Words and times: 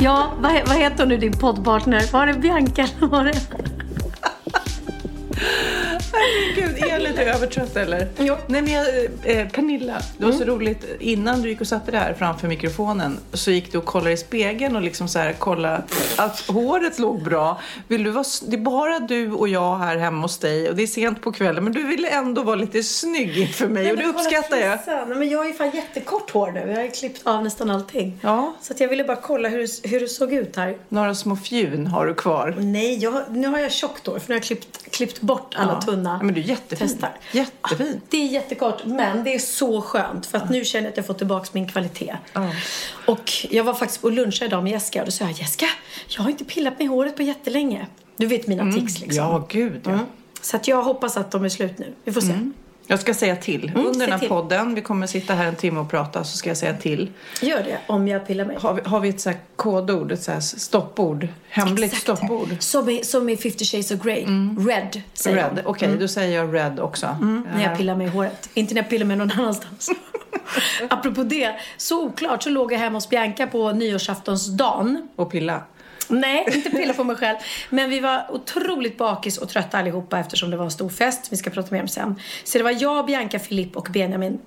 Ja, 0.00 0.32
vad, 0.40 0.52
vad 0.66 0.76
heter 0.76 1.06
nu 1.06 1.16
din 1.16 1.32
poddpartner? 1.32 2.12
Var 2.12 2.26
det 2.26 2.34
Bianca 2.34 2.82
eller 2.82 3.06
var 3.06 3.24
det? 3.24 3.40
Gud, 6.54 6.78
är 6.82 6.86
jag 6.88 7.02
lite 7.02 7.24
övertrött 7.24 7.76
eller? 7.76 8.08
Jo. 8.18 8.36
Nej 8.46 8.62
men 8.62 8.72
jag, 8.72 8.86
eh, 9.24 9.48
Pernilla, 9.48 10.02
det 10.18 10.24
var 10.24 10.32
så 10.32 10.44
roligt. 10.44 10.84
Innan 11.00 11.42
du 11.42 11.48
gick 11.48 11.60
och 11.60 11.66
satte 11.66 11.90
dig 11.90 12.00
här 12.00 12.14
framför 12.14 12.48
mikrofonen 12.48 13.18
så 13.32 13.50
gick 13.50 13.72
du 13.72 13.78
och 13.78 13.84
kollade 13.84 14.12
i 14.12 14.16
spegeln 14.16 14.76
och 14.76 14.82
liksom 14.82 15.08
så 15.08 15.18
här 15.18 15.34
kolla 15.38 15.82
att 16.16 16.40
håret 16.40 16.98
låg 16.98 17.22
bra. 17.22 17.60
Vill 17.88 18.04
du 18.04 18.10
vara, 18.10 18.24
det 18.48 18.56
är 18.56 18.60
bara 18.60 18.98
du 18.98 19.32
och 19.32 19.48
jag 19.48 19.76
här 19.76 19.96
hemma 19.96 20.22
hos 20.22 20.38
dig 20.38 20.68
och 20.68 20.76
det 20.76 20.82
är 20.82 20.86
sent 20.86 21.22
på 21.22 21.32
kvällen 21.32 21.64
men 21.64 21.72
du 21.72 21.82
ville 21.86 22.08
ändå 22.08 22.42
vara 22.42 22.56
lite 22.56 22.82
snygg 22.82 23.38
inför 23.38 23.68
mig 23.68 23.90
och 23.90 23.96
det 23.96 24.04
uppskattar 24.04 24.56
jag. 24.56 24.78
Nej, 24.86 25.16
men 25.18 25.28
jag 25.30 25.38
har 25.38 25.46
ju 25.46 25.52
fan 25.52 25.70
jättekort 25.74 26.30
hår 26.30 26.52
nu. 26.52 26.60
Jag 26.60 26.76
har 26.76 26.82
ju 26.82 26.90
klippt 26.90 27.26
av 27.26 27.44
nästan 27.44 27.70
allting. 27.70 28.18
Ja. 28.22 28.54
Så 28.60 28.72
att 28.72 28.80
jag 28.80 28.88
ville 28.88 29.04
bara 29.04 29.16
kolla 29.16 29.48
hur, 29.48 29.88
hur 29.88 30.00
det 30.00 30.08
såg 30.08 30.32
ut 30.32 30.56
här. 30.56 30.76
Några 30.88 31.14
små 31.14 31.36
fjun 31.36 31.86
har 31.86 32.06
du 32.06 32.14
kvar. 32.14 32.54
Nej, 32.58 32.98
jag, 32.98 33.22
nu 33.30 33.48
har 33.48 33.58
jag 33.58 33.72
tjockt 33.72 34.06
hår 34.06 34.18
för 34.18 34.28
nu 34.28 34.34
har 34.34 34.38
jag 34.38 34.44
klippt, 34.44 34.90
klippt 34.90 35.20
bort 35.26 35.54
alla 35.56 35.72
Ja. 35.72 35.80
tunna 35.80 36.16
Ja, 36.20 36.24
men 36.26 36.34
du 36.34 36.40
är 36.40 36.44
jättefin. 36.44 36.88
testar. 36.88 37.10
Jättefin. 37.32 38.00
Det 38.10 38.16
är 38.16 38.26
jättekort, 38.26 38.84
men 38.84 39.24
det 39.24 39.34
är 39.34 39.38
så 39.38 39.82
skönt 39.82 40.26
för 40.26 40.38
att 40.38 40.50
nu 40.50 40.64
känner 40.64 40.84
jag 40.84 40.90
att 40.90 40.96
jag 40.96 41.06
får 41.06 41.14
tillbaka 41.14 41.48
min 41.52 41.68
kvalitet. 41.68 42.16
Ja. 42.32 42.50
Och 43.06 43.32
jag 43.50 43.64
var 43.64 43.74
faktiskt 43.74 44.02
på 44.02 44.10
lunch 44.10 44.42
idag 44.42 44.62
med 44.62 44.72
Jessica 44.72 45.00
och 45.00 45.06
då 45.06 45.12
sa 45.12 45.24
jag 45.24 45.32
Jessica, 45.32 45.66
jag 46.08 46.22
har 46.22 46.30
inte 46.30 46.44
pillat 46.44 46.78
med 46.78 46.88
håret 46.88 47.16
på 47.16 47.22
jättelänge. 47.22 47.86
Du 48.16 48.26
vet 48.26 48.46
mina 48.46 48.72
tics 48.72 49.00
liksom. 49.00 49.24
Ja, 49.24 49.46
gud 49.48 49.80
ja. 49.84 49.90
Mm. 49.90 50.04
Så 50.40 50.56
att 50.56 50.68
jag 50.68 50.82
hoppas 50.82 51.16
att 51.16 51.30
de 51.30 51.44
är 51.44 51.48
slut 51.48 51.78
nu. 51.78 51.94
Vi 52.04 52.12
får 52.12 52.20
se. 52.20 52.50
Jag 52.86 53.00
ska 53.00 53.14
säga 53.14 53.36
till. 53.36 53.68
Mm, 53.68 53.86
Under 53.86 54.06
den 54.06 54.20
här 54.20 54.28
podden, 54.28 54.74
vi 54.74 54.80
kommer 54.80 55.06
sitta 55.06 55.34
här 55.34 55.46
en 55.46 55.54
timme 55.56 55.80
och 55.80 55.90
prata, 55.90 56.24
så 56.24 56.36
ska 56.36 56.50
jag 56.50 56.56
säga 56.56 56.74
till. 56.74 57.08
Gör 57.42 57.62
det 57.62 57.78
om 57.86 58.08
jag 58.08 58.26
pillar 58.26 58.44
mig. 58.44 58.56
Har 58.60 58.74
vi, 58.74 58.80
har 58.84 59.00
vi 59.00 59.08
ett 59.08 59.20
så 59.20 59.32
kodord, 59.56 60.12
ett 60.12 60.22
så 60.22 60.40
stoppord? 60.40 61.28
Hemligt 61.48 61.92
Exakt. 61.92 62.02
stoppord? 62.02 62.48
Som 62.58 62.88
i, 62.88 63.04
som 63.04 63.28
i 63.28 63.36
50 63.36 63.64
shades 63.64 63.90
of 63.90 64.02
Grey. 64.02 64.24
Red 64.68 65.02
säger 65.14 65.36
Red. 65.36 65.62
Okej, 65.64 65.96
då 66.00 66.08
säger 66.08 66.36
jag 66.38 66.54
red 66.54 66.80
också. 66.80 67.06
Mm, 67.06 67.46
när 67.54 67.62
jag 67.62 67.76
pillar 67.78 67.96
mig 67.96 68.06
i 68.06 68.10
håret. 68.10 68.48
Inte 68.54 68.74
när 68.74 68.82
jag 68.82 68.90
pillar 68.90 69.06
mig 69.06 69.16
någon 69.16 69.30
annanstans. 69.30 69.90
Apropå 70.90 71.22
det, 71.22 71.54
så 71.76 72.04
oklart 72.04 72.42
så 72.42 72.50
låg 72.50 72.72
jag 72.72 72.78
hemma 72.78 72.96
hos 72.96 73.08
Bianca 73.08 73.46
på 73.46 73.72
nyårsaftonsdagen. 73.72 75.08
Och 75.16 75.30
pilla. 75.30 75.62
Nej, 76.08 76.44
inte 76.52 76.70
pilla 76.70 76.94
på 76.94 77.04
mig 77.04 77.16
själv. 77.16 77.36
Men 77.70 77.90
vi 77.90 78.00
var 78.00 78.26
otroligt 78.30 78.98
bakis 78.98 79.38
och 79.38 79.48
trötta 79.48 79.78
allihopa 79.78 80.18
eftersom 80.18 80.50
det 80.50 80.56
var 80.56 80.64
en 80.64 80.70
stor 80.70 80.88
fest. 80.88 81.28
Vi 81.30 81.36
ska 81.36 81.50
prata 81.50 81.74
mer 81.74 81.82
om 81.82 81.88
sen. 81.88 82.20
Så 82.44 82.58
det 82.58 82.64
var 82.64 82.82
jag, 82.82 83.06
Bianca, 83.06 83.38
Filip 83.38 83.76
och 83.76 83.88
Benjamin. 83.90 84.38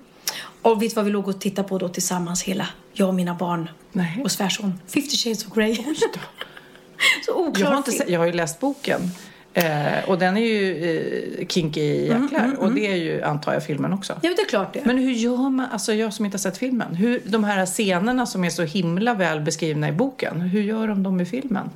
Och 0.62 0.82
vet 0.82 0.90
du 0.90 0.94
vad 0.94 1.04
vi 1.04 1.10
låg 1.10 1.28
och 1.28 1.40
tittade 1.40 1.68
på 1.68 1.78
då 1.78 1.88
tillsammans 1.88 2.42
hela? 2.42 2.66
Jag 2.92 3.08
och 3.08 3.14
mina 3.14 3.34
barn. 3.34 3.70
Nej. 3.92 4.20
Och 4.24 4.32
svärson. 4.32 4.80
50 4.86 5.16
shades 5.16 5.46
of 5.46 5.54
Grey. 5.54 5.76
så 7.26 7.34
oklar 7.34 7.66
Jag 7.66 7.70
har, 7.70 7.76
inte 7.76 8.12
jag 8.12 8.20
har 8.20 8.26
ju 8.26 8.32
läst 8.32 8.60
boken. 8.60 9.00
Eh, 9.54 10.08
och 10.08 10.18
den 10.18 10.36
är 10.36 10.40
ju 10.40 11.38
eh, 11.40 11.46
kinky 11.46 12.06
jäklar. 12.06 12.56
och 12.58 12.72
det 12.72 12.86
är 12.86 12.96
ju, 12.96 13.22
antar 13.22 13.52
jag, 13.52 13.64
filmen 13.64 13.92
också. 13.92 14.12
Ja, 14.22 14.30
det 14.36 14.42
är 14.42 14.48
klart 14.48 14.74
det. 14.74 14.80
Men 14.84 14.98
hur 14.98 15.12
gör 15.12 15.50
man, 15.50 15.66
alltså 15.72 15.94
jag 15.94 16.12
som 16.12 16.24
inte 16.24 16.34
har 16.34 16.40
sett 16.40 16.58
filmen, 16.58 16.94
hur, 16.94 17.22
de 17.24 17.44
här 17.44 17.66
scenerna 17.66 18.26
som 18.26 18.44
är 18.44 18.50
så 18.50 18.62
himla 18.62 19.14
väl 19.14 19.40
beskrivna 19.40 19.88
i 19.88 19.92
boken, 19.92 20.40
hur 20.40 20.62
gör 20.62 20.88
de 20.88 21.02
dem 21.02 21.20
i 21.20 21.26
filmen? 21.26 21.70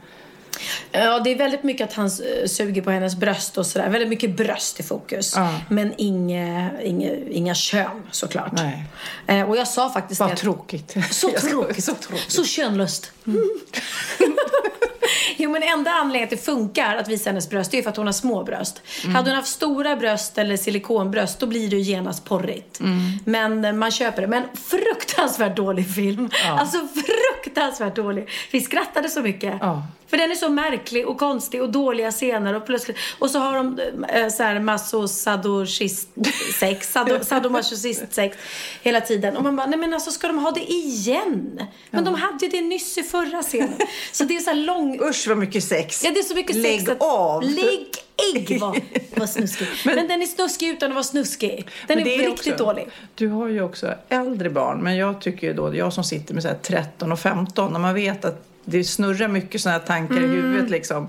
Ja, 0.92 1.20
det 1.20 1.32
är 1.32 1.36
väldigt 1.38 1.62
mycket 1.62 1.88
att 1.88 1.94
han 1.94 2.06
eh, 2.06 2.46
suger 2.46 2.82
på 2.82 2.90
hennes 2.90 3.16
bröst 3.16 3.58
och 3.58 3.66
sådär. 3.66 3.90
Väldigt 3.90 4.08
mycket 4.08 4.36
bröst 4.36 4.80
i 4.80 4.82
fokus. 4.82 5.32
Ja. 5.36 5.60
Men 5.68 5.92
inga, 5.96 6.70
inga, 6.82 7.10
inga 7.30 7.54
kön 7.54 8.02
såklart. 8.10 8.52
Nej. 8.52 8.84
Eh, 9.26 9.50
och 9.50 9.56
jag 9.56 9.68
sa 9.68 9.90
faktiskt 9.90 10.20
Vad 10.20 10.36
tråkigt. 10.36 10.96
Så 11.10 11.30
tråkigt. 11.40 11.84
Så 11.84 11.94
tråkigt. 11.94 12.32
Så 12.32 12.44
könlöst. 12.44 13.12
jo, 15.36 15.50
men 15.50 15.62
enda 15.62 15.90
anledningen 15.90 16.24
att 16.24 16.30
det 16.30 16.44
funkar 16.44 16.96
att 16.96 17.08
visa 17.08 17.30
hennes 17.30 17.50
bröst 17.50 17.70
det 17.70 17.78
är 17.78 17.82
för 17.82 17.90
att 17.90 17.96
hon 17.96 18.06
har 18.06 18.12
små 18.12 18.44
bröst. 18.44 18.82
Mm. 19.02 19.14
Hade 19.14 19.30
hon 19.30 19.36
haft 19.36 19.48
stora 19.48 19.96
bröst 19.96 20.38
eller 20.38 20.56
silikonbröst 20.56 21.38
då 21.38 21.46
blir 21.46 21.70
det 21.70 21.76
ju 21.76 21.82
genast 21.82 22.24
porrigt. 22.24 22.80
Mm. 22.80 23.00
Men 23.24 23.64
eh, 23.64 23.72
man 23.72 23.90
köper 23.90 24.22
det. 24.22 24.28
Men 24.28 24.42
fruktansvärt 24.54 25.56
dålig 25.56 25.94
film. 25.94 26.30
Alltså 26.48 26.78
fruktansvärt 26.78 27.96
dålig. 27.96 28.28
Vi 28.50 28.60
skrattade 28.60 29.08
så 29.08 29.20
mycket. 29.20 29.54
Ja. 29.60 29.82
För 30.14 30.18
den 30.18 30.30
är 30.30 30.34
så 30.34 30.48
märklig 30.48 31.08
och 31.08 31.18
konstig 31.18 31.62
och 31.62 31.70
dåliga 31.70 32.10
scener 32.10 32.54
och 32.54 32.66
plötsligt 32.66 32.96
och 33.18 33.30
så 33.30 33.38
har 33.38 33.56
de 33.56 33.80
äh, 34.08 34.28
så 34.28 34.42
här 34.42 34.60
masosadochist-sex, 34.60 36.92
sado, 36.92 37.18
sadomasochist-sex 37.24 38.36
hela 38.82 39.00
tiden. 39.00 39.36
Och 39.36 39.42
man 39.42 39.56
bara, 39.56 39.66
nej 39.66 39.78
men 39.78 39.94
alltså 39.94 40.10
ska 40.10 40.26
de 40.26 40.38
ha 40.38 40.50
det 40.50 40.72
igen? 40.72 41.60
Men 41.90 42.04
de 42.04 42.14
hade 42.14 42.46
ju 42.46 42.50
det 42.50 42.60
nyss 42.60 42.98
i 42.98 43.02
förra 43.02 43.42
scenen. 43.42 43.78
Så 44.12 44.24
det 44.24 44.36
är 44.36 44.40
så 44.40 44.50
här 44.50 44.56
lång... 44.56 45.00
Usch 45.02 45.28
vad 45.28 45.38
mycket 45.38 45.64
sex. 45.64 46.04
Ja, 46.04 46.10
det 46.10 46.18
är 46.18 46.24
så 46.24 46.34
mycket 46.34 46.56
Lägg 46.56 46.80
sex 46.80 46.90
att... 46.90 47.02
av. 47.02 47.42
Lägg 47.42 47.86
ägg 48.34 48.60
vad, 48.60 48.80
vad 49.16 49.30
snuskig. 49.30 49.68
Men, 49.84 50.08
den 50.08 50.22
är 50.22 50.26
snuskig 50.26 50.68
utan 50.68 50.90
att 50.90 50.94
vara 50.94 51.04
snuskig. 51.04 51.68
Den 51.86 51.98
Men 51.98 52.06
är, 52.06 52.18
det 52.18 52.28
riktigt 52.28 52.54
också- 52.54 52.64
dålig. 52.64 52.88
Du 53.14 53.28
har 53.28 53.48
ju 53.48 53.62
också 53.62 53.94
äldre 54.08 54.50
barn, 54.50 54.82
men 54.82 54.96
jag 54.96 55.20
tycker 55.20 55.46
ju 55.46 55.52
då, 55.52 55.76
jag 55.76 55.92
som 55.92 56.04
sitter 56.04 56.34
med 56.34 56.42
så 56.42 56.48
här 56.48 56.58
13 56.62 57.12
och 57.12 57.18
15, 57.18 57.72
när 57.72 57.80
man 57.80 57.94
vet 57.94 58.24
att 58.24 58.50
det 58.64 58.84
snurrar 58.84 59.28
mycket 59.28 59.60
sådana 59.60 59.78
här 59.78 59.86
tankar 59.86 60.16
Mm. 60.16 60.32
i 60.32 60.34
huvudet 60.36 60.70
liksom. 60.70 61.08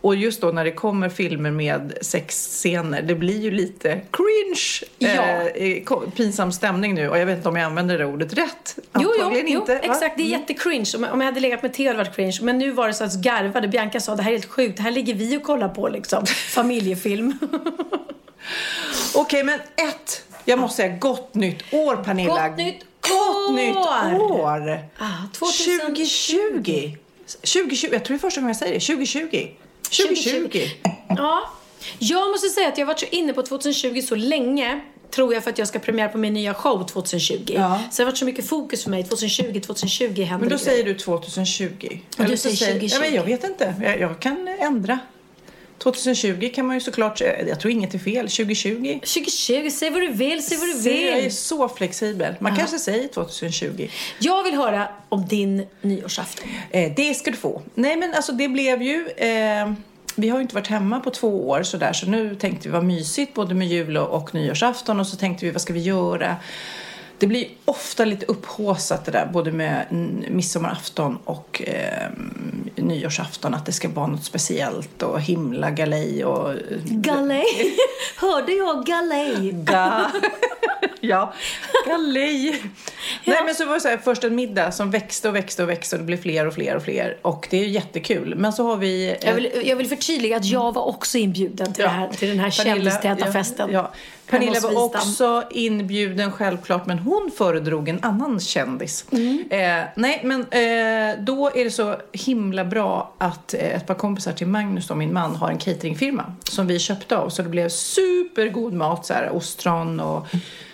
Och 0.00 0.16
just 0.16 0.40
då 0.40 0.48
när 0.50 0.64
det 0.64 0.70
kommer 0.72 1.08
filmer 1.08 1.50
med 1.50 1.98
sexscener, 2.00 3.02
det 3.02 3.14
blir 3.14 3.40
ju 3.40 3.50
lite 3.50 4.00
cringe, 4.10 4.90
Ja. 4.98 5.48
eh, 5.48 6.10
pinsam 6.16 6.52
stämning 6.52 6.94
nu. 6.94 7.08
Och 7.08 7.18
jag 7.18 7.26
vet 7.26 7.36
inte 7.36 7.48
om 7.48 7.56
jag 7.56 7.64
använder 7.64 7.98
det 7.98 8.04
ordet 8.04 8.32
rätt. 8.32 8.74
Jo, 8.76 8.82
jo, 8.94 9.10
Antagligen 9.12 9.46
jo 9.52 9.60
inte, 9.60 9.74
va? 9.74 9.80
exakt. 9.82 10.16
Det 10.16 10.22
är 10.22 10.26
jättecringe. 10.26 10.84
Om 10.96 11.02
jag, 11.02 11.12
om 11.12 11.20
jag 11.20 11.26
hade 11.26 11.40
legat 11.40 11.62
med 11.62 11.72
Theo 11.74 11.86
hade 11.86 11.98
varit 11.98 12.14
cringe. 12.16 12.38
Men 12.42 12.58
nu 12.58 12.70
var 12.70 12.86
det 12.88 12.94
så 12.94 13.04
att 13.04 13.14
garvade. 13.14 13.68
Bianca 13.68 14.00
sa 14.00 14.16
det 14.16 14.22
här 14.22 14.30
är 14.30 14.34
helt 14.34 14.46
sjukt. 14.50 14.76
Det 14.76 14.82
här 14.82 14.90
ligger 14.90 15.14
vi 15.14 15.36
och 15.36 15.42
kollar 15.42 15.68
på 15.68 15.88
liksom. 15.88 16.26
Familjefilm. 16.54 17.38
Okej, 19.14 19.44
men 19.44 19.60
ett. 19.88 20.22
Jag 20.44 20.58
måste 20.58 20.76
säga 20.82 20.96
gott 20.96 21.34
nytt 21.34 21.62
år, 21.74 21.96
Pernilla. 21.96 22.48
Gott 22.48 22.56
nytt 22.58 22.84
Gott 23.08 23.54
nytt 23.54 23.76
år! 23.76 24.88
Ah, 24.98 25.28
2020. 25.32 25.80
2020. 25.84 26.96
2020. 27.26 27.88
Jag 27.92 28.04
tror 28.04 28.14
det 28.14 28.18
är 28.18 28.18
första 28.18 28.40
gången 28.40 28.48
jag 28.48 28.56
säger 28.56 28.74
det. 28.74 28.80
2020. 28.80 29.46
2020. 29.82 30.60
Ja. 31.08 31.50
Jag 31.98 32.30
måste 32.30 32.48
säga 32.48 32.68
att 32.68 32.78
jag 32.78 32.86
har 32.86 32.92
varit 32.92 33.00
så 33.00 33.06
inne 33.10 33.32
på 33.32 33.42
2020 33.42 34.00
så 34.00 34.14
länge. 34.14 34.80
Tror 35.10 35.34
jag 35.34 35.44
för 35.44 35.50
att 35.50 35.58
jag 35.58 35.68
ska 35.68 35.78
premiera 35.78 36.08
på 36.08 36.18
min 36.18 36.34
nya 36.34 36.54
show 36.54 36.86
2020. 36.86 37.34
Ja. 37.46 37.80
Så 37.90 37.96
det 37.96 38.02
har 38.02 38.10
varit 38.10 38.18
så 38.18 38.24
mycket 38.24 38.48
fokus 38.48 38.82
för 38.82 38.90
mig. 38.90 39.04
2020, 39.04 39.60
2020 39.60 40.22
händer 40.22 40.38
Men 40.38 40.48
då 40.48 40.58
säger 40.58 40.84
du 40.84 40.94
2020. 40.94 41.64
Och 41.64 41.88
du 42.16 42.24
Eller 42.24 42.36
så 42.36 42.50
säger 42.50 42.72
2020. 42.72 42.94
Ja, 42.94 43.00
men 43.00 43.14
jag 43.14 43.24
vet 43.24 43.44
inte. 43.44 43.74
Jag, 43.82 44.00
jag 44.00 44.20
kan 44.20 44.48
ändra. 44.60 44.98
2020 45.78 46.50
kan 46.54 46.66
man 46.66 46.76
ju 46.76 46.80
såklart 46.80 47.18
säga. 47.18 47.48
Jag 47.48 47.60
tror 47.60 47.72
inget 47.72 47.94
är 47.94 47.98
fel. 47.98 48.28
2020. 48.28 48.92
2020, 49.00 49.70
säg 49.70 49.90
vad 49.90 50.00
du 50.02 50.12
vill, 50.12 50.42
säg 50.42 50.58
vad 50.58 50.68
du 50.68 50.72
Se, 50.72 51.06
Jag 51.06 51.18
är 51.18 51.22
vill. 51.22 51.36
så 51.36 51.68
flexibel. 51.68 52.34
Man 52.40 52.56
kanske 52.56 52.78
säger 52.78 53.08
2020. 53.08 53.88
Jag 54.18 54.44
vill 54.44 54.54
höra 54.54 54.88
om 55.08 55.26
din 55.26 55.66
nyårsafton. 55.80 56.48
Eh, 56.70 56.92
det 56.96 57.14
ska 57.14 57.30
du 57.30 57.36
få. 57.36 57.62
Nej 57.74 57.96
men 57.96 58.14
alltså 58.14 58.32
det 58.32 58.48
blev 58.48 58.82
ju... 58.82 59.08
Eh, 59.08 59.72
vi 60.14 60.28
har 60.28 60.38
ju 60.38 60.42
inte 60.42 60.54
varit 60.54 60.66
hemma 60.66 61.00
på 61.00 61.10
två 61.10 61.48
år 61.48 61.62
sådär 61.62 61.92
så 61.92 62.06
nu 62.06 62.34
tänkte 62.34 62.68
vi 62.68 62.72
vad 62.72 62.84
mysigt 62.84 63.34
både 63.34 63.54
med 63.54 63.68
jul 63.68 63.96
och, 63.96 64.22
och 64.22 64.34
nyårsafton 64.34 65.00
och 65.00 65.06
så 65.06 65.16
tänkte 65.16 65.44
vi 65.44 65.50
vad 65.50 65.60
ska 65.62 65.72
vi 65.72 65.80
göra? 65.80 66.36
Det 67.18 67.26
blir 67.26 67.48
ofta 67.64 68.04
lite 68.04 68.26
upphaussat 68.26 69.04
det 69.04 69.10
där 69.10 69.26
både 69.32 69.52
med 69.52 69.86
mm, 69.90 70.24
midsommarafton 70.28 71.18
och 71.24 71.62
eh, 71.66 72.08
nyårsafton 72.82 73.54
att 73.54 73.66
det 73.66 73.72
ska 73.72 73.88
vara 73.88 74.06
något 74.06 74.24
speciellt 74.24 75.02
och 75.02 75.20
himla 75.20 75.70
galej 75.70 76.24
och... 76.24 76.54
Galej! 76.84 77.76
Hörde 78.16 78.52
jag 78.52 78.86
galej? 78.86 79.52
Ga. 79.52 80.10
ja, 81.00 81.32
galej. 81.86 82.62
Nej 83.24 83.38
men 83.44 83.54
så 83.54 83.66
var 83.66 83.74
det 83.74 83.80
så 83.80 83.88
här, 83.88 83.96
först 83.96 84.24
en 84.24 84.34
middag 84.34 84.72
som 84.72 84.90
växte 84.90 85.28
och 85.28 85.34
växte 85.34 85.62
och 85.62 85.68
växte 85.68 85.96
och 85.96 86.00
det 86.00 86.06
blev 86.06 86.22
fler 86.22 86.46
och 86.46 86.54
fler 86.54 86.76
och 86.76 86.82
fler. 86.82 87.16
Och 87.22 87.46
det 87.50 87.56
är 87.56 87.64
ju 87.64 87.70
jättekul. 87.70 88.34
Men 88.34 88.52
så 88.52 88.66
har 88.66 88.76
vi... 88.76 89.16
Jag 89.20 89.34
vill, 89.34 89.62
jag 89.64 89.76
vill 89.76 89.88
förtydliga 89.88 90.36
att 90.36 90.44
jag 90.44 90.74
var 90.74 90.88
också 90.88 91.18
inbjuden 91.18 91.72
till, 91.72 91.84
det 91.84 91.90
här, 91.90 92.08
till 92.08 92.28
den 92.28 92.40
här 92.40 92.50
kändistäta 92.50 93.26
ja, 93.26 93.32
festen. 93.32 93.70
Ja. 93.72 93.92
Pernilla 94.30 94.60
var 94.60 94.84
också 94.84 95.44
inbjuden 95.50 96.32
självklart 96.32 96.86
men 96.86 96.98
hon 96.98 97.30
föredrog 97.36 97.88
en 97.88 98.04
annan 98.04 98.40
kändis. 98.40 99.04
Mm. 99.12 99.44
Eh, 99.50 99.86
nej 99.94 100.20
men 100.24 100.40
eh, 100.40 101.24
då 101.24 101.50
är 101.54 101.64
det 101.64 101.70
så 101.70 101.96
himla 102.12 102.64
bra 102.64 103.14
att 103.18 103.54
eh, 103.54 103.60
ett 103.60 103.86
par 103.86 103.94
kompisar 103.94 104.32
till 104.32 104.46
Magnus 104.46 104.90
och 104.90 104.96
min 104.96 105.12
man 105.12 105.36
har 105.36 105.50
en 105.50 105.58
cateringfirma 105.58 106.34
som 106.44 106.66
vi 106.66 106.78
köpte 106.78 107.16
av 107.16 107.28
så 107.28 107.42
det 107.42 107.48
blev 107.48 107.68
supergod 107.68 108.72
mat 108.72 109.06
så 109.06 109.14
här 109.14 109.30
ostron 109.30 110.00
och 110.00 110.26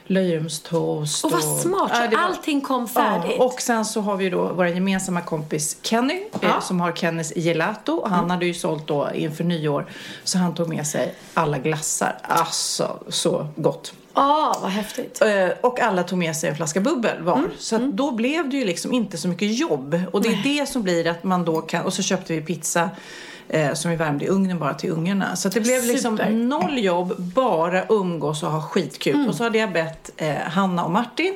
löjromstoast. 0.07 1.25
Och 1.25 1.31
vad 1.33 1.43
smart, 1.45 1.91
Ja, 1.95 2.07
det 2.07 2.17
var- 2.17 2.23
allting 2.23 2.61
kom 2.61 2.89
färdigt. 2.89 3.35
Ja, 3.39 3.45
och 3.45 3.61
sen 3.61 3.85
så 3.85 4.01
har 4.01 4.17
vi 4.17 4.31
då 4.31 4.53
vår 4.53 4.67
gemensamma 4.69 5.21
kompis 5.21 5.77
Kenny 5.83 6.15
eh, 6.15 6.39
Ja. 6.43 6.61
som 6.61 6.81
har 6.81 6.93
Kennys 6.93 7.33
Gelato. 7.37 7.93
Och 7.93 8.11
Han 8.11 8.31
hade 8.31 8.47
ju 8.47 8.55
sålt 8.55 8.87
då 8.87 9.09
inför 9.15 9.45
nyår 9.45 9.87
så 10.25 10.39
han 10.39 10.55
tog 10.55 10.69
med 10.69 10.87
sig 10.87 11.15
alla 11.35 11.59
glassar. 11.59 12.19
Alltså 12.23 12.99
så 13.09 13.47
gott. 13.57 13.93
Ah, 14.17 14.55
vad 14.63 14.71
häftigt. 14.71 15.23
Eh, 15.23 15.49
Och 15.61 15.81
alla 15.81 16.03
tog 16.03 16.19
med 16.19 16.37
sig 16.37 16.51
en 16.51 16.57
flaska 16.57 16.81
bubbel 16.81 17.23
var. 17.23 17.37
Mm, 17.37 17.51
Så 17.59 17.77
att 17.77 17.93
då 17.93 18.11
blev 18.13 18.49
det 18.51 18.57
ju 18.57 18.65
liksom 18.65 18.93
inte 18.93 19.17
så 19.19 19.29
mycket 19.29 19.59
jobb. 19.59 20.01
Och 20.13 20.23
det 20.23 20.29
är 20.29 20.41
det 20.45 20.67
som 20.69 20.83
blir 20.83 21.07
att 21.07 21.25
man 21.25 21.45
då 21.45 21.61
kan... 21.61 21.85
Och 21.85 21.93
så 21.93 22.03
köpte 22.03 22.33
vi 22.33 22.41
pizza 22.41 22.91
eh, 23.49 23.73
som 23.73 23.91
vi 23.91 23.97
värmde 23.97 24.25
i 24.25 24.29
ugnen 24.29 24.59
bara 24.59 24.75
till 24.75 24.91
ungarna. 24.91 25.37
Så 25.37 25.49
det 25.49 25.61
blev 25.61 25.85
liksom 25.85 26.17
Super. 26.17 26.31
noll 26.31 26.79
jobb, 26.79 27.15
bara 27.19 27.85
umgås 27.89 28.43
och 28.43 28.51
ha 28.51 28.63
skitkul. 28.63 29.15
Mm. 29.15 29.29
Och 29.29 29.35
så 29.35 29.45
hade 29.45 29.59
jag 29.59 29.73
bett 29.73 30.11
eh, 30.17 30.35
Hanna 30.35 30.85
och 30.85 30.91
Martin 30.91 31.35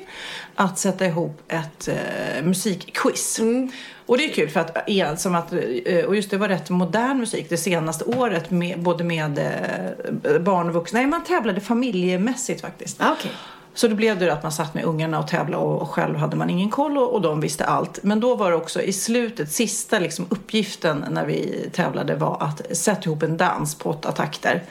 att 0.54 0.78
sätta 0.78 1.06
ihop 1.06 1.42
ett 1.48 1.88
eh, 1.88 2.44
musikquiz. 2.44 3.38
Mm. 3.38 3.70
Och 4.06 4.18
det 4.18 4.24
är 4.24 4.34
kul 4.34 4.48
för 4.48 4.60
att, 4.60 4.88
igen, 4.88 5.16
som 5.16 5.34
att, 5.34 5.52
eh, 5.52 6.04
och 6.04 6.16
just 6.16 6.30
det 6.30 6.36
var 6.36 6.48
rätt 6.48 6.70
modern 6.70 7.18
musik 7.18 7.46
det 7.48 7.56
senaste 7.56 8.04
året 8.04 8.50
med, 8.50 8.82
både 8.82 9.04
med 9.04 9.38
eh, 9.38 10.38
barn 10.38 10.68
och 10.68 10.74
vuxna. 10.74 10.98
Nej, 10.98 11.06
man 11.06 11.24
tävlade 11.24 11.60
familjemässigt 11.60 12.60
faktiskt. 12.60 13.00
Ah, 13.00 13.12
okej. 13.18 13.32
Så 13.74 13.88
då 13.88 13.94
blev 13.94 14.18
det 14.18 14.32
att 14.32 14.42
man 14.42 14.52
satt 14.52 14.74
med 14.74 14.84
ungarna 14.84 15.18
och 15.18 15.28
tävlade 15.28 15.64
och, 15.64 15.82
och 15.82 15.90
själv 15.90 16.16
hade 16.16 16.36
man 16.36 16.50
ingen 16.50 16.70
koll 16.70 16.98
och, 16.98 17.14
och 17.14 17.20
de 17.20 17.40
visste 17.40 17.64
allt. 17.64 18.02
Men 18.02 18.20
då 18.20 18.36
var 18.36 18.50
det 18.50 18.56
också 18.56 18.82
i 18.82 18.92
slutet, 18.92 19.52
sista 19.52 19.98
liksom 19.98 20.26
uppgiften 20.28 21.04
när 21.10 21.26
vi 21.26 21.70
tävlade 21.72 22.14
var 22.14 22.36
att 22.40 22.76
sätta 22.76 23.02
ihop 23.04 23.22
en 23.22 23.36
dans 23.36 23.74
på 23.74 23.90
åtta 23.90 24.12
takter. 24.12 24.62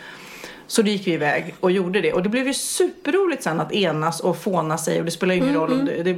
Så 0.67 0.81
då 0.81 0.87
gick 0.89 1.07
vi 1.07 1.11
iväg 1.13 1.55
och 1.59 1.71
gjorde 1.71 2.01
det. 2.01 2.13
Och 2.13 2.23
det 2.23 2.29
blev 2.29 2.47
ju 2.47 2.53
superroligt 2.53 3.43
sen 3.43 3.59
att 3.59 3.71
enas 3.71 4.19
och 4.19 4.37
fåna 4.37 4.77
sig. 4.77 4.99
Och 4.99 5.05
det 5.05 5.11
spelar 5.11 5.35
ingen 5.35 5.53
roll 5.53 5.71
om 5.73 5.85
det, 5.85 6.03
det 6.03 6.13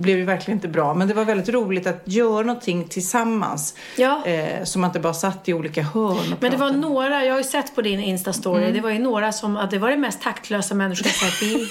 blev 0.00 0.18
ju 0.18 0.24
verkligen 0.24 0.56
inte 0.58 0.68
bra. 0.68 0.94
Men 0.94 1.08
det 1.08 1.14
var 1.14 1.24
väldigt 1.24 1.48
roligt 1.48 1.86
att 1.86 2.02
göra 2.04 2.42
någonting 2.42 2.84
tillsammans. 2.88 3.74
Ja. 3.96 4.24
Eh, 4.26 4.64
så 4.64 4.78
man 4.78 4.88
inte 4.90 5.00
bara 5.00 5.14
satt 5.14 5.48
i 5.48 5.54
olika 5.54 5.82
hörn 5.82 6.10
och 6.32 6.42
Men 6.42 6.50
det 6.50 6.56
var 6.56 6.70
några, 6.70 7.24
jag 7.24 7.32
har 7.32 7.38
ju 7.38 7.44
sett 7.44 7.74
på 7.74 7.82
din 7.82 8.00
Insta-story, 8.00 8.58
Mm. 8.58 8.74
det 8.74 8.80
var 8.80 8.90
ju 8.90 8.98
några 8.98 9.32
som, 9.32 9.56
att 9.56 9.70
det 9.70 9.78
var 9.78 9.90
det 9.90 9.96
mest 9.96 10.22
taktlösa 10.22 10.74
människor 10.74 11.06
jag 11.06 11.14
sett 11.32 11.42
i 11.42 11.68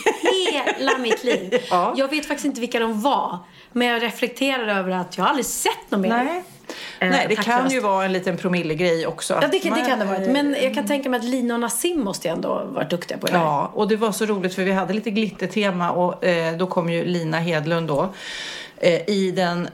hela 0.80 0.98
mitt 0.98 1.24
liv. 1.24 1.60
Ja. 1.70 1.94
Jag 1.98 2.08
vet 2.08 2.26
faktiskt 2.26 2.46
inte 2.46 2.62
vilka 2.62 2.80
de 2.80 3.02
var, 3.02 3.38
men 3.72 3.88
jag 3.88 4.04
reflekterar 4.04 4.80
över 4.80 4.92
att 4.92 5.18
jag 5.18 5.24
har 5.24 5.30
aldrig 5.30 5.46
sett 5.46 5.72
någon 5.92 6.02
mer. 6.02 6.10
Nej. 6.10 6.44
Eh, 7.00 7.10
Nej, 7.10 7.26
det 7.30 7.36
kan 7.36 7.70
ju 7.70 7.80
vara 7.80 8.06
en 8.06 8.14
liten 8.14 8.38
promillegrej 8.38 9.08
också. 9.08 9.34
Ja, 9.34 9.48
det, 9.48 9.48
det 9.48 9.60
kan 9.60 10.00
det 10.00 10.06
varit. 10.06 10.30
Men 10.30 10.56
jag 10.62 10.74
kan 10.74 10.88
tänka 10.88 11.10
mig 11.10 11.20
att 11.20 11.26
Lina 11.26 11.54
och 11.54 11.60
Nassim 11.60 12.00
måste 12.00 12.28
ju 12.28 12.34
ändå 12.34 12.64
varit 12.66 12.90
duktiga 12.90 13.18
på 13.18 13.28
det 13.28 13.34
här. 13.34 13.46
Ja, 13.46 13.72
och 13.74 13.88
det 13.88 13.96
var 13.96 14.12
så 14.12 14.26
roligt 14.26 14.56
för 14.56 14.64
vi 14.64 14.72
hade 14.72 14.94
lite 14.94 15.12
glittertema 15.12 15.92
och 15.92 16.24
eh, 16.24 16.58
då 16.58 16.68
kom 16.68 16.90
ju 16.90 17.06
Lina 17.06 17.40
Hedlund 17.40 17.88
då 17.88 18.10
eh, 18.78 19.10
i 19.10 19.34
den 19.36 19.68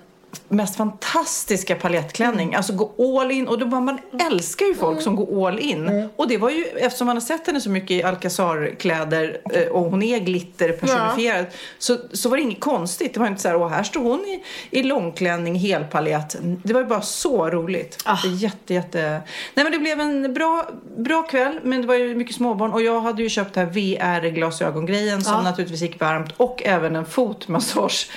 mest 0.49 0.75
fantastiska 0.75 1.75
palettklänning. 1.75 2.47
Mm. 2.47 2.57
Alltså 2.57 2.73
gå 2.73 3.19
all 3.19 3.31
in. 3.31 3.47
Och 3.47 3.59
då 3.59 3.65
bara, 3.65 3.81
man 3.81 3.99
älskar 4.31 4.65
ju 4.65 4.75
folk 4.75 5.01
som 5.01 5.15
går 5.15 5.47
all 5.47 5.59
in. 5.59 5.87
Mm. 5.87 6.09
Och 6.15 6.27
det 6.27 6.37
var 6.37 6.49
ju, 6.49 6.63
eftersom 6.63 7.07
man 7.07 7.15
har 7.15 7.21
sett 7.21 7.47
henne 7.47 7.61
så 7.61 7.69
mycket 7.69 7.91
i 7.91 8.03
Alcazar-kläder 8.03 9.41
eh, 9.53 9.67
och 9.67 9.81
hon 9.91 10.03
är 10.03 10.19
glitter 10.19 10.71
personifierad. 10.71 11.45
Så, 11.79 11.97
så 12.13 12.29
var 12.29 12.37
det 12.37 12.43
inget 12.43 12.59
konstigt. 12.59 13.13
Det 13.13 13.19
var 13.19 13.27
inte 13.27 13.41
så 13.41 13.47
här, 13.47 13.55
åh 13.55 13.69
här 13.69 13.83
står 13.83 14.01
hon 14.03 14.19
i, 14.19 14.43
i 14.71 14.83
långklänning, 14.83 15.55
helpalett. 15.55 16.35
Det 16.63 16.73
var 16.73 16.81
ju 16.81 16.87
bara 16.87 17.01
så 17.01 17.49
roligt. 17.49 18.01
Ah. 18.05 18.17
Jätte, 18.27 18.73
jätte... 18.73 19.21
Nej 19.53 19.63
men 19.63 19.71
det 19.71 19.79
blev 19.79 19.99
en 19.99 20.33
bra, 20.33 20.69
bra 20.97 21.21
kväll. 21.23 21.59
Men 21.63 21.81
det 21.81 21.87
var 21.87 21.95
ju 21.95 22.15
mycket 22.15 22.35
småbarn. 22.35 22.71
Och 22.71 22.81
jag 22.81 23.01
hade 23.01 23.23
ju 23.23 23.29
köpt 23.29 23.53
det 23.53 23.59
här 23.59 23.67
VR-glasögongrejen 23.67 25.23
som 25.23 25.33
Ja. 25.33 25.41
naturligtvis 25.41 25.81
gick 25.81 25.99
varmt. 25.99 26.33
Och 26.37 26.61
även 26.65 26.95
en 26.95 27.05
fotmassage 27.05 28.09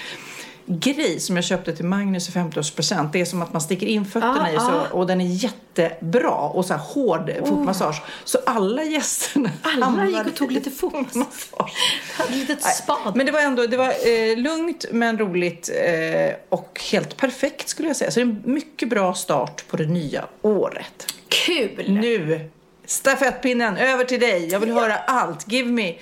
grej 0.66 1.20
som 1.20 1.36
jag 1.36 1.44
köpte 1.44 1.76
till 1.76 1.84
Magnus 1.84 2.28
i 2.28 2.32
50-årspresent. 2.32 3.08
Det 3.12 3.20
är 3.20 3.24
som 3.24 3.42
att 3.42 3.52
man 3.52 3.62
sticker 3.62 3.86
in 3.86 4.04
fötterna 4.04 4.42
Ah, 4.44 4.50
i 4.50 4.56
så, 4.56 4.70
ah. 4.70 4.86
och 4.92 5.06
den 5.06 5.20
är 5.20 5.24
jättebra 5.24 6.30
och 6.30 6.64
så 6.64 6.74
hård 6.74 7.32
fotmassage. 7.38 8.02
Så 8.24 8.38
alla 8.46 8.84
gästerna 8.84 9.50
Alla 9.62 10.06
gick 10.06 10.26
och 10.26 10.34
tog 10.34 10.52
lite 10.52 10.70
fotmassage. 10.70 11.72
Ett 12.28 12.34
litet 12.34 12.62
spad. 12.62 13.16
Men 13.16 13.26
det 13.26 13.32
var 13.32 13.40
ändå 13.40 13.66
det 13.66 13.76
var, 13.76 13.88
eh, 13.88 14.36
lugnt 14.36 14.84
men 14.90 15.18
roligt 15.18 15.70
eh, 15.84 16.34
och 16.48 16.80
helt 16.92 17.16
perfekt 17.16 17.68
skulle 17.68 17.88
jag 17.88 17.96
säga. 17.96 18.10
Så 18.10 18.20
det 18.20 18.26
är 18.26 18.26
en 18.26 18.42
mycket 18.44 18.88
bra 18.88 19.14
start 19.14 19.64
på 19.68 19.76
det 19.76 19.86
nya 19.86 20.24
året. 20.42 21.14
Kul! 21.28 21.84
Nu, 21.88 22.50
stafettpinnen 22.86 23.76
över 23.76 24.04
till 24.04 24.20
dig. 24.20 24.48
Jag 24.48 24.60
vill 24.60 24.72
höra 24.72 24.96
allt. 24.96 25.52
Give 25.52 25.70
me, 25.70 25.94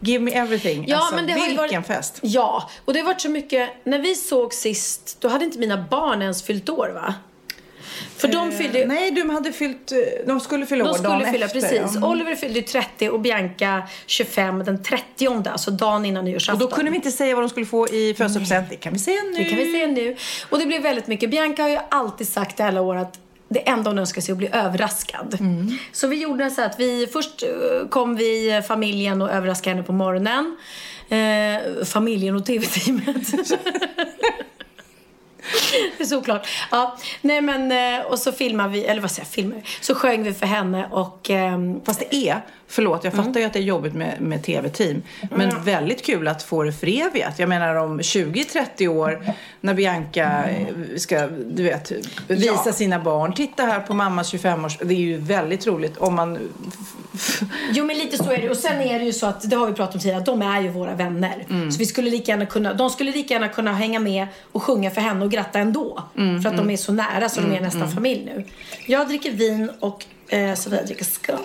give 0.00 0.24
me 0.24 0.32
everything. 0.32 0.84
Ja, 0.88 0.96
alltså, 0.96 1.14
men 1.14 1.26
det 1.26 1.34
vilken 1.34 1.56
varit, 1.56 1.86
fest. 1.86 2.18
Ja, 2.22 2.70
och 2.84 2.92
det 2.92 2.98
har 3.00 3.06
varit 3.06 3.20
så 3.20 3.30
mycket. 3.30 3.70
När 3.84 3.98
vi 3.98 4.14
såg 4.14 4.54
sist, 4.54 5.16
då 5.20 5.28
hade 5.28 5.44
inte 5.44 5.58
mina 5.58 5.86
barn 5.90 6.22
ens 6.22 6.42
fyllt 6.42 6.68
år 6.68 6.88
va? 6.88 7.14
För 8.16 8.28
de 8.28 8.52
fyllde 8.52 8.82
Eh, 8.82 8.88
Nej, 8.88 9.10
de 9.10 9.30
hade 9.30 9.52
fyllt, 9.52 9.92
eh, 9.92 9.98
de 10.26 10.40
skulle 10.40 10.66
fylla 10.66 10.84
De 10.84 10.90
år 10.90 10.98
dagen 10.98 11.20
skulle 11.20 11.32
fylla, 11.32 11.46
efter. 11.46 11.60
precis. 11.60 11.96
ja. 12.00 12.08
Oliver 12.08 12.34
fyllde 12.34 12.58
ju 12.58 12.64
30 12.64 13.08
och 13.08 13.20
Bianca 13.20 13.82
25 14.06 14.64
den 14.64 14.82
30, 14.82 15.48
alltså 15.50 15.70
dagen 15.70 16.04
innan 16.04 16.18
Och 16.18 16.24
nyårsafton. 16.24 16.68
då 16.68 16.74
kunde 16.76 16.90
vi 16.90 16.96
inte 16.96 17.10
säga 17.10 17.34
vad 17.34 17.44
de 17.44 17.48
skulle 17.48 17.66
få 17.66 17.88
i 17.88 18.14
födelsedagspresent. 18.14 18.70
Det 18.70 18.76
kan 18.76 18.92
vi 18.92 18.98
säga 18.98 19.22
nu. 19.22 19.38
Det 19.38 19.44
kan 19.44 19.58
vi 19.58 19.72
säga 19.72 19.86
nu. 19.86 20.16
Och 20.50 20.58
det 20.58 20.66
blev 20.66 20.82
väldigt 20.82 21.06
mycket. 21.06 21.30
Bianca 21.30 21.62
har 21.62 21.68
ju 21.70 21.78
alltid 21.88 22.28
sagt 22.28 22.60
i 22.60 22.62
alla 22.62 22.80
år 22.80 22.96
att 22.96 23.18
det 23.52 23.68
enda 23.68 23.90
hon 23.90 23.98
önskar 23.98 24.20
sig 24.20 24.32
att 24.32 24.38
bli 24.38 24.48
överraskad. 24.52 25.36
Mm. 25.40 25.78
Så 25.92 26.06
vi 26.06 26.22
gjorde 26.22 26.50
så 26.50 26.62
att 26.62 26.80
vi, 26.80 27.06
först 27.12 27.42
eh, 27.42 27.88
kom 27.88 28.16
vi 28.16 28.62
familjen 28.68 29.22
och 29.22 29.30
överraskade 29.30 29.76
henne 29.76 29.86
på 29.86 29.92
morgonen. 29.92 30.56
Eh, 31.08 31.84
familjen 31.84 32.36
och 32.36 32.46
tv-teamet. 32.46 33.32
Det 35.98 36.00
är 36.02 36.04
såklart. 36.04 36.48
Ja, 36.70 36.98
nej 37.20 37.40
men 37.40 37.72
eh, 37.72 38.06
och 38.06 38.18
så 38.18 38.32
filmade 38.32 38.68
vi, 38.68 38.84
eller 38.84 39.00
vad 39.00 39.10
säger 39.10 39.26
jag, 39.26 39.32
filmade 39.32 39.62
Så 39.80 39.94
sjöng 39.94 40.22
vi 40.22 40.32
för 40.32 40.46
henne 40.46 40.88
och 40.90 41.30
ehm, 41.30 41.84
Fast 41.84 42.00
det 42.00 42.14
är, 42.14 42.40
förlåt 42.70 43.04
jag 43.04 43.12
fattar 43.12 43.40
ju 43.40 43.46
att 43.46 43.52
det 43.52 43.58
är 43.58 43.62
jobbigt 43.62 43.94
med, 43.94 44.20
med 44.20 44.42
tv-team. 44.42 45.02
Men 45.30 45.64
väldigt 45.64 46.04
kul 46.04 46.28
att 46.28 46.42
få 46.42 46.62
det 46.62 46.72
förevigat. 46.72 47.38
Jag 47.38 47.48
menar 47.48 47.74
om 47.74 48.00
20-30 48.00 48.88
år 48.88 49.22
när 49.60 49.74
Bianca 49.74 50.44
eh, 50.50 50.66
ska, 50.96 51.26
du 51.26 51.62
vet, 51.62 51.92
visa 52.28 52.62
Ja. 52.66 52.72
sina 52.72 52.98
barn. 52.98 53.34
Titta 53.34 53.62
här 53.62 53.80
på 53.80 53.94
mammas 53.94 54.34
25-års... 54.34 54.78
Det 54.78 54.94
är 54.94 54.98
ju 54.98 55.16
väldigt 55.16 55.66
roligt 55.66 55.96
om 55.96 56.14
man... 56.14 56.38
Jo 57.72 57.84
men 57.84 57.98
lite 57.98 58.16
så 58.16 58.30
är 58.32 58.38
det. 58.42 58.50
Och 58.50 58.56
sen 58.56 58.80
är 58.80 58.98
det 58.98 59.04
ju 59.04 59.12
så 59.12 59.26
att, 59.26 59.50
det 59.50 59.56
har 59.56 59.66
vi 59.66 59.72
pratat 59.72 59.94
om 59.94 60.00
tidigare, 60.00 60.18
att 60.20 60.26
de 60.26 60.42
är 60.42 60.60
ju 60.60 60.68
våra 60.68 60.94
vänner. 60.94 61.46
Så 61.70 61.78
vi 61.78 61.86
skulle 61.86 62.10
lika 62.10 62.32
gärna 62.32 62.46
kunna, 62.46 62.74
de 62.74 62.90
skulle 62.90 63.12
lika 63.12 63.34
gärna 63.34 63.48
kunna 63.48 63.72
hänga 63.72 63.98
med 64.00 64.26
och 64.52 64.62
sjunga 64.62 64.90
för 64.90 65.00
henne 65.00 65.24
och 65.24 65.30
gratta 65.30 65.58
ändå. 65.58 66.02
för 66.42 66.46
att 66.48 66.56
de 66.56 66.70
är 66.70 66.76
så 66.76 66.92
nära 66.92 67.28
så 67.28 67.40
de 67.40 67.52
är 67.56 67.60
nästan 67.60 67.90
familj 67.90 68.24
nu. 68.34 68.44
Jag 68.86 69.08
dricker 69.08 69.30
vin 69.30 69.70
och 69.80 70.04
eh, 70.28 70.54
Sofia 70.54 70.82
dricker 70.82 71.04
skumpa. 71.04 71.42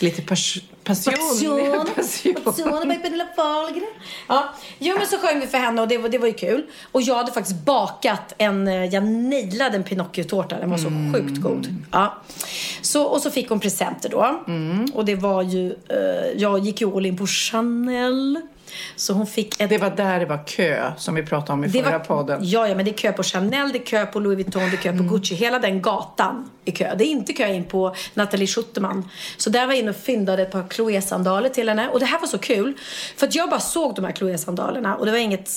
Lite 0.00 0.22
pas, 0.22 0.58
passion. 0.84 1.14
Passion. 1.14 1.86
passion. 1.96 2.34
Passion 2.44 2.88
by 2.88 2.96
Pernilla 2.96 3.26
Wahlgren. 3.36 3.88
Ja, 4.28 4.54
jo 4.78 4.96
men 4.98 5.06
så 5.06 5.18
sjöng 5.18 5.40
vi 5.40 5.46
för 5.46 5.58
henne 5.58 5.82
och 5.82 5.88
det 5.88 5.98
var, 5.98 6.08
det 6.08 6.18
var 6.18 6.26
ju 6.26 6.32
kul. 6.32 6.66
Och 6.92 7.02
jag 7.02 7.14
hade 7.14 7.32
faktiskt 7.32 7.64
bakat 7.64 8.34
en, 8.38 8.68
eh, 8.68 8.84
jag 8.84 9.04
nailade 9.04 9.76
en 9.76 9.84
Pinocchio-tårta. 9.84 10.58
Den 10.58 10.70
var 10.70 10.78
så 10.78 10.90
sjukt 11.14 11.40
god. 11.40 11.74
Ja. 11.92 12.22
Så, 12.82 13.04
och 13.04 13.20
så 13.20 13.30
fick 13.30 13.48
hon 13.48 13.60
presenter 13.60 14.08
då. 14.08 14.44
Och 14.94 15.04
det 15.04 15.14
var 15.14 15.42
ju, 15.42 15.72
eh, 15.88 16.32
jag 16.36 16.58
gick 16.58 16.80
ju 16.80 16.96
all 16.96 17.06
in 17.06 17.16
på 17.16 17.26
Chanel. 17.26 18.40
Så 18.96 19.12
hon 19.12 19.26
fick 19.26 19.60
ett 19.60 19.70
Det 19.70 19.78
var 19.78 19.90
där 19.90 20.20
det 20.20 20.26
var 20.26 20.46
kö 20.46 20.92
som 20.96 21.14
vi 21.14 21.22
pratade 21.22 21.52
om 21.52 21.64
i 21.64 21.68
det 21.68 21.82
förra 21.82 21.98
var, 21.98 22.04
podden. 22.04 22.40
Ja, 22.42 22.68
ja, 22.68 22.74
men 22.74 22.84
det 22.84 22.90
är 22.90 22.96
kö 22.96 23.12
på 23.12 23.22
Chanel, 23.22 23.72
det 23.72 23.78
är 23.78 23.86
kö 23.86 24.06
på 24.06 24.20
Louis 24.20 24.36
Vuitton, 24.36 24.70
det 24.70 24.76
är 24.76 24.82
kö 24.82 24.96
på 24.96 25.02
Gucci. 25.02 25.34
Hela 25.34 25.58
den 25.58 25.82
gatan 25.82 26.50
är 26.64 26.72
kö. 26.72 26.94
Det 26.94 27.04
är 27.04 27.08
inte 27.08 27.32
kö 27.32 27.48
in 27.48 27.64
på 27.64 27.94
Nathalie 28.14 28.46
Schuterman. 28.46 29.08
Så 29.36 29.50
där 29.50 29.66
var 29.66 29.72
jag 29.72 29.80
inne 29.80 29.90
och 29.90 29.96
fyndade 29.96 30.42
ett 30.42 30.52
par 30.52 30.62
Chloé-sandaler 30.68 31.48
till 31.48 31.68
henne. 31.68 31.88
Och 31.88 32.00
det 32.00 32.06
här 32.06 32.20
var 32.20 32.28
så 32.28 32.38
kul. 32.38 32.74
För 33.16 33.26
att 33.26 33.34
jag 33.34 33.50
bara 33.50 33.60
såg 33.60 33.94
de 33.94 34.04
här 34.04 34.12
Chloé-sandalerna 34.12 34.96
och 34.96 35.06
det 35.06 35.12
var 35.12 35.18
inget 35.18 35.50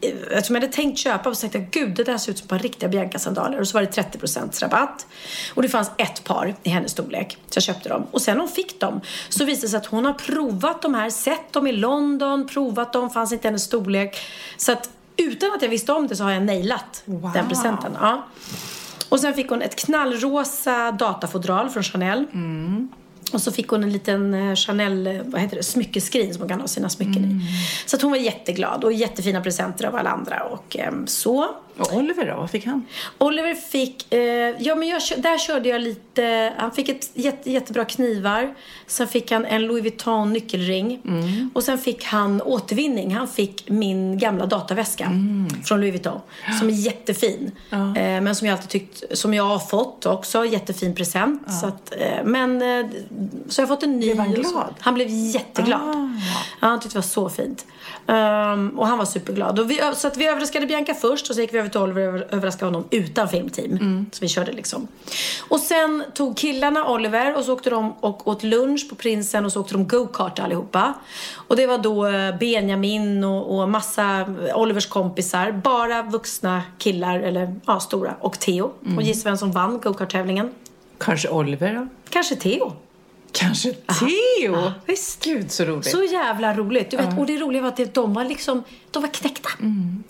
eftersom 0.00 0.54
jag 0.56 0.62
hade 0.62 0.72
tänkt 0.72 0.98
köpa 0.98 1.34
så 1.34 1.40
tänkte 1.48 1.58
jag 1.58 1.70
gud 1.70 1.96
det 1.96 2.04
där 2.04 2.18
ser 2.18 2.32
ut 2.32 2.38
som 2.38 2.48
par 2.48 2.58
riktiga 2.58 2.88
Bianca-sandaler. 2.88 3.60
Och 3.60 3.68
så 3.68 3.78
var 3.78 3.82
det 3.82 4.02
30% 4.02 4.60
rabatt. 4.62 5.06
Och 5.54 5.62
det 5.62 5.68
fanns 5.68 5.90
ett 5.96 6.24
par 6.24 6.54
i 6.62 6.68
hennes 6.68 6.92
storlek. 6.92 7.36
Så 7.48 7.56
jag 7.56 7.62
köpte 7.62 7.88
dem. 7.88 8.06
Och 8.10 8.22
sen 8.22 8.40
hon 8.40 8.48
fick 8.48 8.80
dem 8.80 9.00
så 9.28 9.44
visade 9.44 9.66
det 9.66 9.70
sig 9.70 9.76
att 9.78 9.86
hon 9.86 10.04
har 10.04 10.12
provat 10.12 10.82
de 10.82 10.94
här, 10.94 11.10
sett 11.10 11.52
dem 11.52 11.66
i 11.66 11.72
London, 11.72 12.46
provat 12.48 12.92
dem, 12.92 13.10
fanns 13.10 13.32
inte 13.32 13.48
hennes 13.48 13.62
storlek. 13.62 14.16
Så 14.56 14.72
att 14.72 14.90
utan 15.16 15.52
att 15.52 15.62
jag 15.62 15.68
visste 15.68 15.92
om 15.92 16.06
det 16.06 16.16
så 16.16 16.24
har 16.24 16.30
jag 16.30 16.42
nailat 16.42 17.02
Wow. 17.04 17.32
den 17.32 17.48
presenten. 17.48 17.96
Ja. 18.00 18.26
Och 19.08 19.20
sen 19.20 19.34
fick 19.34 19.48
hon 19.50 19.62
ett 19.62 19.76
knallrosa 19.76 20.92
datafodral 20.92 21.70
från 21.70 21.82
Chanel. 21.82 22.24
Och 23.32 23.42
så 23.42 23.52
fick 23.52 23.68
hon 23.68 23.82
en 23.82 23.92
liten 23.92 24.34
eh, 24.34 24.54
Chanel, 24.54 25.06
eh, 25.06 25.22
vad 25.24 25.40
heter 25.40 25.56
det, 25.56 25.62
smyckeskrin 25.62 26.32
som 26.32 26.40
hon 26.40 26.48
kan 26.48 26.60
ha 26.60 26.68
sina 26.68 26.88
smycken 26.88 27.24
i. 27.24 27.40
Så 27.86 27.98
hon 28.02 28.10
var 28.10 28.18
jätteglad 28.18 28.84
och 28.84 28.92
jättefina 28.92 29.40
presenter 29.40 29.84
av 29.84 29.96
alla 29.96 30.10
andra 30.10 30.42
och 30.42 30.76
ehm, 30.78 31.06
så. 31.06 31.46
Och 31.78 31.92
Oliver 31.92 32.26
då, 32.26 32.36
vad 32.36 32.50
fick 32.50 32.66
han? 32.66 32.86
Oliver 33.18 33.54
fick, 33.54 34.12
eh, 34.12 34.20
ja 34.58 34.74
men 34.74 34.88
jag, 34.88 35.02
där 35.16 35.38
körde 35.38 35.68
jag 35.68 35.80
lite, 35.80 36.52
han 36.58 36.72
fick 36.72 36.88
ett 36.88 37.10
jätte, 37.14 37.50
jättebra 37.50 37.84
knivar. 37.84 38.54
Sen 38.86 39.08
fick 39.08 39.30
han 39.32 39.44
en 39.44 39.62
Louis 39.62 39.82
Vuitton 39.82 40.32
nyckelring. 40.32 41.02
Och 41.54 41.64
sen 41.64 41.78
fick 41.78 42.04
han 42.04 42.42
återvinning. 42.42 43.14
Han 43.14 43.28
fick 43.28 43.70
min 43.70 44.18
gamla 44.18 44.46
dataväska 44.46 45.10
från 45.64 45.80
Louis 45.80 45.92
Vuitton. 45.92 46.20
Som 46.58 46.68
är 46.68 46.72
jättefin. 46.72 47.52
Eh, 47.70 47.92
men 47.94 48.34
som 48.34 48.46
jag 48.46 48.54
alltid 48.54 48.70
tyckt, 48.70 49.18
som 49.18 49.34
jag 49.34 49.44
har 49.44 49.58
fått 49.58 50.06
också. 50.06 50.44
Jättefin 50.44 50.94
present. 50.94 51.42
Så, 51.60 51.66
att, 51.66 51.92
eh, 51.98 52.24
men, 52.24 52.62
eh, 52.62 52.86
så 53.48 53.60
jag 53.60 53.66
har 53.66 53.74
fått 53.74 53.82
en 53.82 53.96
ny. 53.98 54.06
Blev 54.06 54.18
han 54.18 54.32
glad? 54.32 54.74
Han 54.78 54.94
blev 54.94 55.08
jätteglad. 55.10 55.80
Ja, 56.60 56.68
han 56.68 56.80
tyckte 56.80 56.94
det 56.94 57.00
var 57.00 57.02
så 57.02 57.28
fint. 57.28 57.66
Ehm, 58.08 58.78
och 58.78 58.86
han 58.86 58.98
var 58.98 59.04
superglad. 59.04 59.66
Vi, 59.68 59.80
så 59.94 60.08
att 60.08 60.16
vi 60.16 60.26
överraskade 60.26 60.66
Bianca 60.66 60.94
först 60.94 61.30
och 61.30 61.34
så 61.36 61.40
gick 61.40 61.54
vi 61.54 61.58
över 61.58 61.68
till 61.68 61.80
Oliver 61.80 62.02
och 62.08 62.14
över- 62.14 62.26
överraskade 62.30 62.66
honom 62.66 62.84
utan 62.90 63.28
filmteam. 63.28 64.06
Så 64.12 64.18
vi 64.20 64.28
körde 64.28 64.52
liksom. 64.52 64.88
Och 65.48 65.60
sen 65.60 66.04
tog 66.14 66.36
killarna 66.36 66.88
Oliver 66.88 67.36
och 67.36 67.44
så 67.44 67.52
åkte 67.52 67.70
de 67.70 67.92
och 68.00 68.28
åt 68.28 68.42
lunch 68.42 68.86
på 68.90 68.94
Prinsen 68.94 69.44
och 69.44 69.52
så 69.52 69.60
åkte 69.60 69.74
de 69.74 69.86
go-kart 69.88 70.38
allihopa. 70.38 70.94
Och 71.48 71.56
det 71.56 71.66
var 71.66 71.78
då 71.78 72.06
eh, 72.06 72.36
Benjamin 72.38 73.24
och, 73.24 73.58
och 73.58 73.68
massa 73.68 74.34
Olivers 74.54 74.86
kompisar. 74.86 75.52
Bara 75.52 76.02
vuxna 76.02 76.62
killar, 76.78 77.20
eller 77.20 77.54
ja, 77.66 77.80
stora. 77.80 78.14
Och 78.20 78.38
Theo. 78.38 78.70
Och 78.96 79.02
gissa 79.02 79.28
vem 79.28 79.36
som 79.38 79.52
vann 79.52 79.80
go-kart-tävlingen? 79.80 80.50
Kanske 80.98 81.28
Oliver 81.28 81.74
då? 81.74 81.86
Kanske 82.10 82.36
Theo. 82.36 82.72
Kanske 83.32 83.72
Theo? 83.72 84.52
Ja, 84.54 84.72
visst. 84.86 85.24
Gud 85.24 85.50
så 85.52 85.64
roligt. 85.64 85.90
Så 85.90 86.02
jävla 86.04 86.54
roligt. 86.54 86.90
Du 86.90 86.96
vet, 86.96 87.18
Och 87.18 87.26
det 87.26 87.36
roliga 87.38 87.62
var 87.62 87.68
att 87.68 87.94
de 87.94 88.14
var 88.14 88.24
liksom, 88.24 88.64
de 88.90 89.02
var 89.02 89.08
knäckta. 89.10 89.48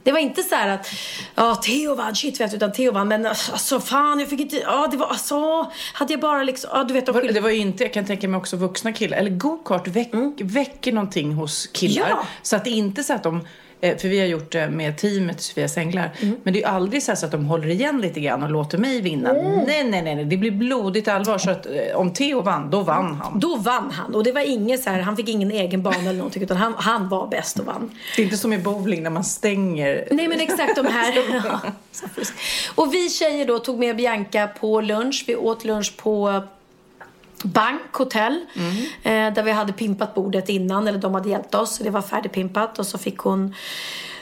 Det 0.02 0.12
var 0.12 0.18
inte 0.18 0.42
så 0.42 0.54
här 0.54 0.68
att, 0.68 0.86
ja 1.34 1.54
Theo 1.54 1.94
vann, 1.94 2.14
shit 2.14 2.40
vet 2.40 2.50
du, 2.50 2.56
utan 2.56 2.72
Theo 2.72 2.92
vann. 2.92 3.08
Men 3.08 3.26
alltså 3.26 3.80
fan, 3.80 4.20
jag 4.20 4.28
fick 4.28 4.40
inte, 4.40 4.56
ja 4.56 4.88
det 4.90 4.96
var, 4.96 5.06
alltså, 5.06 5.70
hade 5.94 6.12
jag 6.12 6.20
bara 6.20 6.42
liksom, 6.42 6.70
ja 6.72 6.84
du 6.84 6.94
vet. 6.94 7.06
De 7.06 7.12
Var- 7.12 7.22
Det 7.22 7.40
var 7.40 7.50
ju 7.50 7.56
inte, 7.58 7.84
jag 7.84 7.92
kan 7.92 8.06
tänka 8.06 8.28
mig 8.28 8.38
också 8.38 8.56
vuxna 8.56 8.92
killar, 8.92 9.18
eller 9.18 9.30
go-kart 9.30 9.88
väck, 9.88 10.10
väcker 10.40 10.92
någonting 10.92 11.32
hos 11.32 11.66
killar. 11.66 12.08
Ja. 12.08 12.22
Så 12.42 12.56
att 12.56 12.64
det 12.64 12.70
är 12.70 12.74
inte 12.74 13.04
så 13.04 13.12
att 13.12 13.22
de, 13.22 13.46
för 13.80 14.08
vi 14.08 14.20
har 14.20 14.26
gjort 14.26 14.52
det 14.52 14.70
med 14.70 14.96
teamet 14.98 15.40
Sofia 15.40 15.68
Sänglar, 15.68 16.10
men 16.20 16.52
det 16.52 16.58
är 16.58 16.60
ju 16.60 16.64
aldrig 16.64 17.02
så, 17.02 17.16
så 17.16 17.26
att 17.26 17.32
de 17.32 17.44
håller 17.44 17.68
igen 17.68 18.00
lite 18.00 18.20
grann 18.20 18.42
och 18.42 18.50
låter 18.50 18.78
mig 18.78 19.00
vinna. 19.00 19.32
Nej, 19.32 19.84
nej, 19.84 20.02
nej, 20.02 20.14
nej, 20.14 20.24
det 20.24 20.36
blir 20.36 20.50
blodigt 20.50 21.08
allvar. 21.08 21.38
Så 21.38 21.50
att 21.50 21.66
eh, 21.66 21.96
om 21.96 22.12
Theo 22.12 22.40
vann, 22.40 22.70
då 22.70 22.82
vann 22.82 23.14
han. 23.14 23.40
Då 23.40 23.56
vann 23.56 23.90
han. 23.90 24.14
Och 24.14 24.24
det 24.24 24.32
var 24.32 24.40
inget 24.40 24.82
så 24.82 24.90
här, 24.90 25.00
han 25.00 25.16
fick 25.16 25.28
ingen 25.28 25.50
egen 25.50 25.82
bana 25.82 25.96
eller 25.96 26.12
någonting. 26.12 26.42
Utan 26.42 26.56
han, 26.56 26.74
han 26.76 27.08
var 27.08 27.26
bäst 27.26 27.58
och 27.58 27.66
vann. 27.66 27.90
Det 28.16 28.22
är 28.22 28.24
inte 28.24 28.36
som 28.36 28.52
i 28.52 28.58
bowling 28.58 29.02
när 29.02 29.10
man 29.10 29.24
stänger. 29.24 30.08
Nej 30.10 30.28
men 30.28 30.40
exakt 30.40 30.76
de 30.76 30.86
här. 30.86 31.14
Ja, 31.44 31.60
och 32.74 32.94
vi 32.94 33.08
tjejer 33.08 33.46
då 33.46 33.58
tog 33.58 33.78
med 33.78 33.96
Bianca 33.96 34.46
på 34.46 34.80
lunch. 34.80 35.24
Vi 35.26 35.36
åt 35.36 35.64
lunch 35.64 35.96
på 35.96 36.42
Bank 37.42 37.80
Hotel. 37.92 38.46
Eh, 39.02 39.10
där 39.12 39.42
vi 39.42 39.50
hade 39.52 39.72
pimpat 39.72 40.14
bordet 40.14 40.48
innan. 40.48 40.88
Eller 40.88 40.98
de 40.98 41.14
hade 41.14 41.28
hjälpt 41.28 41.54
oss. 41.54 41.76
Så 41.76 41.82
det 41.84 41.90
var 41.90 42.02
färdigpimpat. 42.02 42.78
Och 42.78 42.86
så 42.86 42.98
fick 42.98 43.18
hon 43.18 43.54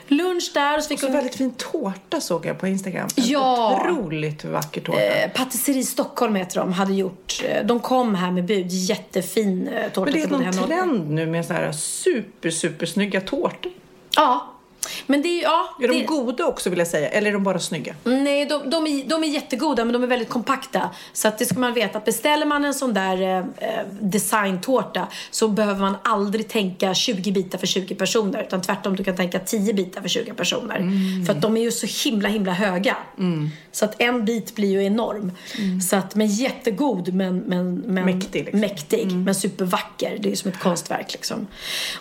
lunch 0.09 0.51
där. 0.55 0.77
Och 0.77 0.83
så 0.83 0.89
fick 0.89 1.01
Så 1.01 1.07
hon 1.07 1.13
väldigt 1.15 1.35
fin 1.35 1.55
tårta 1.57 2.21
såg 2.21 2.47
jag 2.47 2.59
på 2.61 2.67
Instagram. 2.67 3.09
En 3.17 3.25
Ja. 3.27 3.81
Otroligt 3.81 4.45
vacker 4.45 4.81
tårta. 4.81 5.01
Eh, 5.03 5.31
Patisserie 5.31 5.83
Stockholm 5.85 6.35
heter 6.35 6.61
de. 6.61 6.73
Hade 6.73 6.95
gjort, 6.95 7.43
eh, 7.49 7.67
de 7.67 7.81
kom 7.81 8.15
här 8.15 8.31
med 8.31 8.45
bud. 8.45 8.67
Jättefin 8.71 9.69
eh, 9.69 9.89
tårta. 9.93 10.11
men 10.11 10.13
det 10.13 10.23
är 10.23 10.29
någon 10.29 10.49
och- 10.49 10.67
trend 10.67 11.11
nu 11.11 11.27
med 11.27 11.47
så 11.47 11.53
här 11.53 11.73
super, 11.73 12.51
super 12.51 12.87
snygga 12.87 13.21
tårtor. 13.21 13.73
Ja. 14.17 14.53
Men 15.07 15.23
det 15.23 15.29
är 15.29 15.43
ja. 15.43 15.77
Är 15.83 15.89
de 15.89 15.99
det, 15.99 16.05
goda 16.05 16.47
också 16.47 16.71
vill 16.71 16.79
jag 16.79 16.89
säga, 16.89 17.09
eller 17.09 17.29
är 17.29 17.33
de 17.33 17.45
bara 17.45 17.59
snygga? 17.59 17.95
Nej, 18.05 18.47
de, 18.47 18.71
de, 18.71 18.87
är, 18.87 19.05
de 19.05 19.25
är 19.25 19.29
jättegoda 19.29 19.85
men 19.85 19.93
de 19.93 20.03
är 20.03 20.07
väldigt 20.07 20.29
kompakta. 20.29 20.91
Så 21.13 21.29
att 21.29 21.39
det 21.39 21.47
ska 21.47 21.59
man 21.59 21.75
veta 21.75 21.99
att 21.99 22.05
beställer 22.05 22.47
man 22.47 22.65
en 22.65 22.75
sån 22.75 22.95
där 22.95 23.23
eh, 23.23 23.39
eh, 23.39 23.87
designtårta 24.01 25.07
så 25.31 25.49
behöver 25.49 25.81
man 25.81 25.97
aldrig 26.05 26.49
tänka 26.49 26.95
20 26.95 27.33
bitar 27.33 27.59
för 27.59 27.67
20 27.67 27.95
personer. 27.95 28.43
Utan 28.43 28.63
tvärtom, 28.63 28.97
du 28.97 29.05
kan 29.05 29.17
tänka 29.17 29.39
10 29.39 29.75
bitar 29.75 30.01
för 30.01 30.09
20 30.09 30.33
personer. 30.33 30.79
För 31.27 31.33
att 31.33 31.43
de 31.43 31.57
är 31.57 31.61
ju 31.61 31.73
så 31.73 32.09
himla, 32.09 32.29
himla 32.29 32.53
höga. 32.53 32.97
Så 33.77 33.85
att 33.85 34.01
en 34.01 34.25
bit 34.25 34.55
blir 34.55 34.71
ju 34.71 34.85
enorm. 34.85 35.33
Så 35.91 35.97
att, 35.97 36.15
men 36.15 36.27
jättegod 36.27 37.15
men, 37.15 37.39
men, 37.39 37.75
men 37.75 38.05
Mäktig, 38.05 38.45
liksom. 38.45 38.61
mäktig 38.61 39.13
men 39.13 39.35
supervacker. 39.35 40.19
Det 40.21 40.29
är 40.29 40.31
ju 40.31 40.37
som 40.37 40.51
ett 40.51 40.59
konstverk 40.59 41.13
liksom. 41.13 41.47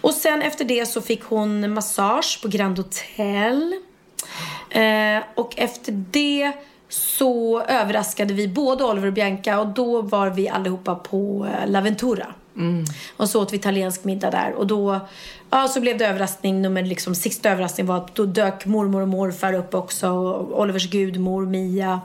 Och 0.02 0.14
sen 0.14 0.42
efter 0.42 0.66
det 0.66 0.86
så 0.86 1.02
fick 1.02 1.24
hon 1.24 1.74
massage 1.74 2.40
på 2.42 2.48
Grand 2.48 2.78
Hotel. 2.78 3.74
Eh, 4.70 5.24
och 5.36 5.54
efter 5.58 6.06
det 6.12 6.52
så 6.90 7.62
överraskade 7.62 8.34
vi 8.34 8.48
både 8.48 8.84
Oliver 8.84 9.08
och 9.08 9.14
Bianca 9.14 9.60
och 9.60 9.68
då 9.68 10.02
var 10.02 10.30
vi 10.30 10.50
allihopa 10.50 10.96
på 10.96 11.48
eh, 11.52 11.70
Laventura. 11.72 12.28
Och 13.18 13.30
så 13.30 13.42
åt 13.42 13.54
vi 13.54 13.58
italiensk 13.58 14.04
middag 14.04 14.32
där 14.32 14.54
och 14.54 14.68
då 14.68 15.00
ja, 15.50 15.68
så 15.68 15.82
blev 15.82 15.98
det 15.98 16.08
överraskning 16.08 16.62
nummer 16.62 16.84
liksom 16.84 17.16
sista 17.16 17.50
överraskning 17.50 17.88
var 17.88 17.98
att 17.98 18.16
då 18.16 18.26
dök 18.26 18.66
mormor 18.66 19.02
och 19.02 19.08
morfar 19.08 19.54
upp 19.54 19.74
också 19.74 20.10
och 20.10 20.62
Olivers 20.62 20.90
gudmor 20.90 21.46
Mia. 21.46 22.02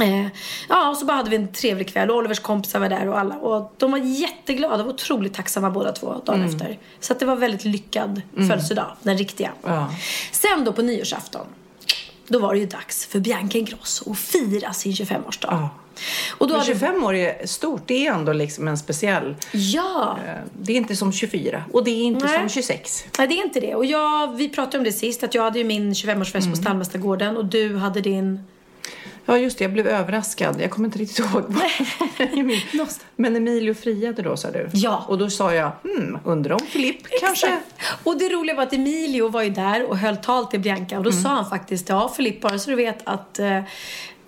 Eh, 0.00 0.26
ja, 0.68 0.88
och 0.88 0.96
så 0.96 1.04
bara 1.04 1.16
hade 1.16 1.30
vi 1.30 1.36
en 1.36 1.52
trevlig 1.52 1.88
kväll 1.88 2.10
och 2.10 2.16
Olivers 2.16 2.40
kompisar 2.40 2.80
var 2.80 2.88
där 2.88 3.08
och 3.08 3.18
alla. 3.18 3.34
Och 3.34 3.74
de 3.76 3.90
var 3.90 3.98
jätteglada 3.98 4.84
och 4.84 4.90
otroligt 4.90 5.34
tacksamma 5.34 5.70
båda 5.70 5.92
två 5.92 6.14
dagen 6.24 6.44
efter. 6.44 6.78
Så 7.00 7.12
att 7.12 7.20
det 7.20 7.26
var 7.26 7.36
väldigt 7.36 7.64
lyckad 7.64 8.22
födelsedag, 8.34 8.96
den 9.02 9.18
riktiga. 9.18 9.52
Ja. 9.64 9.90
Sen 10.32 10.64
då 10.64 10.72
på 10.72 10.82
nyårsafton, 10.82 11.46
då 12.28 12.38
var 12.38 12.54
det 12.54 12.60
ju 12.60 12.66
dags 12.66 13.06
för 13.06 13.20
Bianca 13.20 13.58
Ingrosso 13.58 14.12
att 14.12 14.18
fira 14.18 14.72
sin 14.72 14.92
25-årsdag. 14.92 15.48
Ja. 15.50 15.68
Och 16.38 16.48
då 16.48 16.54
Men 16.54 16.60
hade... 16.60 16.72
25 16.72 17.04
år 17.04 17.14
är 17.14 17.46
stort, 17.46 17.82
det 17.86 18.06
är 18.06 18.12
ändå 18.12 18.32
liksom 18.32 18.68
en 18.68 18.78
speciell. 18.78 19.36
Ja! 19.52 20.18
eh, 20.26 20.32
Det 20.60 20.72
är 20.72 20.76
inte 20.76 20.96
som 20.96 21.12
24 21.12 21.64
och 21.72 21.84
det 21.84 21.90
är 21.90 22.02
inte 22.04 22.26
Nej. 22.26 22.38
som 22.38 22.48
26. 22.48 23.04
Nej, 23.18 23.28
det 23.28 23.34
är 23.34 23.44
inte 23.44 23.60
det. 23.60 23.74
Och 23.74 23.84
jag, 23.84 24.36
vi 24.36 24.48
pratade 24.48 24.78
om 24.78 24.84
det 24.84 24.92
sist, 24.92 25.24
att 25.24 25.34
jag 25.34 25.42
hade 25.42 25.58
ju 25.58 25.64
min 25.64 25.92
25-årsfest 25.92 26.50
på 26.50 26.56
Stallmästargården 26.56 27.36
och 27.36 27.44
du 27.44 27.76
hade 27.76 28.00
din... 28.00 28.44
Ja 29.26 29.38
just 29.38 29.58
det, 29.58 29.64
jag 29.64 29.72
blev 29.72 29.86
överraskad. 29.86 30.60
Jag 30.60 30.70
kommer 30.70 30.88
inte 30.88 30.98
riktigt 30.98 31.18
ihåg. 31.18 31.44
Men 33.16 33.36
Emilio 33.36 33.74
friade 33.74 34.22
då 34.22 34.36
sa 34.36 34.50
du? 34.50 34.68
Ja. 34.72 35.04
Och 35.08 35.18
då 35.18 35.30
sa 35.30 35.54
jag, 35.54 35.72
hmm, 35.82 36.18
undrar 36.24 36.54
om 36.54 36.66
Filipp 36.66 37.06
kanske... 37.20 37.58
Och 38.04 38.18
det 38.18 38.28
roliga 38.28 38.56
var 38.56 38.62
att 38.62 38.72
Emilio 38.72 39.28
var 39.28 39.42
ju 39.42 39.50
där 39.50 39.84
och 39.84 39.98
höll 39.98 40.16
tal 40.16 40.46
till 40.46 40.60
Bianca 40.60 40.98
och 40.98 41.04
då 41.04 41.12
sa 41.12 41.28
han 41.28 41.50
faktiskt, 41.50 41.88
ja 41.88 42.12
Filip 42.16 42.40
bara 42.40 42.58
så 42.58 42.70
du 42.70 42.76
vet 42.76 42.98
att 43.04 43.38
eh, 43.38 43.60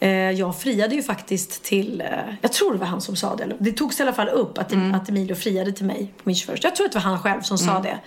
jag 0.09 0.61
friade 0.61 0.95
ju 0.95 1.03
faktiskt 1.03 1.63
till, 1.63 2.01
eh, 2.01 2.09
jag 2.41 2.53
tror 2.53 2.73
det 2.73 2.79
var 2.79 2.87
han 2.87 3.01
som 3.01 3.17
sa 3.17 3.37
det, 3.37 3.57
det 3.59 3.73
togs 3.73 4.01
i 4.01 4.03
alla 4.03 4.13
fall 4.13 4.29
upp 4.29 4.59
att, 4.59 4.73
att 4.95 5.09
Emilio 5.09 5.35
friade 5.35 5.73
till 5.73 5.85
mig 5.87 6.13
på 6.17 6.23
min 6.25 6.37
21 6.37 6.65
Jag 6.65 6.77
tror 6.77 6.87
att 6.87 6.93
det 6.93 6.99
var 6.99 7.03
han 7.05 7.19
själv 7.23 7.41
som 7.43 7.59
sa 7.59 7.81
det 7.81 7.99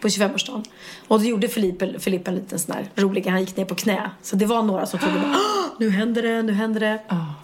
på 0.00 0.08
25-årsdagen. 0.08 0.64
Och 1.08 1.20
då 1.20 1.24
gjorde 1.26 1.48
Filip, 1.48 2.02
Filip 2.02 2.28
en 2.28 2.34
liten 2.34 2.58
sån 2.58 2.74
här 2.74 2.88
rolig, 2.96 3.26
han 3.26 3.40
gick 3.40 3.56
ner 3.56 3.64
på 3.64 3.74
knä. 3.74 4.10
Så 4.22 4.36
det 4.36 4.46
var 4.46 4.62
några 4.62 4.86
som 4.86 4.98
trodde 4.98 5.18
bara, 5.20 5.30
"Åh, 5.30 5.66
nu 5.78 5.90
händer 5.90 6.22
det, 6.22 6.42
nu 6.42 6.52
händer 6.52 6.80
det. 6.80 6.98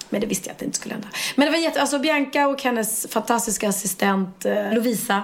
Men 0.09 0.21
det 0.21 0.27
visste 0.27 0.49
jag 0.49 0.53
att 0.53 0.59
det 0.59 0.65
inte 0.65 0.79
skulle 0.79 0.95
hända. 0.95 1.09
Men 1.37 1.47
det 1.47 1.53
var 1.53 1.59
jätte, 1.59 1.81
alltså 1.81 1.99
Bianca 1.99 2.47
och 2.49 2.63
hennes 2.63 3.07
fantastiska 3.11 3.69
assistent 3.69 4.45
eh, 4.45 4.73
Lovisa 4.73 5.23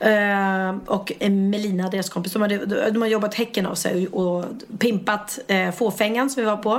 Eh, 0.00 0.76
och 0.86 1.12
Melina, 1.20 1.88
deras 1.88 2.10
kompis, 2.10 2.32
de, 2.32 2.42
hade, 2.42 2.90
de 2.90 3.02
har 3.02 3.08
jobbat 3.08 3.34
häcken 3.34 3.66
av 3.66 3.74
sig 3.74 4.08
och, 4.08 4.44
pimpat 4.78 5.38
eh, 5.46 5.70
fåfängan 5.70 6.30
som 6.30 6.42
vi 6.42 6.46
var 6.46 6.56
på 6.56 6.78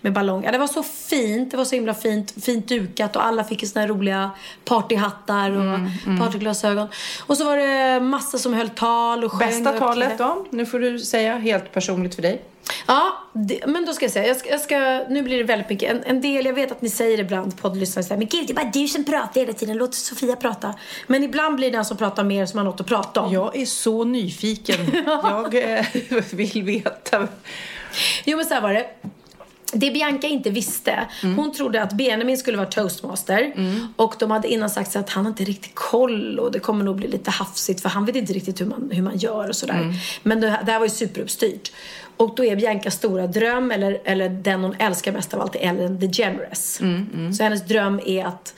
med 0.00 0.12
ballong. 0.12 0.44
Ja, 0.44 0.52
det 0.52 0.58
var 0.58 0.66
så 0.66 0.82
fint, 0.82 1.50
det 1.50 1.56
var 1.56 1.64
så 1.64 1.74
himla 1.74 1.94
fint, 1.94 2.44
fint 2.44 2.68
dukat 2.68 3.16
och 3.16 3.24
alla 3.24 3.44
fick 3.44 3.68
såna 3.68 3.80
här 3.80 3.88
roliga 3.88 4.30
partyhattar 4.64 5.50
och 5.50 5.78
partyglasögon. 6.18 6.88
Och 7.26 7.36
så 7.36 7.44
var 7.44 7.56
det 7.56 8.00
massa 8.00 8.38
som 8.38 8.54
höll 8.54 8.68
tal 8.68 9.24
och 9.24 9.32
sjöng. 9.32 9.48
Bästa 9.48 9.72
talet 9.78 10.18
då? 10.18 10.46
Nu 10.50 10.66
får 10.66 10.78
du 10.78 10.98
säga 10.98 11.38
helt 11.38 11.72
personligt 11.72 12.14
för 12.14 12.22
dig. 12.22 12.42
Ja, 12.86 13.18
det, 13.32 13.66
men 13.66 13.84
då 13.84 13.92
ska 13.92 14.04
jag 14.04 14.12
säga, 14.12 14.26
jag 14.26 14.36
ska, 14.36 14.50
jag 14.50 14.60
ska, 14.60 15.04
nu 15.08 15.22
blir 15.22 15.38
det 15.38 15.44
väldigt 15.44 15.68
mycket. 15.68 15.90
En, 15.90 16.02
en 16.04 16.20
del, 16.20 16.46
jag 16.46 16.52
vet 16.52 16.72
att 16.72 16.82
ni 16.82 16.88
säger 16.88 17.20
ibland, 17.20 17.56
poddlyssnare, 17.56 18.04
så 18.04 18.14
här, 18.14 18.18
men 18.18 18.28
gud 18.28 18.46
det 18.46 18.52
är 18.52 18.54
bara 18.54 18.70
du 18.72 18.88
som 18.88 19.04
pratar 19.04 19.40
hela 19.40 19.52
tiden, 19.52 19.76
låt 19.76 19.94
Sofia 19.94 20.36
prata. 20.36 20.74
Men 21.06 21.24
ibland 21.24 21.56
blir 21.56 21.70
den 21.70 21.84
som 21.84 21.96
pratar 21.96 22.21
prata 22.22 22.28
mer 22.28 22.46
så 22.46 22.56
man 22.56 22.66
har 22.66 22.72
något 22.72 22.80
att 22.80 22.86
prata 22.86 23.20
om. 23.20 23.32
Jag 23.32 23.56
är 23.56 23.66
så 23.66 24.04
nyfiken. 24.04 24.76
Jag 25.06 25.54
eh, 25.54 25.84
vill 26.32 26.62
veta. 26.62 27.28
Jo 28.24 28.36
men 28.36 28.46
så 28.46 28.60
var 28.60 28.72
det. 28.72 28.86
Det 29.74 29.90
Bianca 29.90 30.26
inte 30.26 30.50
visste, 30.50 31.08
hon 31.36 31.52
trodde 31.52 31.82
att 31.82 31.92
Benjamin 31.92 32.38
skulle 32.38 32.56
vara 32.56 32.66
toastmaster. 32.68 33.52
Och 33.96 34.14
de 34.18 34.30
hade 34.30 34.48
innan 34.48 34.70
sagt 34.70 34.92
så 34.92 34.98
att 34.98 35.10
han 35.10 35.26
inte 35.26 35.44
riktigt 35.44 35.74
koll 35.74 36.38
och 36.38 36.52
det 36.52 36.60
kommer 36.60 36.84
nog 36.84 36.96
bli 36.96 37.08
lite 37.08 37.30
hafsigt 37.30 37.80
för 37.80 37.88
han 37.88 38.04
vet 38.04 38.16
inte 38.16 38.32
riktigt 38.32 38.60
hur 38.60 38.66
man, 38.66 38.90
hur 38.92 39.02
man 39.02 39.16
gör 39.16 39.48
och 39.48 39.56
sådär. 39.56 39.94
Men 40.22 40.40
det, 40.40 40.46
det 40.66 40.72
här 40.72 40.78
var 40.78 40.86
ju 40.86 40.90
superuppstyrt. 40.90 41.72
Och 42.16 42.34
då 42.36 42.44
är 42.44 42.56
Biancas 42.56 42.94
stora 42.94 43.26
dröm, 43.26 43.70
eller, 43.70 44.00
eller 44.04 44.28
den 44.28 44.60
hon 44.60 44.74
älskar 44.78 45.12
mest 45.12 45.34
av 45.34 45.40
allt, 45.40 45.54
är 45.54 45.58
Ellen 45.58 45.98
DeGeneres. 45.98 46.80
Så 47.36 47.42
hennes 47.42 47.62
dröm 47.62 48.00
är 48.06 48.24
att 48.24 48.54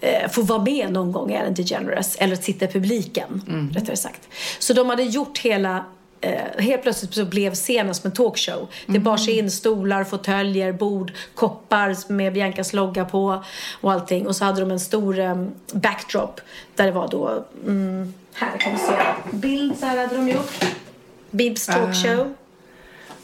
eh, 0.00 0.30
få 0.30 0.42
vara 0.42 0.62
med 0.62 0.92
någon 0.92 1.12
gång 1.12 1.32
i 1.32 1.34
Ellen 1.34 1.54
DeGeneres, 1.54 2.16
eller 2.16 2.32
att 2.32 2.44
sitta 2.44 2.64
i 2.64 2.68
publiken, 2.68 3.42
rättare 3.74 3.96
sagt. 3.96 4.28
Så 4.58 4.72
de 4.72 4.90
hade 4.90 5.02
gjort 5.02 5.38
hela 5.38 5.84
eh, 6.20 6.62
helt 6.64 6.82
plötsligt 6.82 7.14
så 7.14 7.24
blev 7.24 7.54
scenen 7.54 7.94
som 7.94 8.08
en 8.08 8.14
talkshow. 8.16 8.68
Det 8.86 8.98
bar 8.98 9.16
sig 9.16 9.38
in 9.38 9.50
stolar, 9.50 10.04
fåtöljer, 10.04 10.72
bord, 10.72 11.12
koppar 11.34 12.12
med 12.12 12.32
Biancas 12.32 12.72
logga 12.72 13.04
på 13.04 13.44
och 13.80 13.92
allting. 13.92 14.26
Och 14.26 14.36
så 14.36 14.44
hade 14.44 14.60
de 14.60 14.70
en 14.70 14.80
stor 14.80 15.18
eh, 15.18 15.46
backdrop 15.72 16.40
där 16.74 16.86
det 16.86 16.92
var 16.92 17.08
då, 17.08 17.44
mm, 17.66 18.14
här 18.32 18.58
kan 18.58 18.72
vi 18.72 18.78
se, 18.78 18.92
bild 19.32 19.78
så 19.78 19.86
här 19.86 19.96
hade 19.96 20.16
de 20.16 20.28
gjort. 20.28 20.64
Bibs 21.30 21.66
talkshow. 21.66 22.34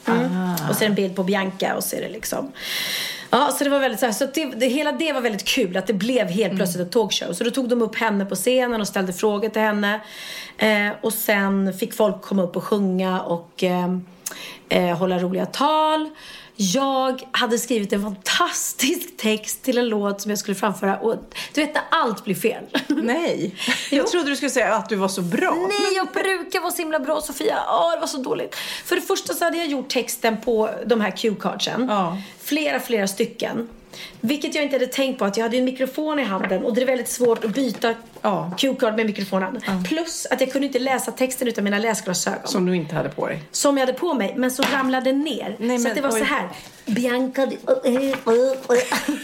Mm. 0.07 0.51
Och 0.69 0.75
så 0.75 0.83
är 0.83 0.85
det 0.85 0.85
en 0.85 0.95
bild 0.95 1.15
på 1.15 1.23
Bianca 1.23 1.75
och 1.75 1.83
så 1.83 1.95
är 1.95 2.01
det 2.01 2.09
liksom 2.09 2.51
Ja, 3.33 3.51
så 3.57 3.63
det 3.63 3.69
var 3.69 3.79
väldigt 3.79 3.99
så 3.99 4.05
här, 4.05 4.13
så 4.13 4.25
det, 4.25 4.45
det, 4.45 4.67
hela 4.67 4.91
det 4.91 5.13
var 5.13 5.21
väldigt 5.21 5.45
kul 5.45 5.77
att 5.77 5.87
det 5.87 5.93
blev 5.93 6.27
helt 6.27 6.55
plötsligt 6.55 6.87
ett 6.87 6.91
talkshow. 6.91 7.33
Så 7.33 7.43
då 7.43 7.51
tog 7.51 7.69
de 7.69 7.81
upp 7.81 7.95
henne 7.95 8.25
på 8.25 8.35
scenen 8.35 8.81
och 8.81 8.87
ställde 8.87 9.13
frågor 9.13 9.49
till 9.49 9.61
henne. 9.61 10.01
Eh, 10.57 10.89
och 11.01 11.13
sen 11.13 11.73
fick 11.73 11.93
folk 11.93 12.21
komma 12.21 12.43
upp 12.43 12.55
och 12.55 12.63
sjunga 12.63 13.21
och 13.21 13.63
eh, 13.63 13.97
eh, 14.69 14.97
hålla 14.97 15.19
roliga 15.19 15.45
tal. 15.45 16.09
Jag 16.61 17.23
hade 17.31 17.57
skrivit 17.57 17.93
en 17.93 18.01
fantastisk 18.01 19.17
text 19.17 19.63
till 19.63 19.77
en 19.77 19.89
låt 19.89 20.21
som 20.21 20.31
jag 20.31 20.39
skulle 20.39 20.55
framföra 20.55 20.97
och 20.97 21.15
du 21.53 21.61
vet 21.61 21.73
när 21.73 21.83
allt 21.91 22.23
blir 22.23 22.35
fel. 22.35 22.63
Nej. 22.87 23.55
Jag 23.91 24.07
trodde 24.07 24.29
du 24.29 24.35
skulle 24.35 24.51
säga 24.51 24.75
att 24.75 24.89
du 24.89 24.95
var 24.95 25.07
så 25.07 25.21
bra. 25.21 25.55
Nej, 25.55 25.95
jag 25.95 26.07
brukar 26.07 26.59
vara 26.59 26.71
så 26.71 26.77
himla 26.77 26.99
bra 26.99 27.21
Sofia. 27.21 27.59
Åh, 27.69 27.91
det 27.93 27.99
var 27.99 28.07
så 28.07 28.17
dåligt. 28.17 28.55
För 28.85 28.95
det 28.95 29.01
första 29.01 29.33
så 29.33 29.45
hade 29.45 29.57
jag 29.57 29.67
gjort 29.67 29.89
texten 29.89 30.41
på 30.41 30.69
de 30.85 31.01
här 31.01 31.11
cue-cardsen. 31.11 31.87
Ja. 31.89 32.17
Flera, 32.39 32.79
flera 32.79 33.07
stycken. 33.07 33.69
Vilket 34.21 34.55
jag 34.55 34.63
inte 34.63 34.75
hade 34.75 34.87
tänkt 34.87 35.19
på 35.19 35.25
att 35.25 35.37
jag 35.37 35.43
hade 35.43 35.57
en 35.57 35.65
mikrofon 35.65 36.19
i 36.19 36.23
handen 36.23 36.63
och 36.63 36.73
det 36.75 36.81
är 36.81 36.85
väldigt 36.85 37.09
svårt 37.09 37.43
att 37.45 37.53
byta 37.53 37.93
Ja. 38.23 38.51
cue-card 38.57 38.95
med 38.95 39.05
mikrofonen. 39.05 39.61
Plus 39.87 40.25
att 40.31 40.41
jag 40.41 40.51
kunde 40.51 40.67
inte 40.67 40.79
läsa 40.79 41.11
texten 41.11 41.47
utan 41.47 41.63
mina 41.63 41.79
läsglasögon. 41.79 42.39
Som, 42.41 42.51
Som 42.51 42.65
du 42.65 42.75
inte 42.75 42.95
hade 42.95 43.09
på 43.09 43.27
dig. 43.27 43.43
jag 43.63 43.77
hade 43.79 43.93
på 43.93 44.13
mig, 44.13 44.33
men 44.37 44.51
som 44.51 44.65
ramlade 44.73 45.11
ner. 45.11 45.55
Nej, 45.59 45.77
så 45.79 45.83
men 45.87 45.95
det 45.95 46.01
var 46.01 46.11
oj. 46.13 46.19
så 46.19 46.25
här. 46.25 46.49
Bianca, 46.85 47.45
du 47.45 47.51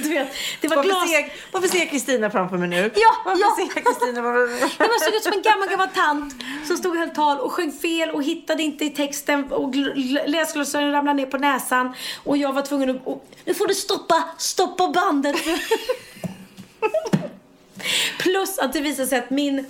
vet, 0.09 0.27
det 0.61 0.67
var 0.67 0.75
Varför 0.75 0.89
glas... 0.89 1.09
ser, 1.11 1.33
varför 1.51 1.67
ser 1.67 1.77
jag 1.79 1.89
Kristina 1.89 2.29
framför 2.29 2.57
mig 2.57 2.67
nu? 2.67 2.91
Ja, 2.95 3.11
varför 3.25 3.41
ja. 3.41 3.55
ser 3.57 3.75
jag 3.75 3.85
Kristina 3.85 4.21
framför 4.21 4.47
mig? 4.47 4.59
Men 4.79 4.87
såg 5.05 5.13
ut 5.15 5.23
som 5.23 5.33
en 5.33 5.41
gammal, 5.41 5.69
gammal 5.69 5.87
tant 5.87 6.33
som 6.67 6.77
stod 6.77 6.91
och 6.91 6.97
höll 6.97 7.09
tal 7.09 7.39
och 7.39 7.51
sjöng 7.51 7.71
fel 7.71 8.09
och 8.09 8.23
hittade 8.23 8.63
inte 8.63 8.85
i 8.85 8.89
texten 8.89 9.51
och 9.51 9.73
gl- 9.73 9.93
gl- 9.95 10.27
läsglasögonen 10.27 10.91
ramlade 10.93 11.17
ner 11.17 11.25
på 11.25 11.37
näsan 11.37 11.93
och 12.23 12.37
jag 12.37 12.53
var 12.53 12.61
tvungen 12.61 12.89
att... 12.89 12.97
Och, 13.07 13.25
nu 13.45 13.53
får 13.53 13.67
du 13.67 13.73
stoppa, 13.73 14.23
stoppa 14.37 14.56
bandet. 14.93 15.35
Plus 18.19 18.59
att 18.59 18.73
det 18.73 18.81
visade 18.81 19.07
sig 19.07 19.19
att 19.19 19.29
min 19.29 19.65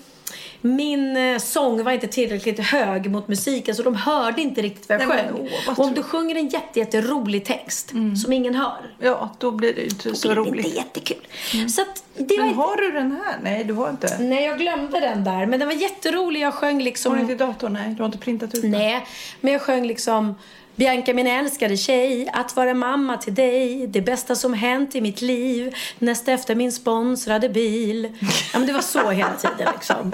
min 0.61 1.17
eh, 1.17 1.37
sång 1.39 1.83
var 1.83 1.91
inte 1.91 2.07
tillräckligt 2.07 2.59
hög 2.59 3.11
mot 3.11 3.27
musiken 3.27 3.75
så 3.75 3.83
de 3.83 3.95
hörde 3.95 4.41
inte 4.41 4.61
riktigt 4.61 4.89
vad 4.89 5.01
jag 5.01 5.07
Nej, 5.07 5.17
men, 5.25 5.33
sjöng. 5.35 5.49
åh, 5.53 5.59
vad 5.67 5.79
och 5.79 5.85
om 5.85 5.93
du 5.93 6.03
sjunger 6.03 6.35
en 6.35 6.47
jätte, 6.47 6.79
jätterolig 6.79 7.45
text 7.45 7.91
som 8.23 8.33
ingen 8.33 8.55
hör, 8.55 8.95
Ja, 8.99 9.35
då 9.37 9.51
blir 9.51 9.73
det 9.73 9.83
inte 9.83 10.15
så 10.15 10.27
det 10.27 10.33
är 10.33 10.35
roligt. 10.35 10.65
inte 10.65 10.77
jättekul. 10.77 11.27
Så 11.69 11.81
att 11.81 12.03
det 12.17 12.37
var 12.37 12.37
Men 12.37 12.47
inte... 12.47 12.59
har 12.59 12.75
du 12.77 12.91
den 12.91 13.11
här? 13.11 13.35
Nej, 13.43 13.63
du 13.63 13.73
har 13.73 13.89
inte. 13.89 14.17
Nej, 14.19 14.45
jag 14.45 14.57
glömde 14.59 14.99
den 14.99 15.23
där. 15.23 15.45
Men 15.45 15.59
den 15.59 15.67
var 15.67 15.75
jätterolig. 15.75 16.41
Jag 16.41 16.53
sjöng 16.53 16.81
liksom... 16.81 17.11
Har 17.11 17.17
du 17.17 17.21
inte 17.31 17.45
datorn? 17.45 17.73
Nej, 17.73 17.89
du 17.93 17.97
har 18.01 18.05
inte 18.05 18.17
printat 18.17 18.55
ut 18.55 18.61
den? 18.61 18.71
Nej, 18.71 19.07
men 19.41 19.53
jag 19.53 19.61
sjöng 19.61 19.85
liksom 19.87 20.35
Bianca 20.77 21.13
min 21.13 21.27
älskade 21.27 21.77
tjej, 21.77 22.29
att 22.33 22.55
vara 22.55 22.73
mamma 22.73 23.17
till 23.17 23.35
dig 23.35 23.87
Det 23.87 24.01
bästa 24.01 24.35
som 24.35 24.53
hänt 24.53 24.95
i 24.95 25.01
mitt 25.01 25.21
liv 25.21 25.75
Näst 25.99 26.27
efter 26.27 26.55
min 26.55 26.71
sponsrade 26.71 27.49
bil 27.49 28.17
Ja 28.53 28.59
men 28.59 28.67
det 28.67 28.73
var 28.73 28.81
så 28.81 29.09
hela 29.09 29.33
tiden 29.33 29.73
liksom 29.73 30.11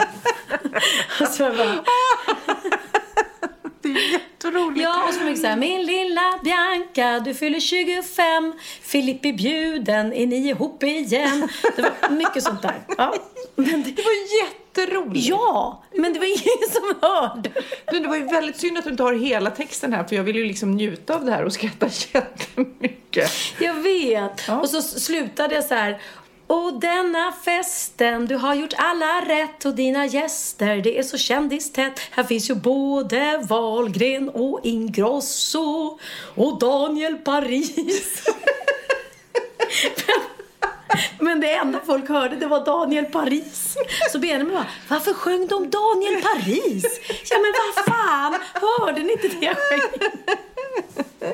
Och 1.22 1.28
så 1.28 1.44
bara, 1.44 1.84
Det 3.82 3.90
är 3.90 4.12
jätteroligt. 4.12 4.84
Ja, 4.84 5.04
och 5.08 5.14
så 5.14 5.24
mycket 5.24 5.42
såhär 5.42 5.58
Min 5.58 5.86
lilla 5.86 6.40
Bianca, 6.44 7.20
du 7.20 7.34
fyller 7.34 7.60
25 7.60 8.54
Filip 8.82 9.26
är 9.26 9.34
bjuden, 9.34 10.14
är 10.14 10.28
ni 10.28 10.36
ihop 10.36 10.84
igen? 10.84 11.50
Det 11.76 11.82
var 11.82 12.10
mycket 12.10 12.44
sånt 12.44 12.62
där 12.62 12.82
ja. 12.98 13.14
Men 13.56 13.66
det, 13.84 13.92
Det 13.92 14.02
var 14.02 14.63
jätteroligt. 14.78 15.28
ja, 15.28 15.84
men 15.96 16.14
det 16.14 16.20
var 16.20 16.26
ingen 16.26 16.70
som 16.72 17.10
hörde 17.10 17.50
Men 17.92 18.02
det 18.02 18.08
var 18.08 18.16
ju 18.16 18.24
väldigt 18.24 18.60
synd 18.60 18.78
att 18.78 18.84
du 18.84 18.90
inte 18.90 19.04
har 19.04 19.14
hela 19.14 19.50
texten 19.50 19.94
här 19.94 20.04
för 20.04 20.16
jag 20.16 20.24
vill 20.24 20.36
ju 20.36 20.46
liksom 20.46 20.72
njuta 20.72 21.16
av 21.16 21.26
det 21.26 21.32
här 21.32 21.46
och 21.46 21.54
skratta 21.54 21.88
jättemycket. 22.14 23.32
Jag 23.60 23.74
vet. 23.74 24.44
Ja. 24.48 24.60
Och 24.60 24.70
så 24.70 24.82
slutade 24.82 25.56
jag 25.56 25.64
så 25.64 25.76
här. 25.76 26.02
Och 26.48 26.80
denna 26.80 27.32
festen, 27.46 28.26
du 28.26 28.36
har 28.36 28.56
gjort 28.56 28.74
alla 28.78 29.22
rätt 29.26 29.66
och 29.66 29.76
dina 29.76 30.06
gäster, 30.06 30.76
det 30.76 31.00
är 31.00 31.04
så 31.04 31.18
kändistätt. 31.18 32.00
Här 32.12 32.24
finns 32.24 32.50
ju 32.50 32.56
både 32.56 33.44
Wahlgren 33.50 34.30
och 34.30 34.60
Ingrosso 34.64 36.00
och 36.36 36.60
Daniel 36.60 37.16
Paris. 37.16 38.24
Men, 41.20 41.40
det 41.40 41.54
enda 41.54 41.80
folk 41.86 42.10
hörde, 42.10 42.36
det 42.36 42.48
var 42.48 42.66
Daniel 42.66 43.06
Paris. 43.06 43.78
Så 44.12 44.20
Benjamin 44.20 44.54
bara, 44.54 44.66
varför 44.88 45.14
sjöng 45.14 45.48
de 45.48 45.70
Daniel 45.70 46.22
Paris? 46.22 47.00
Ja 47.30 47.38
men 47.38 47.54
vad 47.76 47.96
fan, 47.96 48.36
hörde 48.54 49.02
ni 49.02 49.12
inte 49.12 49.28
det 49.28 49.46
jag 49.46 49.58
sjöng? 49.58 50.10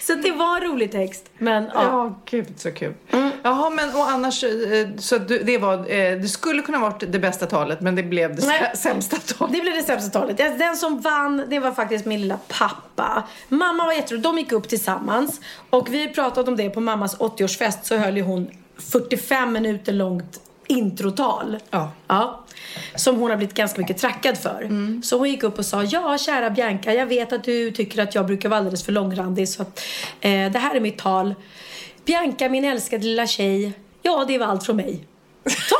Så 0.00 0.14
det 0.14 0.30
var 0.32 0.56
en 0.56 0.62
rolig 0.72 0.92
text. 0.92 1.24
Men 1.38 1.64
ja. 1.64 1.82
Ja, 1.82 2.20
gud 2.24 2.46
så 2.56 2.70
kul. 2.72 2.94
Jaha, 3.42 3.70
men 3.70 3.94
och 3.94 4.08
annars 4.10 4.44
eh, 4.44 4.50
så 4.98 5.18
det 5.18 5.58
var, 5.58 5.74
eh, 5.74 6.18
det 6.18 6.28
skulle 6.28 6.62
kunna 6.62 6.78
varit 6.78 7.12
det 7.12 7.18
bästa 7.18 7.46
talet 7.46 7.80
men 7.80 7.94
det 7.94 8.02
blev 8.02 8.36
det 8.36 8.46
Nej. 8.46 8.60
sä- 8.74 8.76
sämsta 8.76 9.16
talet. 9.16 9.54
Det 9.54 9.60
blev 9.60 9.74
det 9.74 9.82
sämsta 9.82 10.20
talet. 10.20 10.36
Den 10.58 10.76
som 10.76 11.00
vann, 11.00 11.42
det 11.48 11.58
var 11.58 11.72
faktiskt 11.72 12.04
min 12.06 12.20
lilla 12.20 12.38
pappa. 12.48 13.22
Mamma 13.48 13.84
var 13.84 13.92
jätterolig. 13.92 14.22
De 14.22 14.38
gick 14.38 14.52
upp 14.52 14.68
tillsammans. 14.68 15.40
Och 15.70 15.94
vi 15.94 16.08
pratade 16.08 16.50
om 16.50 16.56
det 16.56 16.70
på 16.70 16.80
mammas 16.80 17.16
80-årsfest 17.18 17.78
så 17.82 17.96
höll 17.96 18.16
ju 18.16 18.22
hon 18.22 18.50
45 18.92 19.52
minuter 19.52 19.92
långt 19.92 20.40
introtal. 20.66 21.56
Ja. 21.70 21.92
ja. 22.06 22.44
Som 22.94 23.16
hon 23.16 23.30
har 23.30 23.36
blivit 23.36 23.54
ganska 23.54 23.80
mycket 23.80 23.98
trackad 23.98 24.38
för. 24.38 24.68
Så 25.02 25.18
hon 25.18 25.30
gick 25.30 25.42
upp 25.42 25.58
och 25.58 25.66
sa, 25.66 25.82
ja 25.82 26.18
kära 26.18 26.50
Bianca, 26.50 26.94
jag 26.94 27.06
vet 27.06 27.32
att 27.32 27.44
du 27.44 27.70
tycker 27.70 28.02
att 28.02 28.14
jag 28.14 28.26
brukar 28.26 28.48
vara 28.48 28.58
alldeles 28.58 28.84
för 28.84 28.92
långrandig 28.92 29.48
så 29.48 29.62
att 29.62 29.80
eh, 30.20 30.50
det 30.52 30.58
här 30.58 30.74
är 30.74 30.80
mitt 30.80 30.98
tal. 30.98 31.34
Bianca, 32.04 32.48
min 32.48 32.64
älskade 32.64 33.04
lilla 33.04 33.26
tjej, 33.26 33.72
ja 34.02 34.24
det 34.28 34.38
var 34.38 34.46
allt 34.46 34.66
från 34.66 34.76
mig. 34.76 35.04
Så, 35.46 35.76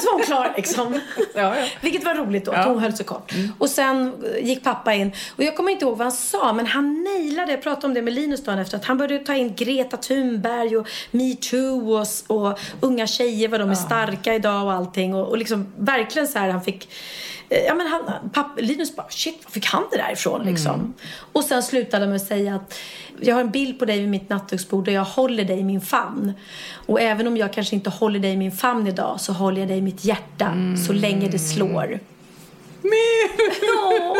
så 0.00 0.06
var 0.06 0.12
hon 0.12 0.22
klar 0.22 0.52
liksom. 0.56 1.00
Ja, 1.34 1.56
ja. 1.56 1.66
Vilket 1.80 2.04
var 2.04 2.14
roligt 2.14 2.44
då, 2.44 2.52
att 2.52 2.66
hon 2.66 2.78
höll 2.78 2.92
sig 2.92 3.06
kort. 3.06 3.32
Och 3.58 3.70
sen 3.70 4.24
gick 4.42 4.64
pappa 4.64 4.94
in. 4.94 5.12
Och 5.36 5.42
jag 5.44 5.56
kommer 5.56 5.72
inte 5.72 5.84
ihåg 5.84 5.96
vad 5.96 6.04
han 6.04 6.12
sa, 6.12 6.52
men 6.52 6.66
han 6.66 7.04
nailade, 7.04 7.52
jag 7.52 7.62
pratade 7.62 7.86
om 7.86 7.94
det 7.94 8.02
med 8.02 8.14
Linus 8.14 8.44
dagen 8.44 8.58
efter, 8.58 8.76
att 8.76 8.84
han 8.84 8.98
började 8.98 9.24
ta 9.24 9.34
in 9.34 9.54
Greta 9.54 9.96
Thunberg 9.96 10.76
och 10.76 10.88
metoo 11.10 12.00
och, 12.00 12.06
och 12.26 12.58
unga 12.80 13.06
tjejer, 13.06 13.48
vad 13.48 13.60
de 13.60 13.70
är 13.70 13.74
starka 13.74 14.34
idag 14.34 14.64
och 14.64 14.72
allting. 14.72 15.14
Och, 15.14 15.28
och 15.28 15.38
liksom 15.38 15.72
verkligen 15.78 16.28
så 16.28 16.38
här, 16.38 16.48
han 16.48 16.62
fick 16.62 16.88
Ja 17.66 17.74
men 17.74 17.86
han, 17.86 18.30
papp, 18.32 18.60
Linus 18.60 18.96
bara, 18.96 19.06
shit, 19.08 19.44
var 19.44 19.50
fick 19.50 19.66
han 19.66 19.82
det 19.90 19.96
där 19.96 20.12
ifrån 20.12 20.46
liksom? 20.46 20.94
Och 21.32 21.44
sen 21.44 21.62
slutade 21.62 22.06
med 22.06 22.16
att 22.16 22.26
säga 22.26 22.54
att 22.54 22.78
jag 23.20 23.34
har 23.34 23.40
en 23.40 23.50
bild 23.50 23.78
på 23.78 23.84
dig 23.84 24.00
vid 24.00 24.08
mitt 24.08 24.28
nattduksbord 24.28 24.88
och 24.88 24.94
jag 24.94 25.04
håller 25.04 25.44
dig 25.44 25.58
i 25.58 25.64
min 25.64 25.80
famn. 25.80 26.32
Och 26.86 27.00
även 27.00 27.26
om 27.26 27.36
jag 27.36 27.52
kanske 27.52 27.76
inte 27.76 27.90
håller 27.90 28.18
dig 28.18 28.32
i 28.32 28.36
min 28.36 28.52
famn 28.52 28.86
idag 28.86 29.20
så 29.20 29.32
håller 29.32 29.60
jag 29.60 29.68
dig 29.68 29.78
i 29.78 29.82
mitt 29.82 30.04
hjärta 30.04 30.54
så 30.86 30.92
länge 30.92 31.28
det 31.28 31.38
slår. 31.38 32.00
Ja, 33.62 34.16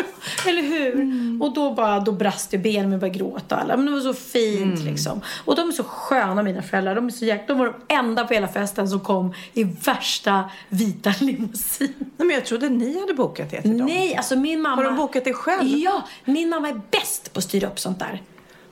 eller 0.46 0.62
hur? 0.62 1.42
Och 1.42 1.54
då, 1.54 1.74
bara, 1.74 2.00
då 2.00 2.12
brast 2.12 2.54
ju 2.54 2.59
benen 2.59 2.92
och 2.92 2.98
började 2.98 3.18
gråta. 3.18 3.56
Alla. 3.56 3.76
Men 3.76 3.87
det 3.87 3.92
var 3.92 4.00
så 4.00 4.14
fint 4.14 4.80
liksom. 4.85 5.20
Och 5.44 5.56
de 5.56 5.68
är 5.68 5.72
så 5.72 5.85
sköna 5.85 6.42
mina 6.42 6.62
föräldrar. 6.62 6.94
De, 6.94 7.06
är 7.06 7.11
så 7.11 7.24
jäk... 7.24 7.48
de 7.48 7.59
var 7.59 7.66
de 7.66 7.94
enda 7.94 8.24
på 8.24 8.35
hela 8.35 8.48
festen 8.48 8.88
som 8.88 9.00
kom 9.00 9.35
i 9.54 9.64
värsta 9.64 10.50
vita 10.68 11.14
limousin. 11.20 11.94
Nej, 11.98 12.26
men 12.26 12.30
jag 12.30 12.44
trodde 12.44 12.68
ni 12.68 13.00
hade 13.00 13.14
bokat 13.14 13.50
det 13.50 13.62
till 13.62 13.78
dem. 13.78 13.87
Nej, 13.87 14.16
alltså 14.16 14.37
min 14.37 14.61
mamma... 14.62 14.76
Har 14.76 14.85
de 14.85 14.96
bokat 14.96 15.24
det 15.24 15.33
själv? 15.33 15.68
Ja, 15.68 16.02
min 16.24 16.48
mamma 16.48 16.68
är 16.68 16.80
bäst 16.90 17.33
på 17.33 17.38
att 17.38 17.44
styra 17.44 17.66
upp 17.66 17.78
sånt 17.78 17.98
där. 17.98 18.22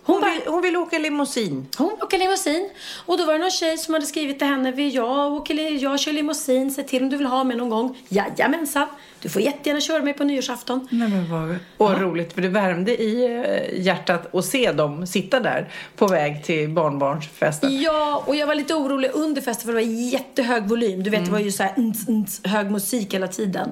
Hon, 0.09 0.21
bara- 0.21 0.31
vill, 0.31 0.40
hon 0.47 0.62
vill 0.62 0.77
åka 0.77 0.99
limousin. 0.99 1.66
Hon 1.77 1.92
åker 2.03 2.18
limousin. 2.18 2.71
Och 3.07 3.18
då 3.18 3.25
var 3.25 3.33
det 3.33 3.38
någon 3.38 3.51
tjej 3.51 3.79
som 3.79 3.94
hade 3.94 4.07
skrivit 4.07 4.38
till 4.38 4.47
henne. 4.49 4.73
Vill 4.73 4.94
jag, 4.94 5.51
li- 5.51 5.77
jag 5.77 6.01
kör 6.01 6.12
limousin. 6.12 6.71
Se 6.71 6.83
till 6.83 7.03
om 7.03 7.09
du 7.11 7.16
vill 7.16 7.27
ha 7.27 7.44
mig 7.44 7.57
någon 7.57 7.68
gång. 7.71 7.99
Jajamensan. 8.09 8.87
Du 9.23 9.29
får 9.29 9.42
jättegärna 9.42 9.81
köra 9.81 10.03
mig 10.03 10.14
på 10.14 10.25
nyårsafton. 10.25 10.88
Nej, 10.90 11.09
men 11.09 11.31
vad, 11.31 11.59
och 11.77 12.01
roligt, 12.01 12.33
för 12.33 12.40
det 12.42 12.49
värmde 12.49 13.03
i 13.03 13.25
eh, 13.25 13.81
hjärtat 13.85 14.35
att 14.35 14.44
se 14.44 14.73
dem 14.73 15.07
sitta 15.07 15.40
där 15.40 15.73
på 15.97 16.07
väg 16.07 16.44
till 16.44 16.68
barnbarnsfesten. 16.68 17.81
Ja, 17.81 18.23
och 18.27 18.37
jag 18.37 18.47
var 18.47 18.55
lite 18.55 18.75
orolig 18.75 19.11
under 19.14 19.42
festen 19.42 19.66
för 19.66 19.73
det 19.73 19.87
var 19.87 19.92
jättehög 20.12 20.68
volym. 20.68 21.03
Du 21.03 21.11
vet, 21.11 21.25
det 21.25 21.31
var 21.31 21.38
ju 21.38 21.53
så 21.53 21.62
här 21.62 21.73
ns, 21.77 22.09
ns, 22.09 22.40
hög 22.44 22.71
musik 22.71 23.14
hela 23.14 23.29
tiden. 23.29 23.68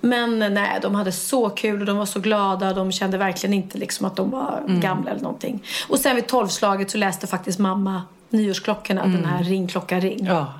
Men 0.00 0.38
nej, 0.38 0.78
de 0.82 0.94
hade 0.94 1.12
så 1.12 1.50
kul 1.50 1.80
och 1.80 1.86
de 1.86 1.96
var 1.96 2.06
så 2.06 2.20
glada. 2.20 2.72
De 2.72 2.92
kände 2.92 3.18
verkligen 3.18 3.54
inte 3.54 3.78
liksom 3.78 4.06
att 4.06 4.16
de 4.16 4.30
var 4.30 4.62
gamla 4.66 5.10
eller 5.10 5.22
någonting. 5.22 5.62
Och 5.88 5.98
sen 5.98 6.16
vid 6.16 6.26
tolvslaget 6.26 6.90
så 6.90 6.98
läste 6.98 7.26
faktiskt 7.26 7.58
mamma 7.58 8.02
nyårsklockorna, 8.30 9.02
den 9.02 9.24
här 9.24 9.44
ring 9.44 9.66
klocka 9.66 10.00
ring. 10.00 10.26
Ja, 10.26 10.52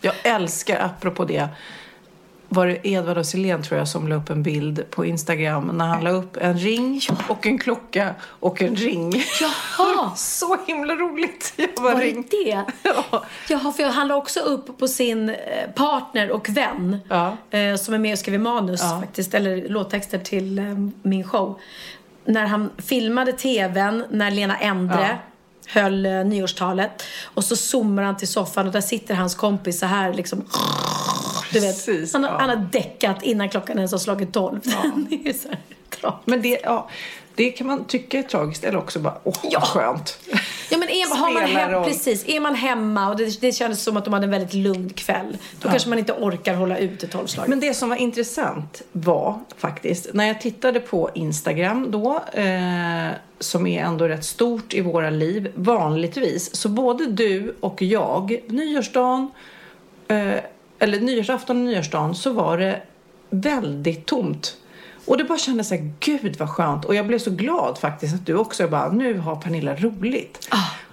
jag 0.00 0.14
älskar, 0.22 0.80
apropå 0.80 1.24
det, 1.24 1.48
var 2.48 2.66
det 2.66 2.88
Edvard 2.88 3.18
och 3.18 3.26
Silén 3.26 3.62
tror 3.62 3.78
jag 3.78 3.88
som 3.88 4.08
la 4.08 4.14
upp 4.14 4.30
en 4.30 4.42
bild 4.42 4.90
på 4.90 5.04
Instagram 5.04 5.66
när 5.74 5.86
han 5.86 6.04
la 6.04 6.10
upp 6.10 6.36
en 6.36 6.58
ring 6.58 7.00
och 7.28 7.46
en 7.46 7.58
klocka 7.58 8.14
och 8.22 8.62
en 8.62 8.76
ring. 8.76 9.12
Jaha! 9.40 10.10
Så 10.16 10.56
himla 10.66 10.94
roligt! 10.94 11.52
Jag 11.56 11.68
bara 11.76 11.94
Var 11.94 12.00
det 12.00 12.06
ring. 12.06 12.26
det? 12.30 12.62
Ja. 12.82 13.24
Jaha, 13.48 13.72
för 13.72 13.84
han 13.84 14.08
la 14.08 14.14
också 14.14 14.40
upp 14.40 14.78
på 14.78 14.88
sin 14.88 15.28
eh, 15.28 15.34
partner 15.74 16.30
och 16.30 16.48
vän 16.48 16.96
Ja. 17.08 17.36
eh, 17.50 17.76
som 17.76 17.94
är 17.94 17.98
med 17.98 18.12
och 18.12 18.18
skriver 18.18 18.38
manus 18.38 18.80
faktiskt, 18.80 19.34
eller 19.34 19.68
låttexter 19.68 20.18
till 20.18 20.58
eh, 20.58 20.64
min 21.02 21.24
show. 21.24 21.60
När 22.24 22.46
han 22.46 22.70
filmade 22.78 23.32
tvn, 23.32 24.04
när 24.10 24.30
Lena 24.30 24.56
Endre 24.56 25.18
höll 25.68 26.06
eh, 26.06 26.12
nyårstalet 26.12 27.02
och 27.24 27.44
så 27.44 27.56
zoomar 27.56 28.02
han 28.02 28.16
till 28.16 28.28
soffan 28.28 28.66
och 28.66 28.72
där 28.72 28.80
sitter 28.80 29.14
hans 29.14 29.34
kompis 29.34 29.78
så 29.80 29.86
här 29.86 30.14
liksom 30.14 30.44
du 31.60 31.66
vet, 31.66 32.12
han, 32.12 32.22
ja. 32.22 32.36
han 32.40 32.48
har 32.48 32.68
däckat 32.72 33.22
innan 33.22 33.48
klockan 33.48 33.76
ens 33.76 33.92
har 33.92 33.98
slagit 33.98 34.32
tolv. 34.32 34.60
det 35.10 35.28
är 35.28 35.32
så 35.32 35.48
här. 35.48 35.58
Men 36.24 36.42
det, 36.42 36.60
ja, 36.62 36.88
det 37.34 37.50
kan 37.50 37.66
man 37.66 37.84
tycka 37.84 38.18
är 38.18 38.22
tragiskt 38.22 38.64
eller 38.64 38.78
också 38.78 38.98
bara, 38.98 39.18
åh 39.24 39.34
Ja. 39.42 39.60
vad 39.60 39.68
skönt. 39.68 40.18
Ja 40.70 40.78
men 40.78 40.88
är, 40.88 41.16
har 41.16 41.32
man 41.32 41.42
hem, 41.42 41.84
precis, 41.84 42.28
är 42.28 42.40
man 42.40 42.54
hemma 42.54 43.10
och 43.10 43.16
det, 43.16 43.40
det 43.40 43.52
kändes 43.52 43.82
som 43.82 43.96
att 43.96 44.04
de 44.04 44.12
hade 44.12 44.24
en 44.24 44.30
väldigt 44.30 44.54
lugn 44.54 44.90
kväll. 44.90 45.36
Då 45.60 45.68
kanske 45.68 45.88
man 45.88 45.98
inte 45.98 46.12
orkar 46.12 46.54
hålla 46.54 46.78
ut 46.78 47.02
ett 47.02 47.10
tolvslag. 47.10 47.48
Men 47.48 47.60
det 47.60 47.74
som 47.74 47.88
var 47.88 47.96
intressant 47.96 48.82
var 48.92 49.40
faktiskt, 49.56 50.14
när 50.14 50.26
jag 50.26 50.40
tittade 50.40 50.80
på 50.80 51.10
Instagram 51.14 51.90
då, 51.90 52.22
eh, 52.32 53.10
som 53.38 53.66
är 53.66 53.84
ändå 53.84 54.08
rätt 54.08 54.24
stort 54.24 54.74
i 54.74 54.80
våra 54.80 55.10
liv, 55.10 55.52
vanligtvis, 55.54 56.56
så 56.56 56.68
både 56.68 57.06
du 57.06 57.56
och 57.60 57.82
jag, 57.82 58.40
nyårsdagen, 58.46 59.30
eh, 60.08 60.34
eller 60.78 61.00
nyårsafton 61.00 61.56
och 61.56 61.64
nyårsdagen, 61.64 62.14
så 62.14 62.32
var 62.32 62.58
det 62.58 62.82
väldigt 63.30 64.06
tomt. 64.06 64.56
Och 65.06 65.18
det 65.18 65.24
bara 65.24 65.38
kändes 65.38 65.68
så 65.68 65.74
här, 65.74 65.92
gud 66.00 66.36
vad 66.38 66.50
skönt. 66.50 66.84
Och 66.84 66.94
jag 66.94 67.06
blev 67.06 67.18
så 67.18 67.30
glad 67.30 67.78
faktiskt 67.78 68.14
att 68.14 68.26
du 68.26 68.34
också 68.34 68.68
bara, 68.68 68.92
nu 68.92 69.18
har 69.18 69.36
Pernilla 69.36 69.76
roligt. 69.76 70.48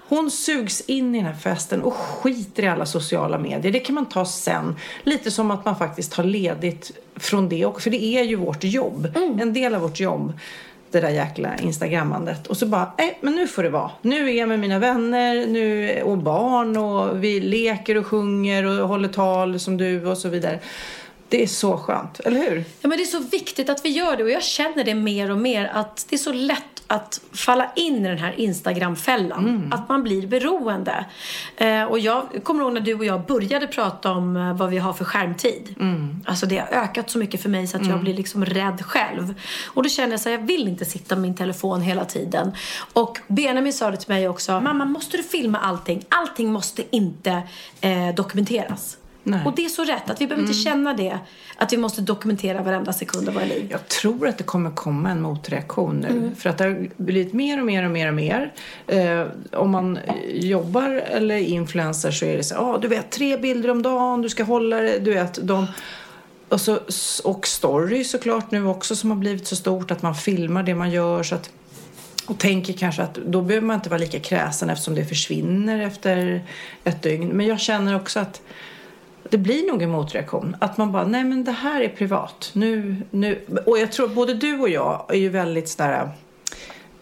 Hon 0.08 0.32
sugs 0.32 0.82
in 0.82 1.16
i 1.16 1.18
den 1.18 1.28
här 1.28 1.34
festen 1.34 1.82
och 1.82 1.94
skiter 1.94 2.64
i 2.64 2.68
alla 2.68 2.86
sociala 2.86 3.38
medier. 3.38 3.72
Det 3.72 3.80
kan 3.80 3.96
man 3.96 4.06
ta 4.06 4.26
sen. 4.26 4.76
Lite 5.04 5.32
som 5.32 5.52
att 5.52 5.66
man 5.66 5.76
faktiskt 5.76 6.14
har 6.14 6.24
ledigt 6.24 6.92
från 7.16 7.50
det. 7.50 7.66
Och, 7.66 7.82
för 7.82 7.90
det 7.90 8.04
är 8.04 8.24
ju 8.24 8.36
vårt 8.36 8.64
jobb. 8.64 9.08
En 9.16 9.54
del 9.54 9.76
av 9.76 9.82
vårt 9.82 10.00
jobb. 10.00 10.34
Det 10.94 11.00
där 11.00 11.10
jäkla 11.10 11.58
instagrammandet. 11.58 12.48
Och 12.48 12.58
så 12.58 12.66
bara, 12.66 12.92
nej 12.98 13.18
men 13.22 13.36
nu 13.36 13.48
får 13.48 13.64
det 13.64 13.70
vara. 13.70 13.92
Nu 14.02 14.30
är 14.30 14.34
jag 14.34 14.50
med 14.50 14.60
mina 14.60 14.80
vänner 14.80 15.46
nu, 15.46 16.02
och 16.02 16.18
barn 16.18 16.78
och 16.78 17.24
vi 17.24 17.40
leker 17.40 17.98
och 17.98 18.08
sjunger 18.08 18.66
och 18.66 18.88
håller 18.88 19.10
tal 19.10 19.60
som 19.60 19.78
du 19.78 20.06
och 20.06 20.18
så 20.18 20.30
vidare. 20.30 20.60
Det 21.30 21.44
är 21.44 21.48
så 21.48 21.78
skönt, 21.78 22.20
eller 22.20 22.40
hur? 22.50 22.64
Ja, 22.82 22.88
men 22.88 22.98
det 22.98 23.04
är 23.04 23.06
så 23.06 23.20
viktigt 23.20 23.70
att 23.70 23.86
vi 23.86 23.90
gör 23.90 24.18
det 24.18 24.24
och 24.24 24.30
jag 24.30 24.44
känner 24.44 24.84
det 24.84 24.96
mer 24.96 25.32
och 25.32 25.38
mer 25.38 25.72
att 25.74 26.06
det 26.10 26.16
är 26.16 26.18
så 26.18 26.34
lätt 26.34 26.73
att 26.94 27.22
falla 27.32 27.72
in 27.76 28.06
i 28.06 28.10
den 28.10 28.18
här 28.18 28.40
Instagram-fällan. 28.40 29.74
Att 29.74 29.90
man 29.90 30.04
blir 30.04 30.28
beroende. 30.28 31.06
Eh, 31.58 31.84
och 31.84 32.00
jag 32.00 32.44
kommer 32.44 32.64
ihåg 32.64 32.74
när 32.74 32.82
du 32.82 32.94
och 32.94 33.06
jag 33.06 33.26
började 33.26 33.68
prata 33.68 34.12
om 34.12 34.38
eh, 34.38 34.54
vad 34.54 34.70
vi 34.70 34.78
har 34.78 34.94
för 34.94 35.06
skärmtid. 35.06 35.76
Alltså 36.26 36.46
det 36.46 36.58
har 36.58 36.68
ökat 36.68 37.10
så 37.10 37.18
mycket 37.18 37.42
för 37.42 37.50
mig 37.50 37.68
så 37.68 37.78
att 37.78 37.88
jag 37.88 38.00
blir 38.00 38.14
liksom 38.14 38.46
rädd 38.46 38.86
själv. 38.86 39.34
Och 39.66 39.84
då 39.84 39.90
känner 39.90 40.12
jag 40.12 40.20
så 40.20 40.30
här, 40.30 40.38
jag 40.38 40.46
vill 40.46 40.68
inte 40.68 40.86
sitta 40.86 41.16
med 41.16 41.22
min 41.22 41.36
telefon 41.36 41.82
hela 41.82 42.06
tiden. 42.06 42.52
Och 42.94 43.20
Benjamin 43.28 43.74
sa 43.74 43.92
det 43.92 43.98
till 43.98 44.14
mig 44.14 44.30
också, 44.30 44.62
mamma 44.62 44.86
måste 44.86 45.18
du 45.18 45.24
filma 45.24 45.58
allting? 45.58 46.04
Allting 46.10 46.52
måste 46.52 46.96
inte 46.96 47.44
eh, 47.82 48.16
dokumenteras. 48.16 48.98
Nej. 49.24 49.46
Och 49.46 49.56
det 49.56 49.66
är 49.66 49.70
så 49.70 49.84
rätt, 49.84 50.10
att 50.10 50.22
vi 50.22 50.28
behöver 50.28 50.48
inte 50.48 50.60
känna 50.60 50.94
det. 50.94 51.20
Att 51.58 51.74
vi 51.74 51.78
måste 51.78 52.02
dokumentera 52.02 52.62
varenda 52.62 52.94
sekund 52.94 53.28
av 53.28 53.34
våra 53.34 53.46
liv. 53.46 53.68
Jag 53.72 53.88
tror 53.88 54.28
att 54.28 54.38
det 54.38 54.44
kommer 54.44 54.72
komma 54.72 55.10
en 55.10 55.22
motreaktion 55.22 56.00
nu. 56.00 56.32
För 56.38 56.50
att 56.50 56.58
det 56.58 56.64
har 56.64 56.90
blivit 56.98 57.34
mer 57.34 57.60
och 57.60 57.66
mer 57.66 57.86
och 57.86 57.92
mer 57.92 58.08
och 58.08 58.14
mer. 58.14 58.54
Eh, 58.88 59.26
om 59.52 59.72
man 59.72 60.00
jobbar 60.28 60.90
eller 60.90 61.36
är 61.36 61.40
influencer 61.40 62.12
så 62.12 62.26
är 62.26 62.38
det 62.38 62.44
så 62.44 62.56
ah, 62.56 62.78
du 62.78 62.88
vet 62.88 63.12
tre 63.12 63.38
bilder 63.38 63.70
om 63.70 63.82
dagen, 63.82 64.22
du 64.22 64.30
ska 64.30 64.44
hålla 64.44 64.78
det, 64.78 65.00
du 65.00 65.14
vet 65.14 65.48
de 65.48 65.68
och, 66.50 66.62
så, 66.62 66.80
och 67.24 67.48
story 67.48 68.04
såklart 68.04 68.52
nu 68.52 68.66
också 68.66 68.96
som 68.96 69.10
har 69.10 69.18
blivit 69.18 69.48
så 69.48 69.56
stort 69.56 69.92
att 69.92 70.02
man 70.02 70.16
filmar 70.16 70.64
det 70.64 70.76
man 70.76 70.92
gör 70.92 71.24
så 71.24 71.36
att 71.36 71.50
och 72.26 72.40
tänker 72.40 72.74
kanske 72.74 73.02
att 73.02 73.16
då 73.16 73.42
behöver 73.42 73.68
man 73.68 73.76
inte 73.76 73.90
vara 73.90 74.00
lika 74.00 74.20
kräsen 74.20 74.70
eftersom 74.70 74.96
det 74.96 75.06
försvinner 75.06 75.80
efter 75.80 76.44
ett 76.84 77.02
dygn. 77.02 77.28
Men 77.28 77.46
jag 77.46 77.60
känner 77.60 77.96
också 77.96 78.20
att 78.20 78.42
det 79.30 79.38
blir 79.38 79.68
nog 79.68 79.82
en 79.82 79.90
motreaktion. 79.90 80.56
Att 80.60 80.78
man 80.78 80.92
bara, 80.92 81.06
nej 81.06 81.24
men 81.24 81.44
det 81.44 81.52
här 81.52 81.82
är 81.82 81.90
privat. 81.90 82.52
Nu, 82.54 82.96
nu. 83.12 83.40
Och 83.66 83.80
jag 83.80 83.92
tror 83.92 84.08
både 84.08 84.34
du 84.34 84.60
och 84.60 84.70
jag 84.70 85.06
är 85.10 85.18
ju 85.18 85.30
väldigt 85.30 85.70
sådär 85.70 86.12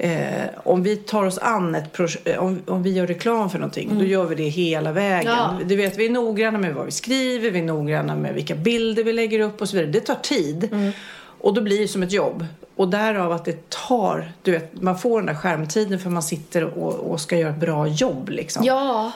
Eh, 0.04 0.50
om 0.64 0.84
vi 0.84 0.96
tar 0.96 1.24
oss 1.24 1.38
an 1.38 1.76
ett 1.76 2.00
eh, 2.26 2.44
om, 2.44 2.62
om 2.68 2.84
vi 2.84 2.92
gör 2.92 3.08
reklam 3.08 3.50
för 3.50 3.60
någonting, 3.60 4.00
då 4.00 4.06
gör 4.06 4.26
vi 4.26 4.36
det 4.36 4.44
hela 4.44 4.92
vägen. 4.92 5.32
Ja. 5.32 5.60
Du 5.66 5.76
vet, 5.76 5.98
vi 5.98 6.06
är 6.06 6.10
noggranna 6.10 6.58
med 6.58 6.76
vad 6.76 6.86
vi 6.86 6.92
skriver, 6.92 7.52
vi 7.52 7.60
är 7.60 7.64
noggranna 7.64 8.16
med 8.16 8.34
vilka 8.34 8.56
bilder 8.56 9.04
vi 9.04 9.14
lägger 9.14 9.40
upp 9.40 9.62
och 9.62 9.70
så 9.70 9.76
vidare. 9.76 9.92
Det 9.92 10.00
tar 10.00 10.16
tid. 10.16 10.94
Och 11.42 11.54
då 11.54 11.62
blir 11.62 11.80
det 11.80 11.88
som 11.88 12.04
ett 12.04 12.12
jobb. 12.12 12.46
Och 12.82 12.88
därav 12.88 13.32
att 13.32 13.46
det 13.46 13.70
tar, 13.70 14.32
du 14.42 14.52
vet, 14.52 14.82
man 14.82 15.00
får 15.00 15.20
den 15.20 15.26
där 15.26 15.34
skärmtiden 15.34 16.00
för 16.00 16.10
man 16.10 16.24
sitter 16.24 16.64
och, 16.64 16.94
och 16.94 17.22
ska 17.22 17.38
göra 17.38 17.50
ett 17.50 17.60
bra 17.60 17.88
jobb 17.88 18.30
liksom. 18.30 18.66
Ja. 18.66 19.12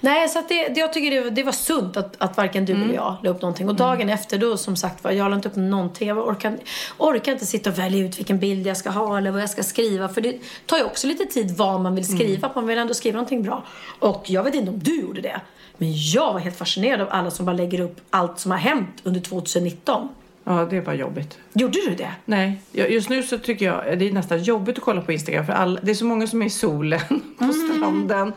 Nej, 0.00 0.28
så 0.28 0.42
det, 0.48 0.68
det, 0.68 0.80
jag 0.80 0.92
tycker 0.92 1.10
det, 1.10 1.30
det 1.30 1.42
var 1.42 1.52
sunt 1.52 1.96
att, 1.96 2.14
att 2.18 2.36
varken 2.36 2.64
du 2.64 2.72
eller 2.72 2.94
jag 2.94 3.16
la 3.22 3.30
upp 3.30 3.42
någonting. 3.42 3.68
Och 3.68 3.74
dagen 3.74 4.10
efter 4.10 4.38
då, 4.38 4.56
som 4.56 4.76
sagt 4.76 5.04
var, 5.04 5.10
jag 5.10 5.30
la 5.30 5.36
inte 5.36 5.48
upp 5.48 5.56
någonting. 5.56 6.08
Jag 6.08 6.18
orkar, 6.28 6.58
orkar 6.98 7.32
inte 7.32 7.46
sitta 7.46 7.70
och 7.70 7.78
välja 7.78 8.06
ut 8.06 8.18
vilken 8.18 8.38
bild 8.38 8.66
jag 8.66 8.76
ska 8.76 8.90
ha 8.90 9.18
eller 9.18 9.30
vad 9.30 9.42
jag 9.42 9.50
ska 9.50 9.62
skriva. 9.62 10.08
För 10.08 10.20
det 10.20 10.38
tar 10.66 10.78
ju 10.78 10.84
också 10.84 11.06
lite 11.06 11.24
tid 11.24 11.56
vad 11.56 11.80
man 11.80 11.94
vill 11.94 12.06
skriva. 12.06 12.50
Man 12.54 12.66
vill 12.66 12.78
ändå 12.78 12.94
skriva 12.94 13.16
någonting 13.16 13.42
bra. 13.42 13.64
Och 13.98 14.22
jag 14.26 14.42
vet 14.42 14.54
inte 14.54 14.70
om 14.70 14.78
du 14.78 15.00
gjorde 15.00 15.20
det. 15.20 15.40
Men 15.76 15.88
jag 15.94 16.32
var 16.32 16.40
helt 16.40 16.56
fascinerad 16.56 17.00
av 17.00 17.08
alla 17.10 17.30
som 17.30 17.46
bara 17.46 17.56
lägger 17.56 17.80
upp 17.80 18.00
allt 18.10 18.38
som 18.38 18.50
har 18.50 18.58
hänt 18.58 19.00
under 19.02 19.20
2019. 19.20 20.08
Ja, 20.48 20.66
det 20.70 20.80
var 20.80 20.94
jobbigt. 20.94 21.38
Gjorde 21.52 21.78
du 21.88 21.94
det? 21.94 22.10
Nej, 22.24 22.60
just 22.72 23.08
nu 23.08 23.22
så 23.22 23.38
tycker 23.38 23.66
jag 23.66 23.98
det 23.98 24.08
är 24.08 24.12
nästan 24.12 24.42
jobbigt 24.42 24.78
att 24.78 24.84
kolla 24.84 25.00
på 25.00 25.12
Instagram 25.12 25.46
för 25.46 25.52
all, 25.52 25.80
det 25.82 25.90
är 25.90 25.94
så 25.94 26.04
många 26.04 26.26
som 26.26 26.42
är 26.42 26.46
i 26.46 26.50
solen 26.50 27.00
på 27.38 27.52
stranden. 27.52 28.32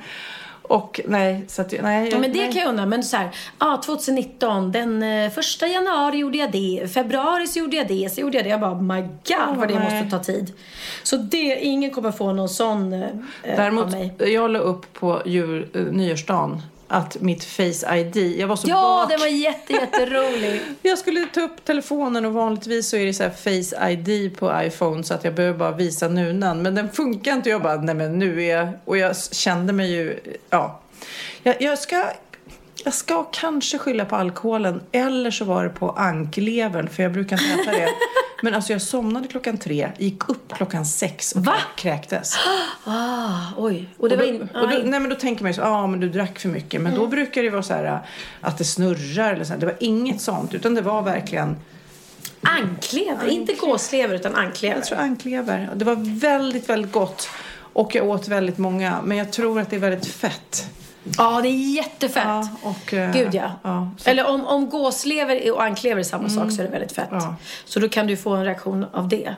Och 0.61 1.01
nej, 1.07 1.45
så 1.47 1.61
att, 1.61 1.71
nej. 1.71 1.97
Mm. 1.97 2.09
Ja, 2.09 2.19
men 2.19 2.33
det 2.33 2.39
nej. 2.39 2.53
kan 2.53 2.61
jag 2.61 2.69
undra. 2.69 2.85
Men 2.85 3.03
så 3.03 3.17
här, 3.17 3.29
ah, 3.57 3.77
2019, 3.77 4.71
den 4.71 5.03
eh, 5.03 5.31
första 5.31 5.67
januari 5.67 6.17
gjorde 6.17 6.37
jag 6.37 6.51
det. 6.51 6.93
Februari 6.93 7.47
så 7.47 7.59
gjorde 7.59 7.77
jag 7.77 7.87
det. 7.87 8.13
Så 8.13 8.21
gjorde 8.21 8.37
jag 8.37 8.45
det. 8.45 8.49
Jag 8.49 8.59
bara, 8.59 8.81
my 8.81 9.01
god 9.01 9.57
vad 9.57 9.67
det 9.67 9.79
nej. 9.79 10.03
måste 10.03 10.17
ta 10.17 10.23
tid. 10.23 10.53
Så 11.03 11.17
det, 11.17 11.59
ingen 11.59 11.91
kommer 11.91 12.11
få 12.11 12.33
någon 12.33 12.49
sån 12.49 12.93
eh, 12.93 13.01
av 13.01 13.25
Däremot, 13.43 13.91
mig. 13.91 14.13
jag 14.17 14.51
la 14.51 14.59
upp 14.59 14.93
på 14.93 15.21
jul, 15.25 15.67
eh, 15.73 15.81
nyårsdagen 15.81 16.61
att 16.91 17.21
mitt 17.21 17.43
Face 17.43 17.95
ID, 17.97 18.17
jag 18.39 18.47
var 18.47 18.55
så 18.55 18.69
Ja, 18.69 19.01
bak. 19.01 19.09
den 19.11 19.19
var 19.19 19.27
jätte, 19.27 19.73
jätterolig. 19.73 20.61
Jag 20.81 20.97
skulle 20.97 21.25
ta 21.25 21.41
upp 21.41 21.65
telefonen 21.65 22.25
och 22.25 22.33
vanligtvis 22.33 22.89
så 22.89 22.97
är 22.97 23.05
det 23.05 23.13
så 23.13 23.23
här 23.23 23.29
Face 23.29 23.89
ID 23.91 24.37
på 24.37 24.61
iPhone 24.63 25.03
så 25.03 25.13
att 25.13 25.23
jag 25.23 25.33
behöver 25.35 25.57
bara 25.57 25.71
visa 25.71 26.07
nunan. 26.07 26.61
Men 26.61 26.75
den 26.75 26.89
funkar 26.91 27.33
inte. 27.33 27.49
Jag 27.49 27.61
bara, 27.61 27.75
nej 27.75 27.95
men 27.95 28.19
nu 28.19 28.43
är 28.43 28.57
jag... 28.57 28.69
Och 28.85 28.97
jag 28.97 29.15
kände 29.31 29.73
mig 29.73 29.91
ju, 29.91 30.19
ja. 30.49 30.79
Jag, 31.43 31.61
jag 31.61 31.79
ska... 31.79 32.03
Jag 32.85 32.93
ska 32.93 33.23
kanske 33.23 33.77
skylla 33.77 34.05
på 34.05 34.15
alkoholen 34.15 34.81
eller 34.91 35.31
så 35.31 35.45
var 35.45 35.63
det 35.63 35.69
på 35.69 35.91
anklevern 35.91 36.89
för 36.89 37.03
jag 37.03 37.11
brukar 37.11 37.41
inte 37.41 37.61
äta 37.61 37.71
det. 37.71 37.89
Men 38.43 38.53
alltså 38.53 38.71
jag 38.71 38.81
somnade 38.81 39.27
klockan 39.27 39.57
tre, 39.57 39.91
gick 39.97 40.29
upp 40.29 40.53
klockan 40.53 40.85
sex 40.85 41.31
och 41.31 41.45
Va? 41.45 41.55
kräktes. 41.75 42.35
ah, 42.83 43.39
oj. 43.57 43.89
Och 43.97 44.09
det 44.09 44.15
Och 44.15 44.21
var 44.21 44.27
då, 44.27 44.33
in, 44.33 44.41
och 44.41 44.69
då, 44.69 44.77
nej 44.83 44.99
men 44.99 45.09
då 45.09 45.15
tänker 45.15 45.43
man 45.43 45.51
ju 45.51 45.55
så, 45.55 45.61
ja 45.61 45.67
ah, 45.67 45.87
men 45.87 45.99
du 45.99 46.09
drack 46.09 46.39
för 46.39 46.49
mycket. 46.49 46.81
Men 46.81 46.95
då 46.95 47.07
brukar 47.07 47.43
det 47.43 47.49
vara 47.49 47.63
så 47.63 47.73
här 47.73 47.85
äh, 47.85 47.97
att 48.41 48.57
det 48.57 48.63
snurrar 48.63 49.33
eller 49.33 49.43
så 49.43 49.53
här. 49.53 49.59
Det 49.59 49.65
var 49.65 49.75
inget 49.79 50.21
sånt 50.21 50.53
utan 50.53 50.75
det 50.75 50.81
var 50.81 51.01
verkligen, 51.01 51.55
Anklever. 52.41 53.27
Inte 53.27 53.53
gåslever 53.53 54.15
utan 54.15 54.35
anklever. 54.35 54.75
jag 54.75 54.85
tror 54.85 54.97
anklever. 54.97 55.69
Det 55.75 55.85
var 55.85 56.19
väldigt, 56.19 56.69
väldigt 56.69 56.91
gott. 56.91 57.29
Och 57.73 57.95
jag 57.95 58.09
åt 58.09 58.27
väldigt 58.27 58.57
många, 58.57 59.01
men 59.03 59.17
jag 59.17 59.31
tror 59.31 59.59
att 59.59 59.69
det 59.69 59.75
är 59.75 59.79
väldigt 59.79 60.07
fett. 60.07 60.69
Ja, 61.17 61.41
det 61.41 61.47
är 61.49 61.75
jättefett. 61.75 62.23
Ja, 62.25 62.47
och, 62.61 62.93
eh, 62.93 63.13
Gud 63.13 63.35
ja. 63.35 63.51
ja, 63.63 63.91
Eller 64.05 64.27
om, 64.27 64.45
om 64.45 64.69
gåslever 64.69 65.51
och 65.51 65.63
anklever 65.63 65.99
är 65.99 66.03
samma 66.03 66.29
sak 66.29 66.51
så 66.51 66.61
är 66.61 66.65
det 66.65 66.71
väldigt 66.71 66.91
fett. 66.91 67.09
Ja. 67.11 67.35
Så 67.65 67.79
då 67.79 67.89
kan 67.89 68.07
du 68.07 68.17
få 68.17 68.29
en 68.29 68.45
reaktion 68.45 68.85
av 68.93 69.07
det. 69.07 69.35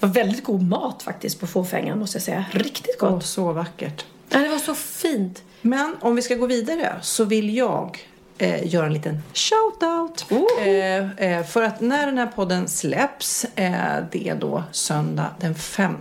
Det 0.00 0.06
var 0.06 0.08
väldigt 0.08 0.44
god 0.44 0.62
mat 0.62 1.02
faktiskt 1.02 1.40
på 1.40 1.46
fåfängan 1.46 1.98
måste 1.98 2.16
jag 2.16 2.22
säga. 2.22 2.44
Riktigt 2.52 2.98
gott. 2.98 3.12
Åh, 3.12 3.20
så 3.20 3.52
vackert. 3.52 4.04
Ja, 4.28 4.38
det 4.38 4.48
var 4.48 4.58
så 4.58 4.74
fint. 4.74 5.42
Men 5.60 5.96
om 6.00 6.16
vi 6.16 6.22
ska 6.22 6.34
gå 6.34 6.46
vidare 6.46 6.96
så 7.02 7.24
vill 7.24 7.56
jag 7.56 8.08
eh, 8.38 8.74
göra 8.74 8.86
en 8.86 8.92
liten 8.92 9.22
shout-out. 9.34 10.24
Eh, 10.60 11.30
eh, 11.32 11.46
för 11.46 11.62
att 11.62 11.80
när 11.80 12.06
den 12.06 12.18
här 12.18 12.26
podden 12.26 12.68
släpps, 12.68 13.44
eh, 13.44 13.72
det 14.12 14.28
är 14.28 14.34
då 14.34 14.62
söndag 14.72 15.30
den 15.40 15.54
5 15.54 15.96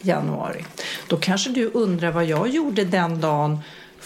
januari. 0.00 0.64
Då 1.08 1.16
kanske 1.16 1.50
du 1.50 1.70
undrar 1.74 2.10
vad 2.10 2.24
jag 2.24 2.48
gjorde 2.48 2.84
den 2.84 3.20
dagen 3.20 3.58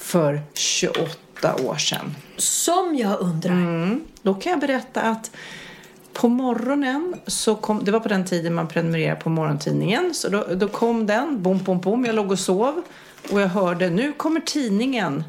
för 0.04 0.42
28 0.54 1.54
år 1.64 1.76
sedan. 1.76 2.14
Som 2.36 2.96
jag 2.96 3.20
undrar. 3.20 3.98
Då 4.22 4.34
kan 4.34 4.50
jag 4.50 4.60
berätta 4.60 5.00
att 5.00 5.30
på 6.12 6.28
morgonen 6.28 7.14
så 7.26 7.54
kom, 7.54 7.84
det 7.84 7.90
var 7.90 8.00
på 8.00 8.08
den 8.08 8.24
tiden 8.24 8.54
man 8.54 8.68
prenumererade 8.68 9.20
på 9.20 9.30
morgontidningen, 9.30 10.14
så 10.14 10.28
då, 10.28 10.44
då 10.54 10.68
kom 10.68 11.06
den, 11.06 11.42
bom, 11.42 11.58
bom, 11.58 11.80
bom, 11.80 12.04
jag 12.04 12.14
låg 12.14 12.30
och 12.30 12.38
sov 12.38 12.82
och 13.30 13.40
jag 13.40 13.48
hörde 13.48 13.90
nu 13.90 14.12
kommer 14.12 14.40
tidningen 14.40 15.24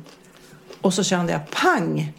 och 0.82 0.94
så 0.94 1.04
kände 1.04 1.32
jag 1.32 1.50
pang 1.52 2.14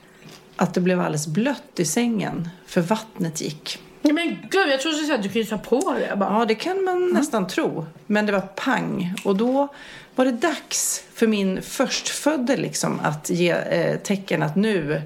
att 0.57 0.75
det 0.75 0.81
blev 0.81 1.01
alldeles 1.01 1.27
blött 1.27 1.73
i 1.81 1.85
sängen 1.85 2.49
för 2.67 2.81
vattnet 2.81 3.41
gick. 3.41 3.79
Men 4.13 4.39
gud, 4.51 4.69
jag 4.69 4.81
trodde 4.81 5.15
att 5.15 5.23
du 5.23 5.29
kunde 5.29 5.49
ta 5.49 5.59
på 5.59 5.93
det. 5.93 6.07
Jag 6.07 6.19
bara, 6.19 6.39
Ja, 6.39 6.45
det 6.45 6.55
kan 6.55 6.85
man 6.85 7.09
nästan 7.09 7.47
tro. 7.47 7.87
Men 8.07 8.27
det 8.27 8.33
var 8.33 8.41
pang. 8.41 9.15
Och 9.25 9.37
då 9.37 9.69
var 10.15 10.25
det 10.25 10.33
dags 10.33 11.05
för 11.15 11.27
min 11.27 11.63
förstfödde 11.63 12.57
liksom 12.57 13.01
att 13.03 13.31
ge 13.31 13.51
eh, 13.51 13.97
tecken 13.97 14.43
att 14.43 14.57
nu 14.57 15.03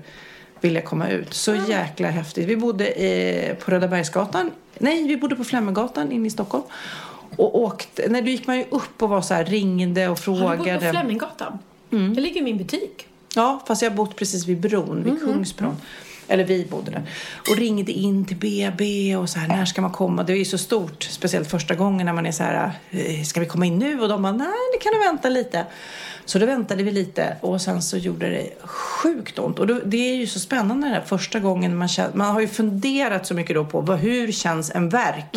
vill 0.60 0.74
jag 0.74 0.84
komma 0.84 1.08
ut. 1.08 1.34
Så 1.34 1.54
jäkla 1.68 2.08
häftigt. 2.08 2.48
Vi 2.48 2.56
bodde 2.56 2.86
eh, 2.86 3.54
på 3.56 3.70
Röda 3.70 3.88
Bergsgatan. 3.88 4.50
Nej, 4.78 5.08
vi 5.08 5.16
bodde 5.16 5.36
på 5.36 5.44
Flemminggatan 5.44 6.12
inne 6.12 6.26
i 6.26 6.30
Stockholm. 6.30 6.64
Och 7.36 7.60
åkte, 7.60 8.08
nej, 8.08 8.22
då 8.22 8.28
gick 8.28 8.46
man 8.46 8.58
ju 8.58 8.64
upp 8.70 9.02
och 9.02 9.08
var 9.08 9.22
så 9.22 9.34
här, 9.34 9.44
ringde 9.44 10.08
och 10.08 10.18
Har 10.18 10.34
du 10.34 10.40
bott 10.40 10.50
på 10.50 10.64
frågade. 10.64 10.90
Fleminggatan? 10.90 11.58
Det 11.90 12.20
ligger 12.20 12.40
i 12.40 12.44
min 12.44 12.58
butik. 12.58 13.06
Ja, 13.34 13.62
fast 13.66 13.82
jag 13.82 13.90
har 13.90 13.96
bott 13.96 14.16
precis 14.16 14.46
vid 14.46 14.60
bron, 14.60 15.02
vid 15.04 15.20
Kungsbron. 15.20 15.76
Eller 16.30 16.44
vi 16.44 16.64
bodde 16.64 16.90
där. 16.90 17.02
Och 17.50 17.56
ringde 17.56 17.92
in 17.92 18.24
till 18.24 18.36
BB 18.36 19.16
och 19.16 19.28
så 19.28 19.38
här, 19.38 19.48
när 19.48 19.64
ska 19.64 19.82
man 19.82 19.90
komma? 19.90 20.22
Det 20.22 20.32
är 20.32 20.36
ju 20.36 20.44
så 20.44 20.58
stort, 20.58 21.02
speciellt 21.02 21.50
första 21.50 21.74
gången 21.74 22.06
när 22.06 22.12
man 22.12 22.26
är 22.26 22.32
så 22.32 22.42
här, 22.42 22.70
eh, 22.90 23.22
ska 23.22 23.40
vi 23.40 23.46
komma 23.46 23.66
in 23.66 23.78
nu? 23.78 24.00
Och 24.00 24.08
de 24.08 24.22
bara, 24.22 24.32
nej, 24.32 24.48
det 24.72 24.78
kan 24.78 24.92
du 24.92 24.98
vänta 24.98 25.28
lite. 25.28 25.66
Så 26.24 26.38
då 26.38 26.46
väntade 26.46 26.82
vi 26.82 26.90
lite 26.90 27.36
och 27.40 27.60
sen 27.60 27.82
så 27.82 27.96
gjorde 27.96 28.30
det 28.30 28.50
sjukt 28.64 29.38
ont. 29.38 29.58
Och 29.58 29.66
då, 29.66 29.80
det 29.84 29.96
är 29.96 30.14
ju 30.14 30.26
så 30.26 30.38
spännande 30.38 30.88
det 30.88 30.94
här 30.94 31.00
första 31.00 31.40
gången 31.40 31.76
man 31.76 31.88
känner, 31.88 32.14
man 32.14 32.34
har 32.34 32.40
ju 32.40 32.48
funderat 32.48 33.26
så 33.26 33.34
mycket 33.34 33.56
då 33.56 33.64
på 33.64 33.80
vad, 33.80 33.98
hur 33.98 34.32
känns 34.32 34.70
en 34.70 34.88
verk? 34.88 35.34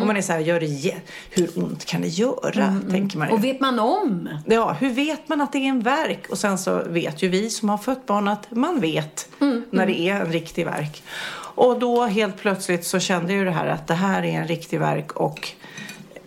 Och 0.00 0.06
man 0.06 0.16
är 0.16 0.22
så 0.22 0.32
här, 0.32 0.40
gör 0.40 0.60
det, 0.60 0.94
hur 1.30 1.58
ont 1.64 1.84
kan 1.84 2.00
det 2.00 2.08
göra? 2.08 2.80
Tänker 2.90 3.18
man 3.18 3.28
ju. 3.28 3.34
Och 3.34 3.44
vet 3.44 3.60
man 3.60 3.78
om? 3.78 4.28
Ja, 4.46 4.76
hur 4.80 4.90
vet 4.90 5.28
man 5.28 5.40
att 5.40 5.52
det 5.52 5.58
är 5.58 5.68
en 5.68 5.80
verk? 5.80 6.26
Och 6.30 6.38
sen 6.38 6.58
så 6.58 6.82
vet 6.86 7.22
ju 7.22 7.28
vi 7.28 7.50
som 7.50 7.68
har 7.68 7.78
fött 7.78 8.06
barn 8.06 8.28
att 8.28 8.50
man 8.50 8.80
vet 8.80 9.28
när 9.70 9.86
det 9.86 10.00
är 10.00 10.20
en 10.20 10.32
riktig 10.32 10.64
verk. 10.64 11.02
Och 11.54 11.78
då 11.78 12.04
helt 12.04 12.38
plötsligt 12.38 12.84
så 12.84 12.98
kände 12.98 13.32
jag 13.32 13.38
ju 13.38 13.44
det 13.44 13.50
här 13.50 13.66
att 13.66 13.86
det 13.86 13.94
här 13.94 14.22
är 14.22 14.40
en 14.40 14.48
riktig 14.48 14.80
verk 14.80 15.12
och 15.12 15.48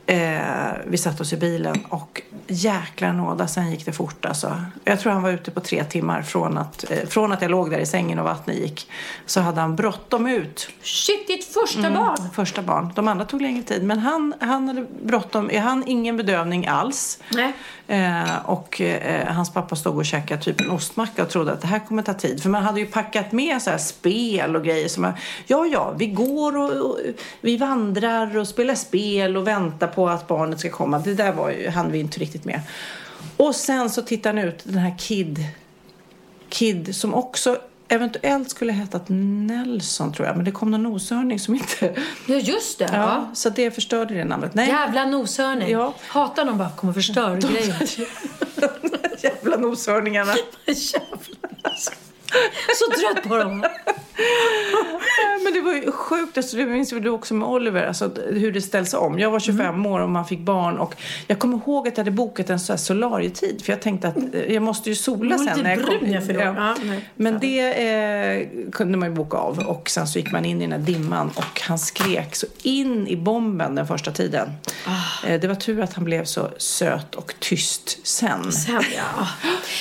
eh, 0.05 0.71
vi 0.85 0.97
satte 0.97 1.23
oss 1.23 1.33
i 1.33 1.37
bilen 1.37 1.85
och 1.89 2.21
jäklar 2.47 3.13
nåda, 3.13 3.47
sen 3.47 3.71
gick 3.71 3.85
det 3.85 3.91
fort 3.91 4.25
alltså. 4.25 4.61
Jag 4.83 4.99
tror 4.99 5.11
han 5.11 5.21
var 5.21 5.29
ute 5.29 5.51
på 5.51 5.59
tre 5.59 5.83
timmar 5.83 6.21
från 6.21 6.57
att, 6.57 6.91
eh, 6.91 7.07
från 7.07 7.31
att 7.31 7.41
jag 7.41 7.51
låg 7.51 7.71
där 7.71 7.79
i 7.79 7.85
sängen 7.85 8.19
och 8.19 8.25
vattnet 8.25 8.57
gick. 8.57 8.91
Så 9.25 9.41
hade 9.41 9.61
han 9.61 9.75
bråttom 9.75 10.27
ut 10.27 10.69
Shit, 10.81 11.27
ditt 11.27 11.45
första 11.45 11.91
barn! 11.91 12.17
första 12.33 12.61
barn. 12.61 12.91
De 12.95 13.07
andra 13.07 13.25
tog 13.25 13.41
längre 13.41 13.63
tid. 13.63 13.83
Men 13.83 13.99
han, 13.99 14.33
han 14.39 14.67
hade 14.67 14.85
bråttom. 15.03 15.49
Han 15.61 15.83
ingen 15.87 16.17
bedövning 16.17 16.67
alls. 16.67 17.19
Nej. 17.29 17.53
Eh, 17.93 18.45
och 18.45 18.82
eh, 18.82 19.27
hans 19.27 19.53
pappa 19.53 19.75
stod 19.75 19.97
och 19.97 20.06
käkade 20.06 20.41
typ 20.41 20.62
en 20.62 20.71
ostmacka 20.71 21.23
och 21.23 21.29
trodde 21.29 21.51
att 21.51 21.62
det 21.62 21.67
här 21.67 21.79
kommer 21.79 22.03
ta 22.03 22.13
tid. 22.13 22.41
För 22.41 22.49
man 22.49 22.63
hade 22.63 22.79
ju 22.79 22.86
packat 22.86 23.32
med 23.32 23.62
så 23.62 23.69
här 23.69 23.77
spel 23.77 24.56
och 24.56 24.63
grejer. 24.63 24.88
Som 24.88 25.01
man, 25.01 25.13
ja, 25.47 25.65
ja, 25.65 25.93
vi 25.97 26.08
går 26.08 26.58
och, 26.58 26.71
och 26.71 26.97
vi 27.41 27.58
vandrar 27.58 28.38
och 28.38 28.47
spelar 28.47 28.75
spel 28.75 29.38
och 29.38 29.47
väntar 29.47 29.88
på 29.88 30.10
att 30.10 30.27
barnet 30.27 30.60
ska 30.60 30.69
komma. 30.69 30.99
Det 30.99 31.13
där 31.13 31.34
var 31.34 31.49
ju, 31.49 31.69
hann 31.69 31.91
vi 31.91 31.99
inte 31.99 32.19
riktigt 32.19 32.45
med. 32.45 32.62
Och 33.38 33.56
sen 33.56 33.89
så 33.89 34.01
tittar 34.01 34.34
han 34.34 34.43
ut, 34.43 34.63
den 34.63 34.77
här 34.77 34.95
Kid, 34.99 35.45
Kid 36.49 36.95
som 36.95 37.13
också 37.13 37.58
eventuellt 37.93 38.49
skulle 38.49 38.73
hetat 38.73 39.03
Nelson 39.08 40.13
tror 40.13 40.27
jag. 40.27 40.36
Men 40.36 40.45
det 40.45 40.51
kom 40.51 40.71
någon 40.71 40.84
noshörning 40.84 41.39
som 41.39 41.56
inte... 41.56 41.95
Ja, 42.27 42.36
just 42.36 42.79
det. 42.79 42.89
Ja, 42.91 42.97
Ja. 42.97 43.29
så 43.34 43.49
det 43.49 43.71
förstörde 43.71 44.13
det 44.13 44.23
namnet. 44.25 44.53
Nej, 44.53 44.67
Jävla 44.69 45.06
noshörning. 45.06 45.69
Ja. 45.69 45.93
Hatar 46.08 46.45
någon 46.45 46.58
bara 46.58 46.69
kommer 46.69 46.91
och 46.91 46.95
förstör 46.95 47.38
grejer. 47.38 47.89
jävla 49.23 49.58
noshörningarna. 49.58 50.34
Jävlar. 50.65 51.84
Så 52.75 52.91
trött 53.13 53.23
på 53.29 53.38
dem. 53.38 53.65
Men 55.43 55.54
det 55.54 55.62
var 55.62 55.73
ju 55.73 55.91
sjukt, 55.91 56.38
alltså, 56.38 56.58
det 56.58 56.65
minns 56.65 56.89
du 56.89 57.10
också 57.10 57.34
med 57.34 57.47
Oliver, 57.47 57.88
alltså, 57.88 58.12
hur 58.30 58.52
det 58.52 58.62
ställs 58.62 58.93
om. 58.93 59.19
Jag 59.19 59.32
var 59.32 59.39
25 59.39 59.86
år 59.86 59.99
och 59.99 60.10
man 60.10 60.26
fick 60.26 60.39
barn 60.39 60.78
och 60.78 60.95
jag 61.28 61.39
kommer 61.39 61.58
ihåg 61.58 61.88
att 61.88 61.97
jag 61.97 62.04
hade 62.06 62.12
bokat 62.15 62.49
en 62.49 62.60
så 62.60 62.73
här 62.73 62.78
solarietid 62.78 63.62
för 63.65 63.73
jag 63.73 63.82
tänkte 63.82 64.08
att 64.08 64.17
eh, 64.34 64.54
jag 64.54 64.63
måste 64.63 64.89
ju 64.89 64.95
sola 64.95 65.38
sen 65.38 65.60
när 65.63 65.69
jag 65.69 65.80
jag 66.10 66.26
förstår. 66.26 66.43
Ja. 66.43 66.76
Men 67.15 67.39
det 67.39 67.60
eh, 67.60 68.47
kunde 68.71 68.97
man 68.97 69.10
ju 69.10 69.15
boka 69.15 69.38
av 69.38 69.60
och 69.60 69.89
sen 69.89 70.08
så 70.08 70.19
gick 70.19 70.32
man 70.32 70.45
in 70.45 70.58
i 70.62 70.67
den 70.67 70.71
här 70.71 70.80
dimman 70.80 71.32
och 71.36 71.62
han 71.62 71.80
skrek 71.80 72.36
så 72.36 72.45
in 72.63 73.08
i 73.08 73.15
bomben 73.15 73.76
den 73.76 73.88
första 73.88 74.12
tiden. 74.12 74.49
Ah. 74.88 75.28
Eh, 75.28 75.39
det 75.41 75.47
var 75.47 75.56
tur 75.56 75.82
att 75.82 75.93
han 75.93 76.04
blev 76.06 76.26
så 76.26 76.49
söt 76.58 77.15
och 77.15 77.34
tyst 77.39 78.08
sen. 78.08 78.52
Sen 78.52 78.84
ja. 78.95 79.28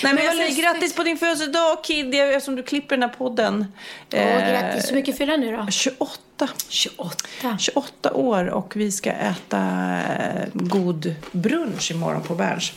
Nej, 0.04 0.14
men 0.14 0.24
jag 0.24 0.34
vad 0.36 0.36
säger 0.36 0.62
grattis 0.62 0.94
på 0.94 1.02
din 1.02 1.16
födelsedag 1.18 1.84
Kid, 1.84 2.14
jag- 2.14 2.34
eftersom 2.34 2.56
du 2.56 2.62
klipper 2.62 2.96
den 2.96 3.02
här 3.02 3.16
podden. 3.18 3.66
Åh, 4.24 4.50
grattis. 4.50 4.90
Hur 4.90 4.94
mycket 4.96 5.18
fyller 5.18 5.32
han 5.32 5.40
nu 5.40 5.56
då? 5.56 5.66
28. 5.70 6.18
28. 6.68 7.16
28 7.58 8.12
år 8.12 8.46
och 8.48 8.76
vi 8.76 8.92
ska 8.92 9.10
äta 9.10 9.58
eh, 9.58 10.48
god 10.52 11.14
brunch 11.32 11.90
imorgon 11.90 12.22
på 12.22 12.34
Berns 12.34 12.72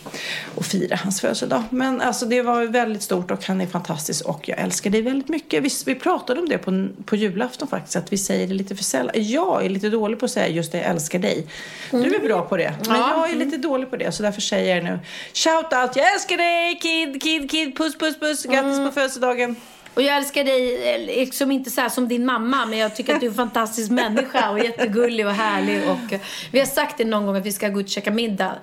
och 0.56 0.66
fira 0.66 0.96
hans 0.96 1.22
födelsedag. 1.22 1.64
Men 1.70 2.02
alltså 2.02 2.26
det 2.26 2.42
var 2.42 2.64
väldigt 2.66 3.02
stort 3.02 3.32
och 3.32 3.46
han 3.46 3.62
är 3.62 3.68
fantastisk 3.68 4.26
och 4.26 4.50
jag 4.50 4.60
älskar 4.60 4.90
dig 4.90 5.02
väldigt 5.02 5.28
mycket. 5.30 5.64
Vi, 5.64 5.70
vi 5.86 5.96
pratade 5.96 6.40
om 6.40 6.50
det 6.50 6.58
på, 6.58 6.88
på 7.06 7.16
julafton 7.16 7.68
faktiskt, 7.68 7.96
att 7.96 8.14
vi 8.14 8.18
säger 8.18 8.48
det 8.48 8.54
lite 8.54 8.76
för 8.76 8.84
sällan. 8.84 9.12
Jag 9.16 9.66
är 9.66 9.70
lite 9.70 9.90
dålig 9.90 10.20
på 10.20 10.26
att 10.26 10.32
säga 10.32 10.48
just 10.48 10.72
det, 10.72 10.78
jag 10.78 10.88
älskar 10.88 11.20
dig. 11.20 11.48
Du 11.92 12.16
är 12.16 12.20
bra 12.20 12.42
på 12.42 12.58
det, 12.58 12.74
men 12.88 13.00
Ja. 13.00 13.14
jag 13.18 13.32
är 13.32 13.36
lite 13.36 13.58
dålig 13.58 13.90
på 13.90 13.96
det 13.98 14.12
så 14.12 14.24
därför 14.24 14.42
säger 14.42 14.76
jag 14.76 14.84
nu 14.84 15.00
shout 15.34 15.74
out, 15.74 15.96
jag 15.96 16.14
älskar 16.14 16.38
dig 16.38 16.80
kid, 16.82 17.22
kid, 17.22 17.52
kid, 17.52 17.78
puss, 17.78 17.98
puss, 17.98 18.20
puss, 18.20 18.44
grattis 18.46 18.78
på 18.78 18.92
födelsedagen. 18.92 19.56
Och 19.96 20.02
jag 20.02 20.18
älskar 20.18 20.44
dig, 20.44 20.94
eh, 20.94 21.00
liksom 21.00 21.52
inte 21.52 21.70
så 21.70 21.90
som 21.90 22.08
din 22.08 22.26
mamma, 22.26 22.66
men 22.66 22.80
jag 22.80 22.96
tycker 22.96 23.14
att 23.14 23.20
du 23.20 23.26
är 23.26 23.30
en 23.30 23.36
fantastisk 23.36 23.92
människa 23.92 24.50
och 24.52 24.60
jättegullig 24.60 25.26
och 25.28 25.32
härlig. 25.34 25.90
Och 25.90 26.14
eh, 26.14 26.20
vi 26.52 26.60
har 26.60 26.66
sagt 26.66 26.98
det 26.98 27.06
någon 27.06 27.26
gång 27.26 27.36
att 27.36 27.46
vi 27.46 27.52
ska 27.52 27.70
gå 27.70 27.80
ut 27.80 27.86
och 27.86 27.92
käka 27.92 28.12
middag. 28.12 28.56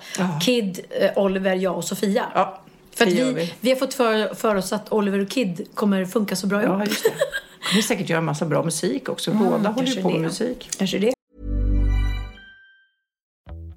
Kid, 0.45 0.79
eh, 0.89 1.11
Oliver, 1.15 1.55
jag 1.55 1.77
och 1.77 1.83
Sofia. 1.83 2.25
Ja, 2.33 2.61
För 2.95 3.05
vi, 3.05 3.33
vi. 3.33 3.53
vi 3.59 3.69
har 3.69 3.77
fått 3.77 3.93
för, 3.93 4.35
för 4.35 4.55
oss 4.55 4.73
att 4.73 4.91
Oliver 4.91 5.19
och 5.19 5.29
Kid 5.29 5.67
kommer 5.73 6.05
funka 6.05 6.35
så 6.35 6.47
bra 6.47 6.63
ihop. 6.63 6.79
Ja, 6.79 6.85
just 6.85 7.03
det. 7.03 7.09
kommer 7.69 7.81
säkert 7.81 8.09
göra 8.09 8.21
massa 8.21 8.45
bra 8.45 8.63
musik 8.63 9.09
också. 9.09 9.31
Båda 9.31 9.69
håller 9.69 9.87
ju 9.87 10.01
på 10.01 10.09
med 10.09 10.21
musik. 10.21 10.69
Kanske 10.77 10.99
det. 10.99 11.12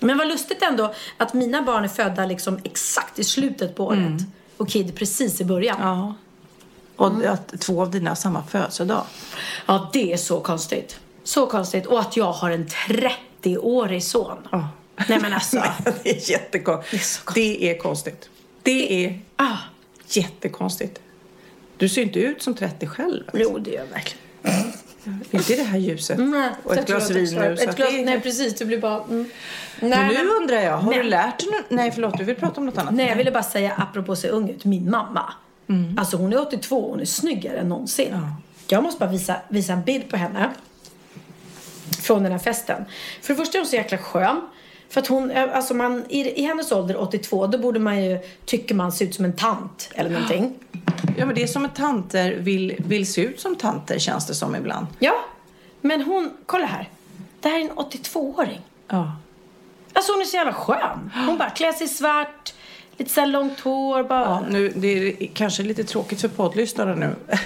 Men 0.00 0.18
vad 0.18 0.28
lustigt 0.28 0.62
ändå 0.62 0.94
att 1.16 1.34
mina 1.34 1.62
barn 1.62 1.84
är 1.84 1.88
födda 1.88 2.26
liksom 2.26 2.60
exakt 2.64 3.18
i 3.18 3.24
slutet 3.24 3.76
på 3.76 3.86
året 3.86 3.98
mm. 3.98 4.24
och 4.56 4.68
Kid 4.68 4.96
precis 4.96 5.40
i 5.40 5.44
början. 5.44 5.76
Ja. 5.80 6.14
Och 6.96 7.06
mm. 7.06 7.32
att 7.32 7.60
två 7.60 7.82
av 7.82 7.90
dina 7.90 8.10
har 8.10 8.14
samma 8.14 8.42
födelsedag. 8.42 9.04
Ja, 9.66 9.90
det 9.92 10.12
är 10.12 10.16
så 10.16 10.40
konstigt. 10.40 11.00
Så 11.24 11.46
konstigt. 11.46 11.86
Och 11.86 12.00
att 12.00 12.16
jag 12.16 12.32
har 12.32 12.50
en 12.50 12.66
30-årig 12.66 14.02
son. 14.02 14.48
Oh. 14.52 14.66
Nej 15.08 15.18
men 15.20 15.32
alltså. 15.32 15.62
det 16.02 16.10
är 16.10 16.30
jättekonstigt. 16.30 17.22
Det, 17.34 17.40
det 17.40 17.70
är 17.70 17.78
konstigt. 17.78 18.30
Det 18.62 19.04
är 19.04 19.20
ah. 19.36 19.56
jättekonstigt. 20.08 21.00
Du 21.76 21.88
ser 21.88 22.02
inte 22.02 22.18
ut 22.18 22.42
som 22.42 22.54
30 22.54 22.86
själv. 22.86 23.24
Alltså. 23.26 23.42
Jo, 23.42 23.58
det 23.58 23.70
gör 23.70 23.78
jag 23.78 23.86
verkligen. 23.86 24.27
Inte 25.30 25.52
i 25.52 25.56
det 25.56 25.62
här 25.62 25.78
ljuset. 25.78 26.18
Nej, 26.18 26.50
och 26.62 26.76
ett 26.76 26.86
glas 26.86 27.10
vin 27.10 27.34
nu. 27.34 27.52
Ett 27.52 27.76
glas, 27.76 27.92
är... 27.92 28.04
Nej, 28.04 28.20
precis. 28.20 28.54
Det 28.54 28.64
blir 28.64 28.78
bara... 28.78 29.04
Mm. 29.04 29.30
Nej, 29.80 29.98
men 29.98 30.08
nu 30.08 30.30
undrar 30.40 30.56
jag, 30.56 30.76
har 30.76 30.90
nej. 30.90 31.02
du 31.02 31.08
lärt 31.08 31.38
dig 31.38 31.48
Nej, 31.68 31.90
förlåt, 31.92 32.18
du 32.18 32.24
vill 32.24 32.36
prata 32.36 32.60
om 32.60 32.66
något 32.66 32.78
annat? 32.78 32.94
Nej, 32.94 33.08
jag 33.08 33.16
ville 33.16 33.30
bara 33.30 33.42
säga, 33.42 33.72
apropå 33.76 34.16
se 34.16 34.28
ung 34.28 34.48
ut, 34.48 34.64
min 34.64 34.90
mamma. 34.90 35.32
Mm. 35.68 35.98
Alltså 35.98 36.16
hon 36.16 36.32
är 36.32 36.40
82 36.40 36.76
och 36.76 36.90
hon 36.90 37.00
är 37.00 37.04
snyggare 37.04 37.58
än 37.58 37.68
någonsin. 37.68 38.08
Ja. 38.12 38.36
Jag 38.68 38.82
måste 38.82 38.98
bara 38.98 39.10
visa, 39.10 39.36
visa 39.48 39.72
en 39.72 39.82
bild 39.82 40.10
på 40.10 40.16
henne. 40.16 40.50
Från 42.02 42.22
den 42.22 42.32
här 42.32 42.38
festen. 42.38 42.84
För 43.22 43.34
det 43.34 43.38
första 43.38 43.58
är 43.58 43.62
hon 43.62 43.68
så 43.68 43.76
jäkla 43.76 43.98
skön. 43.98 44.40
För 44.88 45.00
att 45.00 45.06
hon, 45.06 45.30
alltså 45.30 45.74
man, 45.74 46.04
i, 46.08 46.40
i 46.40 46.42
hennes 46.42 46.72
ålder, 46.72 47.00
82, 47.00 47.46
då 47.46 47.58
borde 47.58 47.78
man 47.78 48.04
ju, 48.04 48.18
tycker 48.44 48.74
man, 48.74 48.92
se 48.92 49.04
ut 49.04 49.14
som 49.14 49.24
en 49.24 49.32
tant 49.32 49.90
eller 49.94 50.10
någonting. 50.10 50.54
Ja, 51.16 51.26
men 51.26 51.34
det 51.34 51.42
är 51.42 51.46
som 51.46 51.64
att 51.64 51.76
tanter 51.76 52.32
vill, 52.32 52.76
vill 52.78 53.12
se 53.12 53.20
ut 53.20 53.40
som 53.40 53.56
tanter, 53.56 53.98
känns 53.98 54.26
det 54.26 54.34
som 54.34 54.56
ibland. 54.56 54.86
Ja, 54.98 55.14
men 55.80 56.02
hon, 56.02 56.30
kolla 56.46 56.66
här. 56.66 56.88
Det 57.40 57.48
här 57.48 57.58
är 57.58 57.62
en 57.62 57.70
82-åring. 57.70 58.60
Ja. 58.88 59.16
Alltså 59.92 60.12
hon 60.12 60.20
är 60.20 60.24
så 60.24 60.36
jävla 60.36 60.52
skön. 60.52 61.10
Hon 61.26 61.38
bara 61.38 61.50
klär 61.50 61.72
sig 61.72 61.86
i 61.86 61.88
svart, 61.88 62.54
lite 62.96 63.10
så 63.10 63.24
långt 63.24 63.60
hår. 63.60 64.02
Bara... 64.02 64.20
Ja, 64.20 64.42
nu, 64.48 64.68
det 64.68 64.88
är 64.88 65.26
kanske 65.34 65.62
lite 65.62 65.84
tråkigt 65.84 66.20
för 66.20 66.28
poddlyssnarna 66.28 66.94
nu. 66.94 67.14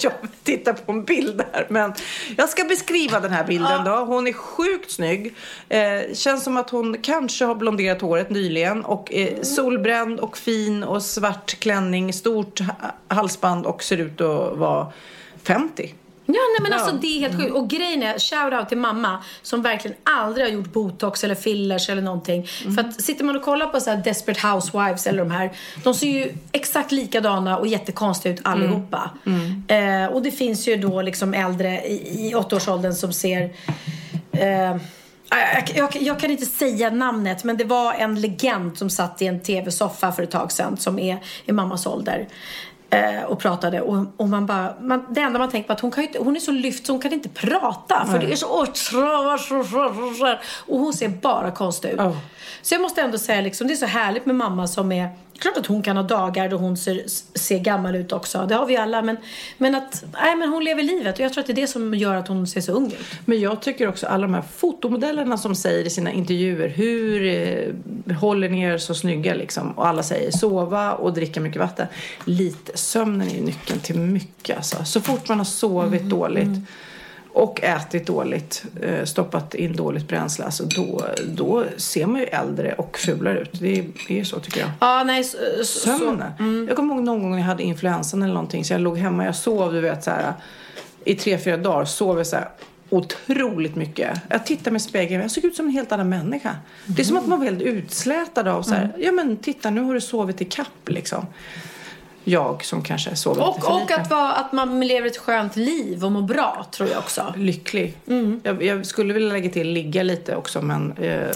jag 0.00 0.12
tittar 0.42 0.72
på 0.72 0.92
en 0.92 1.04
bild 1.04 1.42
här. 1.52 1.66
Men 1.70 1.92
jag 2.36 2.48
ska 2.48 2.64
beskriva 2.64 3.20
den 3.20 3.30
här 3.32 3.44
bilden 3.44 3.84
då. 3.84 3.90
Hon 3.90 4.26
är 4.26 4.32
sjukt 4.32 4.90
snygg. 4.90 5.34
Eh, 5.68 6.14
känns 6.14 6.44
som 6.44 6.56
att 6.56 6.70
hon 6.70 6.96
kanske 7.02 7.44
har 7.44 7.54
blonderat 7.54 8.00
håret 8.00 8.30
nyligen. 8.30 8.84
Och 8.84 9.12
är 9.12 9.42
solbränd 9.42 10.20
och 10.20 10.38
fin 10.38 10.84
och 10.84 11.02
svart 11.02 11.58
klänning, 11.58 12.12
stort 12.12 12.60
ha- 12.60 12.74
halsband 13.08 13.66
och 13.66 13.82
ser 13.82 13.96
ut 13.96 14.20
att 14.20 14.58
vara 14.58 14.92
50. 15.42 15.94
Ja, 16.30 16.40
nej 16.58 16.62
men 16.62 16.72
alltså 16.72 16.96
det 16.96 17.06
är 17.06 17.20
helt 17.20 17.36
sjukt. 17.36 17.52
Och 17.52 17.70
grejen 17.70 18.02
är, 18.02 18.18
shout 18.18 18.60
out 18.60 18.68
till 18.68 18.78
mamma 18.78 19.22
som 19.42 19.62
verkligen 19.62 19.96
aldrig 20.02 20.46
har 20.46 20.52
gjort 20.52 20.72
botox 20.72 21.24
eller 21.24 21.34
fillers 21.34 21.88
eller 21.90 22.02
någonting. 22.02 22.46
För 22.46 22.80
att 22.80 23.02
sitter 23.02 23.24
man 23.24 23.36
och 23.36 23.42
kollar 23.42 23.66
på 23.66 23.80
så 23.80 23.94
Desperate 24.04 24.46
Housewives 24.46 25.06
eller 25.06 25.18
de 25.18 25.30
här, 25.30 25.50
de 25.84 25.94
ser 25.94 26.08
ju 26.08 26.32
exakt 26.52 26.92
likadana 26.92 27.58
och 27.58 27.66
jättekonstiga 27.66 28.34
ut 28.34 28.40
allihopa. 28.44 29.10
Eh, 29.68 30.06
och 30.06 30.22
det 30.22 30.30
finns 30.30 30.68
ju 30.68 30.76
då 30.76 31.02
liksom 31.02 31.34
äldre 31.34 31.86
i, 31.86 32.28
i 32.28 32.34
åttaårsåldern 32.34 32.94
som 32.94 33.12
ser 33.12 33.50
eh, 34.32 34.76
jag, 35.30 35.70
jag, 35.74 36.02
jag 36.02 36.20
kan 36.20 36.30
inte 36.30 36.46
säga 36.46 36.90
namnet 36.90 37.44
men 37.44 37.56
det 37.56 37.64
var 37.64 37.94
en 37.94 38.20
legend 38.20 38.78
som 38.78 38.90
satt 38.90 39.22
i 39.22 39.26
en 39.26 39.40
tv-soffa 39.40 40.12
för 40.12 40.22
ett 40.22 40.30
tag 40.30 40.52
sedan 40.52 40.76
som 40.76 40.98
är 40.98 41.18
i 41.44 41.52
mammas 41.52 41.86
ålder. 41.86 42.28
Eh, 42.90 43.22
och 43.22 43.38
pratade 43.38 43.80
och, 43.80 44.06
och 44.16 44.28
man 44.28 44.46
bara, 44.46 44.74
man, 44.80 45.06
det 45.10 45.20
enda 45.20 45.38
man 45.38 45.50
tänker 45.50 45.66
på 45.66 45.72
är 45.72 45.74
att 45.74 45.80
hon, 45.80 45.90
kan 45.90 46.04
inte, 46.04 46.18
hon 46.18 46.36
är 46.36 46.40
så 46.40 46.50
lyft 46.50 46.86
så 46.86 46.92
hon 46.92 47.00
kan 47.00 47.12
inte 47.12 47.28
prata 47.28 48.06
för 48.06 48.18
det 48.18 48.32
är 48.32 48.36
så 48.36 48.46
och 50.66 50.78
hon 50.78 50.92
ser 50.92 51.08
bara 51.08 51.50
konstig 51.50 51.88
ut. 51.88 51.94
Ja. 51.98 52.16
Så 52.62 52.74
jag 52.74 52.82
måste 52.82 53.00
ändå 53.00 53.18
säga 53.18 53.40
liksom, 53.40 53.66
det 53.66 53.74
är 53.74 53.76
så 53.76 53.86
härligt 53.86 54.26
med 54.26 54.36
mamma 54.36 54.66
som 54.66 54.92
är 54.92 55.08
Klart 55.38 55.56
att 55.56 55.66
hon 55.66 55.82
kan 55.82 55.96
ha 55.96 56.04
dagar 56.04 56.48
då 56.48 56.56
hon 56.56 56.76
ser, 56.76 57.02
ser 57.38 57.58
gammal 57.58 57.96
ut 57.96 58.12
också. 58.12 58.46
Det 58.48 58.54
har 58.54 58.66
vi 58.66 58.76
alla. 58.76 59.02
Men, 59.02 59.16
men 59.58 59.74
att 59.74 60.04
nej, 60.12 60.36
men 60.36 60.48
hon 60.48 60.64
lever 60.64 60.82
livet. 60.82 61.18
Och 61.18 61.24
jag 61.24 61.32
tror 61.32 61.40
att 61.40 61.46
det 61.46 61.52
är 61.52 61.54
det 61.54 61.66
som 61.66 61.94
gör 61.94 62.14
att 62.14 62.28
hon 62.28 62.46
ser 62.46 62.60
så 62.60 62.72
ung 62.72 62.86
ut. 62.86 63.06
Men 63.24 63.40
jag 63.40 63.62
tycker 63.62 63.88
också 63.88 64.06
alla 64.06 64.26
de 64.26 64.34
här 64.34 64.44
fotomodellerna 64.56 65.38
som 65.38 65.54
säger 65.54 65.84
i 65.84 65.90
sina 65.90 66.12
intervjuer 66.12 66.68
hur 66.68 67.26
eh, 67.26 68.16
håller 68.16 68.48
ni 68.48 68.62
er 68.62 68.78
så 68.78 68.94
snygga 68.94 69.34
liksom? 69.34 69.70
Och 69.70 69.86
alla 69.86 70.02
säger 70.02 70.30
sova 70.30 70.92
och 70.92 71.14
dricka 71.14 71.40
mycket 71.40 71.60
vatten. 71.60 71.86
Lite 72.24 72.78
sömnen 72.78 73.28
är 73.28 73.34
ju 73.34 73.42
nyckeln 73.42 73.80
till 73.80 73.98
mycket 73.98 74.56
alltså. 74.56 74.84
Så 74.84 75.00
fort 75.00 75.28
man 75.28 75.38
har 75.38 75.44
sovit 75.44 76.02
dåligt 76.02 76.48
och 77.38 77.62
ätit 77.62 78.06
dåligt, 78.06 78.64
eh, 78.82 79.04
stoppat 79.04 79.54
in 79.54 79.76
dåligt 79.76 80.08
bränsle, 80.08 80.44
alltså 80.44 80.64
då, 80.64 81.04
då 81.28 81.64
ser 81.76 82.06
man 82.06 82.20
ju 82.20 82.26
äldre 82.26 82.72
och 82.72 82.98
fulare 82.98 83.38
ut. 83.38 83.50
Det 83.60 83.78
är, 83.78 83.84
det 84.08 84.20
är 84.20 84.24
så 84.24 84.40
tycker 84.40 84.60
jag. 84.60 84.70
Ja, 84.80 85.04
nej, 85.04 85.24
så, 85.24 85.38
Sömnen. 85.64 86.66
Jag 86.68 86.76
kommer 86.76 86.94
ihåg 86.94 87.04
någon 87.04 87.22
gång 87.22 87.38
jag 87.38 87.44
hade 87.44 87.62
influensan 87.62 88.22
eller 88.22 88.34
någonting 88.34 88.64
så 88.64 88.72
jag 88.72 88.80
låg 88.80 88.98
hemma, 88.98 89.24
jag 89.24 89.34
sov 89.34 89.72
du 89.72 89.80
vet 89.80 90.04
så 90.04 90.10
här 90.10 90.32
i 91.04 91.14
tre, 91.14 91.38
fyra 91.38 91.56
dagar 91.56 91.84
sov 91.84 92.18
jag 92.18 92.26
så 92.26 92.36
här 92.36 92.48
otroligt 92.90 93.76
mycket. 93.76 94.20
Jag 94.28 94.46
tittade 94.46 94.70
mig 94.70 94.76
i 94.76 94.80
spegeln, 94.80 95.22
jag 95.22 95.30
såg 95.30 95.44
ut 95.44 95.56
som 95.56 95.66
en 95.66 95.72
helt 95.72 95.92
annan 95.92 96.08
människa. 96.08 96.56
Det 96.86 97.02
är 97.02 97.06
som 97.06 97.16
att 97.16 97.26
man 97.26 97.38
var 97.38 97.46
helt 97.46 97.62
utslätad 97.62 98.48
av 98.48 98.62
så 98.62 98.74
här, 98.74 98.92
ja 98.98 99.12
men 99.12 99.36
titta 99.36 99.70
nu 99.70 99.80
har 99.80 99.94
du 99.94 100.00
sovit 100.00 100.40
i 100.40 100.44
kapp 100.44 100.88
liksom. 100.88 101.26
Jag 102.30 102.64
som 102.64 102.82
kanske 102.82 103.16
sover 103.16 103.36
lite 103.40 103.48
Och, 103.50 103.64
för 103.64 103.72
och 103.74 103.80
lite. 103.80 103.94
att, 103.96 104.10
vara, 104.10 104.32
att 104.32 104.52
man 104.52 104.80
lever 104.80 105.06
ett 105.06 105.16
skönt 105.18 105.56
liv 105.56 106.04
och 106.04 106.12
mår 106.12 106.22
bra, 106.22 106.66
tror 106.70 106.88
jag 106.88 106.98
också. 106.98 107.34
Lycklig. 107.36 107.94
Mm. 108.08 108.40
Jag, 108.44 108.62
jag 108.62 108.86
skulle 108.86 109.14
vilja 109.14 109.32
lägga 109.32 109.50
till 109.50 109.68
ligga 109.72 110.02
lite 110.02 110.36
också 110.36 110.62
men 110.62 110.92
eh, 110.92 111.30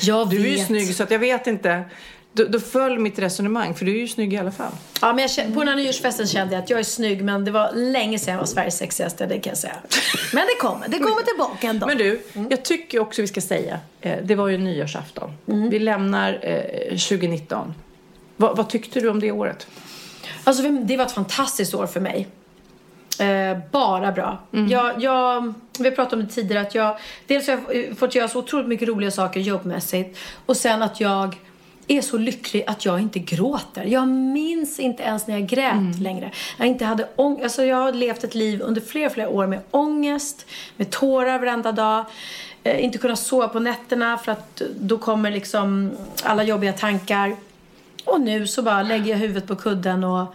Jag 0.00 0.30
du 0.30 0.36
är 0.36 0.40
ju 0.48 0.56
vet. 0.56 0.66
snygg 0.66 0.94
så 0.94 1.02
att 1.02 1.10
jag 1.10 1.18
vet 1.18 1.46
inte. 1.46 1.82
Då, 2.32 2.44
då 2.44 2.60
föll 2.60 2.98
mitt 2.98 3.18
resonemang 3.18 3.74
för 3.74 3.84
du 3.84 3.92
är 3.94 3.98
ju 4.00 4.08
snygg 4.08 4.32
i 4.32 4.36
alla 4.36 4.52
fall. 4.52 4.72
Ja, 5.00 5.12
men 5.12 5.28
jag, 5.36 5.54
på 5.54 5.60
den 5.60 5.68
här 5.68 5.76
nyårsfesten 5.76 6.26
kände 6.26 6.54
jag 6.54 6.62
att 6.62 6.70
jag 6.70 6.78
är 6.80 6.84
snygg, 6.84 7.24
men 7.24 7.44
det 7.44 7.50
var 7.50 7.72
länge 7.72 8.18
sedan 8.18 8.32
jag 8.32 8.38
var 8.38 8.46
Sveriges 8.46 8.76
sexigaste, 8.76 9.26
det 9.26 9.38
kan 9.38 9.50
jag 9.50 9.58
säga. 9.58 9.74
Men 10.32 10.42
det 10.46 10.60
kommer, 10.68 10.88
det 10.88 10.98
kommer 10.98 11.22
tillbaka 11.22 11.66
en 11.66 11.78
dag. 11.78 11.86
Men 11.86 11.98
du, 11.98 12.22
jag 12.50 12.64
tycker 12.64 12.98
också 12.98 13.22
vi 13.22 13.28
ska 13.28 13.40
säga, 13.40 13.80
eh, 14.00 14.18
det 14.22 14.34
var 14.34 14.48
ju 14.48 14.58
nyårsafton. 14.58 15.30
Mm. 15.48 15.70
Vi 15.70 15.78
lämnar 15.78 16.38
eh, 16.42 16.88
2019. 16.88 17.74
Vad, 18.36 18.56
vad 18.56 18.68
tyckte 18.68 19.00
du 19.00 19.08
om 19.08 19.20
det 19.20 19.30
året? 19.32 19.66
Alltså, 20.44 20.62
det 20.62 20.96
var 20.96 21.04
ett 21.04 21.12
fantastiskt 21.12 21.74
år 21.74 21.86
för 21.86 22.00
mig. 22.00 22.28
Eh, 23.20 23.58
bara 23.70 24.12
bra. 24.12 24.38
Jag, 24.70 25.02
jag, 25.02 25.54
vi 25.78 25.90
pratade 25.90 26.22
om 26.22 26.28
det 26.28 26.32
tidigare 26.34 26.62
att 26.66 26.74
jag, 26.74 26.96
dels 27.26 27.46
har 27.48 27.60
jag 27.72 27.98
fått 27.98 28.14
göra 28.14 28.28
så 28.28 28.38
otroligt 28.38 28.68
mycket 28.68 28.88
roliga 28.88 29.10
saker 29.10 29.40
jobbmässigt 29.40 30.18
och 30.46 30.56
sen 30.56 30.82
att 30.82 31.00
jag 31.00 31.36
är 31.88 32.00
så 32.00 32.18
lycklig 32.18 32.64
att 32.66 32.84
jag 32.84 33.00
inte 33.00 33.18
gråter. 33.18 33.84
Jag 33.84 34.08
minns 34.08 34.78
inte 34.80 35.02
ens 35.02 35.26
när 35.26 35.38
jag 35.38 35.48
grät 35.48 35.98
längre. 36.00 36.30
Jag 36.58 36.66
inte 36.66 36.84
hade 36.84 37.08
ång- 37.16 37.42
alltså 37.42 37.64
jag 37.64 37.76
har 37.76 37.92
levt 37.92 38.24
ett 38.24 38.34
liv 38.34 38.60
under 38.62 38.80
flera, 38.80 39.10
flera 39.10 39.28
år 39.28 39.46
med 39.46 39.60
ångest, 39.70 40.46
med 40.76 40.90
tårar 40.90 41.38
varenda 41.38 41.72
dag. 41.72 42.04
Eh, 42.62 42.84
inte 42.84 42.98
kunna 42.98 43.16
sova 43.16 43.48
på 43.48 43.60
nätterna 43.60 44.18
för 44.18 44.32
att 44.32 44.62
då 44.80 44.98
kommer 44.98 45.30
liksom 45.30 45.90
alla 46.22 46.42
jobbiga 46.42 46.72
tankar. 46.72 47.36
Och 48.04 48.20
nu 48.20 48.46
så 48.46 48.62
bara 48.62 48.82
lägger 48.82 49.10
jag 49.10 49.18
huvudet 49.18 49.46
på 49.46 49.56
kudden 49.56 50.04
och 50.04 50.34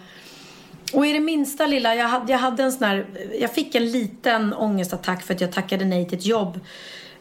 och 0.93 1.05
i 1.07 1.13
det 1.13 1.20
minsta 1.20 1.65
lilla, 1.67 1.95
jag 1.95 2.07
hade, 2.07 2.32
jag 2.32 2.39
hade 2.39 2.63
en 2.63 2.72
sån 2.72 2.84
här, 2.88 3.05
jag 3.39 3.53
fick 3.53 3.76
en 3.76 3.91
liten 3.91 4.53
ångestattack 4.53 5.24
för 5.24 5.34
att 5.34 5.41
jag 5.41 5.51
tackade 5.51 5.86
nej 5.86 6.09
till 6.09 6.17
ett 6.17 6.26
jobb 6.26 6.59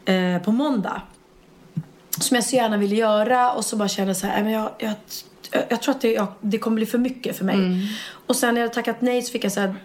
eh, 0.05 0.37
på 0.43 0.51
måndag. 0.51 1.01
Som 2.19 2.35
jag 2.35 2.43
så 2.43 2.55
gärna 2.55 2.77
ville 2.77 2.95
göra 2.95 3.51
och 3.51 3.65
så 3.65 3.75
bara 3.75 3.87
kände 3.87 4.15
så 4.15 4.27
här, 4.27 4.33
"Nej, 4.33 4.43
men 4.43 4.53
jag, 4.53 4.69
jag, 4.77 4.93
jag, 5.69 5.81
tror 5.81 5.95
att 5.95 6.01
det, 6.01 6.13
jag, 6.13 6.27
det 6.41 6.57
kommer 6.57 6.75
bli 6.75 6.85
för 6.85 6.97
mycket 6.97 7.37
för 7.37 7.45
mig. 7.45 7.55
Och 8.27 8.35
sen 8.35 8.53
när 8.53 8.61
jag 8.61 8.73
tackat 8.73 9.01
nej 9.01 9.21
så 9.21 9.31
fick 9.31 9.43
jag 9.43 9.51
så 9.51 9.59
här 9.59 9.75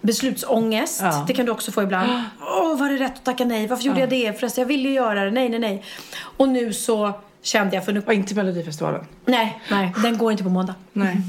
beslutsångest. 0.00 1.00
Ja. 1.02 1.24
Det 1.26 1.32
kan 1.32 1.46
du 1.46 1.52
också 1.52 1.72
få 1.72 1.82
ibland. 1.82 2.10
Åh, 2.40 2.78
var 2.78 2.88
det 2.88 2.96
rätt 2.96 3.14
att 3.14 3.24
tacka 3.24 3.44
nej? 3.44 3.66
Varför 3.66 3.84
gjorde 3.84 4.00
jag 4.00 4.10
det? 4.10 4.38
Förresten, 4.40 4.62
jag 4.62 4.68
ville 4.68 4.88
ju 4.88 4.94
göra 4.94 5.24
det. 5.24 5.30
Nej, 5.30 5.48
nej, 5.48 5.58
nej. 5.58 5.84
Och 6.20 6.48
nu 6.48 6.72
så 6.72 7.12
kände 7.42 7.76
jag, 7.76 7.84
för 7.84 7.92
nu 7.92 8.00
Var 8.00 8.12
inte 8.12 8.34
Melodifestivalen? 8.34 9.04
Nej, 9.24 9.60
nej, 9.70 9.92
den 10.02 10.18
går 10.18 10.32
inte 10.32 10.44
på 10.44 10.50
måndag. 10.50 10.74
Nej. 10.92 11.16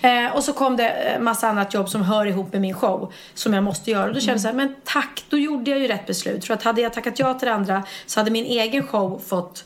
Eh, 0.00 0.36
och 0.36 0.44
så 0.44 0.52
kom 0.52 0.76
det 0.76 0.88
eh, 0.88 1.20
massa 1.20 1.48
annat 1.48 1.74
jobb 1.74 1.88
som 1.88 2.02
hör 2.02 2.26
ihop 2.26 2.52
med 2.52 2.60
min 2.60 2.74
show 2.74 3.12
som 3.34 3.54
jag 3.54 3.64
måste 3.64 3.90
göra. 3.90 4.08
Och 4.08 4.14
då 4.14 4.20
kände 4.20 4.32
jag 4.32 4.40
så 4.40 4.48
här, 4.48 4.54
men 4.54 4.74
tack, 4.84 5.24
då 5.28 5.38
gjorde 5.38 5.70
jag 5.70 5.80
ju 5.80 5.88
rätt 5.88 6.06
beslut. 6.06 6.44
För 6.44 6.54
att 6.54 6.62
hade 6.62 6.80
jag 6.80 6.92
tackat 6.92 7.18
ja 7.18 7.34
till 7.34 7.48
det 7.48 7.54
andra 7.54 7.82
så 8.06 8.20
hade 8.20 8.30
min 8.30 8.44
egen 8.44 8.86
show 8.86 9.22
fått... 9.26 9.64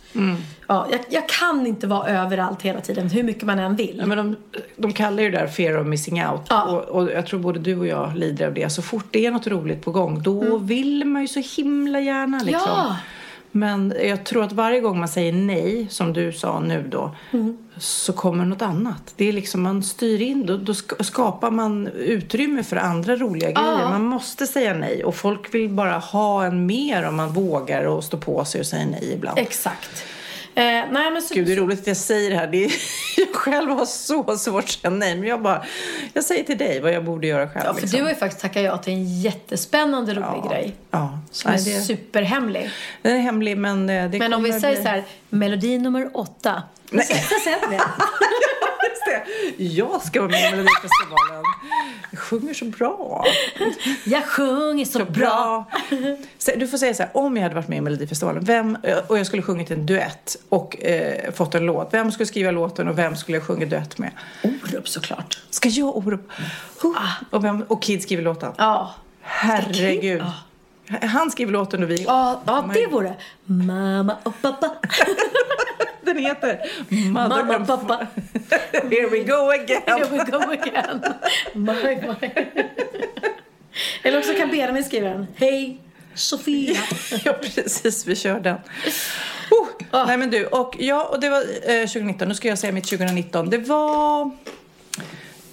Ja, 0.66 0.86
jag, 0.90 1.00
jag 1.10 1.28
kan 1.28 1.66
inte 1.66 1.86
vara 1.86 2.08
överallt 2.08 2.62
hela 2.62 2.80
tiden, 2.80 3.10
hur 3.10 3.22
mycket 3.22 3.42
man 3.42 3.58
än 3.58 3.76
vill. 3.76 3.96
Ja, 3.98 4.06
men 4.06 4.18
de, 4.18 4.36
de 4.76 4.92
kallar 4.92 5.22
ju 5.22 5.30
det 5.30 5.38
där 5.38 5.46
fear 5.46 5.80
of 5.80 5.86
missing 5.86 6.26
out. 6.26 6.40
Ja. 6.48 6.64
Och, 6.64 6.84
och 6.84 7.10
jag 7.10 7.26
tror 7.26 7.40
både 7.40 7.58
du 7.58 7.78
och 7.78 7.86
jag 7.86 8.16
lider 8.16 8.46
av 8.46 8.54
det. 8.54 8.70
Så 8.72 8.82
fort 8.82 9.06
det 9.10 9.26
är 9.26 9.30
något 9.30 9.46
roligt 9.46 9.84
på 9.84 9.90
gång, 9.90 10.22
då 10.22 10.56
vill 10.56 11.04
man 11.04 11.22
ju 11.22 11.28
så 11.28 11.42
himla 11.62 12.00
gärna 12.00 12.38
liksom. 12.38 12.62
Ja. 12.66 12.96
Men 13.52 13.94
jag 14.02 14.24
tror 14.24 14.44
att 14.44 14.52
varje 14.52 14.80
gång 14.80 14.98
man 14.98 15.08
säger 15.08 15.32
nej, 15.32 15.86
som 15.90 16.12
du 16.12 16.32
sa 16.32 16.60
nu 16.60 16.88
då, 16.90 17.10
så 17.78 18.12
kommer 18.12 18.44
något 18.44 18.62
annat. 18.62 19.12
Det 19.16 19.28
är 19.28 19.32
liksom, 19.32 19.62
man 19.62 19.82
styr 19.82 20.20
in, 20.22 20.46
då, 20.46 20.56
då 20.56 20.74
ska- 20.74 21.04
skapar 21.04 21.50
man 21.50 21.86
utrymme 21.86 22.62
för 22.62 22.76
andra 22.76 23.16
roliga 23.16 23.50
grejer. 23.50 23.88
Man 23.90 24.02
måste 24.04 24.46
säga 24.46 24.74
nej 24.74 25.04
och 25.04 25.14
folk 25.14 25.54
vill 25.54 25.68
bara 25.68 25.98
ha 25.98 26.44
en 26.44 26.66
mer 26.66 27.08
om 27.08 27.16
man 27.16 27.32
vågar 27.32 27.84
och 27.84 28.04
stå 28.04 28.16
på 28.16 28.44
sig 28.44 28.60
och 28.60 28.66
säga 28.66 28.86
nej 28.90 29.12
ibland. 29.14 29.38
Exakt. 29.38 30.04
Eh, 30.58 30.84
nej, 30.90 31.10
men 31.10 31.22
så, 31.22 31.34
Gud, 31.34 31.46
det 31.46 31.52
är 31.52 31.56
roligt 31.56 31.80
att 31.80 31.86
jag 31.86 31.96
säger 31.96 32.30
det 32.30 32.36
här. 32.36 32.46
Det 32.46 32.64
är, 32.64 32.72
jag 33.16 33.34
själv 33.34 33.70
har 33.70 33.86
så 33.86 34.36
svårt 34.38 34.64
att 34.64 34.68
säga 34.70 34.90
nej. 34.90 35.16
Men 35.16 35.28
jag 35.28 35.42
bara, 35.42 35.64
jag 36.12 36.24
säger 36.24 36.44
till 36.44 36.58
dig 36.58 36.80
vad 36.80 36.92
jag 36.92 37.04
borde 37.04 37.26
göra 37.26 37.48
själv. 37.48 37.64
ja, 37.66 37.74
för 37.74 37.80
liksom. 37.80 37.96
du 37.98 38.02
har 38.04 38.10
ju 38.10 38.16
faktiskt 38.16 38.42
tackat 38.42 38.62
ja 38.62 38.78
till 38.78 38.92
en 38.92 39.20
jättespännande 39.20 40.14
rolig 40.14 40.50
grej. 40.50 40.74
Ja, 40.90 41.18
Som 41.30 41.50
Nej, 41.52 41.60
är 41.60 41.78
det, 41.78 41.80
superhemlig. 41.84 42.70
den 43.02 43.16
är 43.16 43.20
hemlig 43.20 43.56
men 43.56 43.90
eh, 43.90 44.10
det 44.10 44.18
Men 44.18 44.34
om 44.34 44.42
vi 44.42 44.52
säger 44.60 44.74
bli- 44.74 44.84
så 44.84 44.88
här, 44.88 45.04
melodi 45.28 45.78
nummer 45.78 46.10
åtta. 46.14 46.62
Nej. 46.90 47.06
Vi 47.10 47.50
det. 47.76 47.82
Just 48.98 49.26
det. 49.58 49.64
Jag 49.64 50.02
ska 50.02 50.20
vara 50.20 50.30
med 50.30 50.40
i 50.40 50.50
Melodifestivalen. 50.50 51.44
Jag 52.10 52.20
sjunger 52.20 52.54
så 52.54 52.64
bra. 52.64 53.24
Jag 54.04 54.24
sjunger 54.24 54.84
så, 54.84 54.98
Så 54.98 55.04
bra. 55.04 55.66
bra. 55.90 56.56
Du 56.56 56.68
får 56.68 56.78
säga 56.78 56.94
så 56.94 57.02
här, 57.02 57.10
om 57.16 57.36
jag 57.36 57.42
hade 57.42 57.54
varit 57.54 57.68
med 57.68 57.78
i 57.78 57.80
Melodifestivalen 57.80 58.44
vem, 58.44 58.78
och 59.06 59.18
jag 59.18 59.26
skulle 59.26 59.42
sjungit 59.42 59.70
en 59.70 59.86
duett 59.86 60.36
och 60.48 60.82
eh, 60.84 61.32
fått 61.32 61.54
en 61.54 61.66
låt. 61.66 61.88
Vem 61.94 62.12
skulle 62.12 62.26
skriva 62.26 62.50
låten 62.50 62.88
och 62.88 62.98
vem 62.98 63.16
skulle 63.16 63.36
jag 63.38 63.44
sjunga 63.46 63.66
duett 63.66 63.98
med? 63.98 64.10
Orup 64.42 64.88
såklart. 64.88 65.38
Ska 65.50 65.68
jag 65.68 65.96
Orup? 65.96 66.28
Och, 67.30 67.44
vem, 67.44 67.62
och 67.68 67.82
Kid 67.82 68.02
skriver 68.02 68.22
låten? 68.22 68.52
Ja. 68.58 68.94
Herregud. 69.22 70.22
Han 71.02 71.30
skriver 71.30 71.52
låten 71.52 71.82
och 71.82 71.90
vi... 71.90 72.02
Ja, 72.02 72.42
ja 72.46 72.70
det 72.74 72.86
vore 72.86 73.14
Mamma 73.44 74.16
och 74.22 74.42
pappa. 74.42 74.70
Den 76.00 76.18
heter 76.18 76.60
Mother 76.88 77.44
Mamma 77.44 77.56
och 77.56 77.66
pappa. 77.66 78.06
Here 78.72 79.08
we 79.10 79.18
go 79.18 79.50
again. 79.50 79.82
Here 79.86 80.06
we 80.10 80.24
go 80.30 80.38
again. 80.38 81.02
My, 81.52 81.96
my. 81.96 82.30
Eller 84.02 84.18
också 84.18 84.32
kan 84.34 84.48
Benjamin 84.48 84.84
skriva 84.84 85.08
den. 85.08 85.26
Hej 85.34 85.80
Sofia. 86.14 86.80
ja, 87.24 87.32
precis. 87.32 88.06
Vi 88.06 88.16
kör 88.16 88.40
den. 88.40 88.56
Oh, 89.50 90.06
Nej, 90.06 90.16
men 90.16 90.30
du. 90.30 90.46
Och, 90.46 90.76
ja, 90.78 91.04
och 91.04 91.20
det 91.20 91.28
var 91.28 91.40
eh, 91.40 91.80
2019. 91.80 92.28
Nu 92.28 92.34
ska 92.34 92.48
jag 92.48 92.58
säga 92.58 92.72
mitt 92.72 92.88
2019. 92.88 93.50
Det 93.50 93.58
var... 93.58 94.30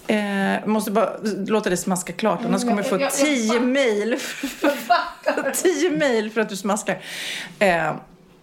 Eh, 0.07 0.65
måste 0.65 0.91
bara 0.91 1.09
låta 1.47 1.69
det 1.69 1.77
smaska 1.77 2.13
klart, 2.13 2.39
annars 2.45 2.61
kommer 2.61 2.77
jag 2.77 2.85
få 2.85 3.17
tio 3.17 3.59
mejl. 3.59 4.17
Tio 5.53 5.89
mejl 5.89 6.29
för 6.29 6.41
att 6.41 6.49
du 6.49 6.55
smaskar. 6.55 7.01
Eh, 7.59 7.95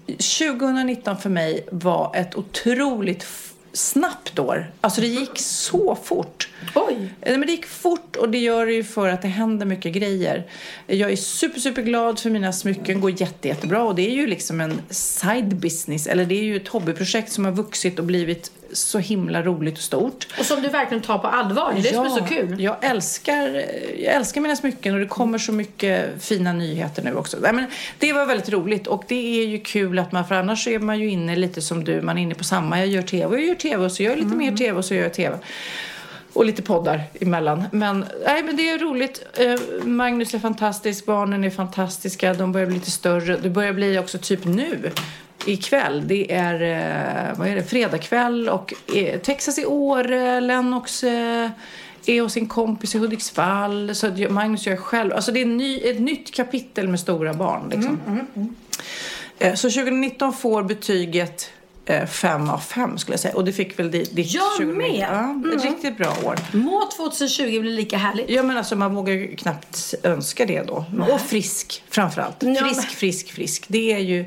2019 0.06 1.18
för 1.18 1.30
mig 1.30 1.66
var 1.70 2.12
ett 2.16 2.34
otroligt 2.36 3.26
snabbt 3.72 4.38
år. 4.38 4.70
Alltså 4.80 5.00
det 5.00 5.06
gick 5.06 5.38
så 5.38 5.98
fort. 6.04 6.48
Oj. 6.74 6.96
Nej, 7.20 7.38
men 7.38 7.40
det 7.40 7.52
gick 7.52 7.66
fort 7.66 8.16
och 8.16 8.28
det 8.28 8.38
gör 8.38 8.66
det 8.66 8.72
ju 8.72 8.84
för 8.84 9.08
att 9.08 9.22
det 9.22 9.28
händer 9.28 9.66
mycket 9.66 9.92
grejer. 9.92 10.46
Jag 10.86 11.12
är 11.12 11.16
super, 11.16 11.60
super 11.60 11.82
glad 11.82 12.20
för 12.20 12.30
mina 12.30 12.52
smycken 12.52 13.00
går 13.00 13.20
jätte, 13.20 13.48
jättebra 13.48 13.82
och 13.82 13.94
det 13.94 14.10
är 14.10 14.14
ju 14.14 14.26
liksom 14.26 14.60
en 14.60 14.80
side 14.90 15.56
business 15.56 16.06
eller 16.06 16.24
det 16.24 16.34
är 16.34 16.44
ju 16.44 16.56
ett 16.56 16.68
hobbyprojekt 16.68 17.32
som 17.32 17.44
har 17.44 17.52
vuxit 17.52 17.98
och 17.98 18.04
blivit 18.04 18.52
så 18.72 18.98
himla 18.98 19.42
roligt 19.42 19.74
och 19.78 19.84
stort. 19.84 20.26
Och 20.38 20.44
som 20.44 20.62
du 20.62 20.68
verkligen 20.68 21.02
tar 21.02 21.18
på 21.18 21.26
allvar. 21.26 21.72
Det 21.72 21.78
är 21.78 21.82
det 21.82 21.94
som 21.94 22.06
är 22.06 22.10
så 22.10 22.24
kul. 22.24 22.60
Jag 22.60 22.76
älskar, 22.84 23.64
jag 23.98 24.14
älskar 24.14 24.40
mina 24.40 24.56
smycken 24.56 24.94
och 24.94 25.00
det 25.00 25.06
kommer 25.06 25.38
så 25.38 25.52
mycket 25.52 26.24
fina 26.24 26.52
nyheter 26.52 27.02
nu 27.02 27.14
också. 27.14 27.36
Nej, 27.40 27.52
men 27.52 27.66
det 27.98 28.12
var 28.12 28.26
väldigt 28.26 28.48
roligt 28.48 28.86
och 28.86 29.04
det 29.08 29.42
är 29.42 29.46
ju 29.46 29.58
kul 29.58 29.98
att 29.98 30.12
man, 30.12 30.28
för 30.28 30.34
annars 30.34 30.68
är 30.68 30.78
man 30.78 31.00
ju 31.00 31.10
inne 31.10 31.36
lite 31.36 31.62
som 31.62 31.84
du, 31.84 32.02
man 32.02 32.18
är 32.18 32.22
inne 32.22 32.34
på 32.34 32.44
samma. 32.44 32.78
Jag 32.78 32.88
gör 32.88 33.02
tv 33.02 33.26
och 33.26 33.40
jag 33.40 33.46
gör 33.46 33.54
tv 33.54 33.84
och 33.84 33.92
så 33.92 34.02
gör 34.02 34.10
jag 34.10 34.18
lite 34.18 34.36
mer 34.36 34.56
tv 34.56 34.78
och 34.78 34.84
så 34.84 34.94
gör 34.94 35.02
jag 35.02 35.14
tv. 35.14 35.38
Och 36.32 36.44
lite 36.44 36.62
poddar 36.62 37.02
emellan. 37.20 37.64
Men, 37.72 38.04
nej, 38.26 38.42
men 38.42 38.56
det 38.56 38.70
är 38.70 38.78
roligt. 38.78 39.24
Eh, 39.34 39.86
Magnus 39.86 40.34
är 40.34 40.38
fantastisk, 40.38 41.06
barnen 41.06 41.44
är 41.44 41.50
fantastiska, 41.50 42.34
de 42.34 42.52
börjar 42.52 42.66
bli 42.66 42.74
lite 42.74 42.90
större. 42.90 43.36
Det 43.36 43.50
börjar 43.50 43.72
bli 43.72 43.98
också 43.98 44.18
typ 44.18 44.44
nu 44.44 44.90
ikväll. 45.46 46.08
Det 46.08 46.32
är, 46.32 46.54
eh, 47.30 47.38
vad 47.38 47.48
är 47.48 47.54
det, 47.54 47.62
fredagkväll 47.62 48.48
och 48.48 48.74
eh, 48.96 49.20
Texas 49.20 49.58
i 49.58 49.66
Åre, 49.66 50.40
Lennox 50.40 51.04
eh, 51.04 51.50
är 52.06 52.20
hos 52.22 52.32
sin 52.32 52.48
kompis 52.48 52.94
i 52.94 52.98
Hudiksvall. 52.98 53.94
Så 53.94 54.10
Magnus 54.30 54.66
gör 54.66 54.76
själv. 54.76 55.12
Alltså 55.12 55.32
det 55.32 55.40
är 55.40 55.46
ny, 55.46 55.78
ett 55.80 56.00
nytt 56.00 56.34
kapitel 56.34 56.88
med 56.88 57.00
stora 57.00 57.34
barn. 57.34 57.68
Liksom. 57.70 58.00
Eh, 59.38 59.54
Så 59.54 59.70
2019 59.70 60.32
får 60.32 60.62
betyget 60.62 61.50
5 62.08 62.50
av 62.50 62.58
5 62.58 62.98
skulle 62.98 63.12
jag 63.12 63.20
säga. 63.20 63.34
Och 63.34 63.44
det 63.44 63.52
fick 63.52 63.78
väl 63.78 63.90
ditt 63.90 64.10
Jag 64.16 64.56
2019. 64.56 64.76
med. 64.78 65.08
Ja, 65.44 65.54
ett 65.56 65.64
riktigt 65.64 65.96
bra 65.98 66.16
år. 66.24 66.38
Må 66.52 66.88
2020 66.96 67.60
bli 67.60 67.70
lika 67.70 67.96
härligt. 67.96 68.30
Ja 68.30 68.42
men 68.42 68.56
alltså 68.56 68.76
man 68.76 68.94
vågar 68.94 69.14
ju 69.14 69.36
knappt 69.36 69.94
önska 70.02 70.46
det 70.46 70.62
då. 70.62 70.84
Och 71.12 71.20
frisk 71.20 71.82
framförallt. 71.90 72.36
Frisk, 72.40 72.88
frisk, 72.90 73.32
frisk. 73.32 73.64
Det 73.68 73.92
är 73.92 73.98
ju 73.98 74.24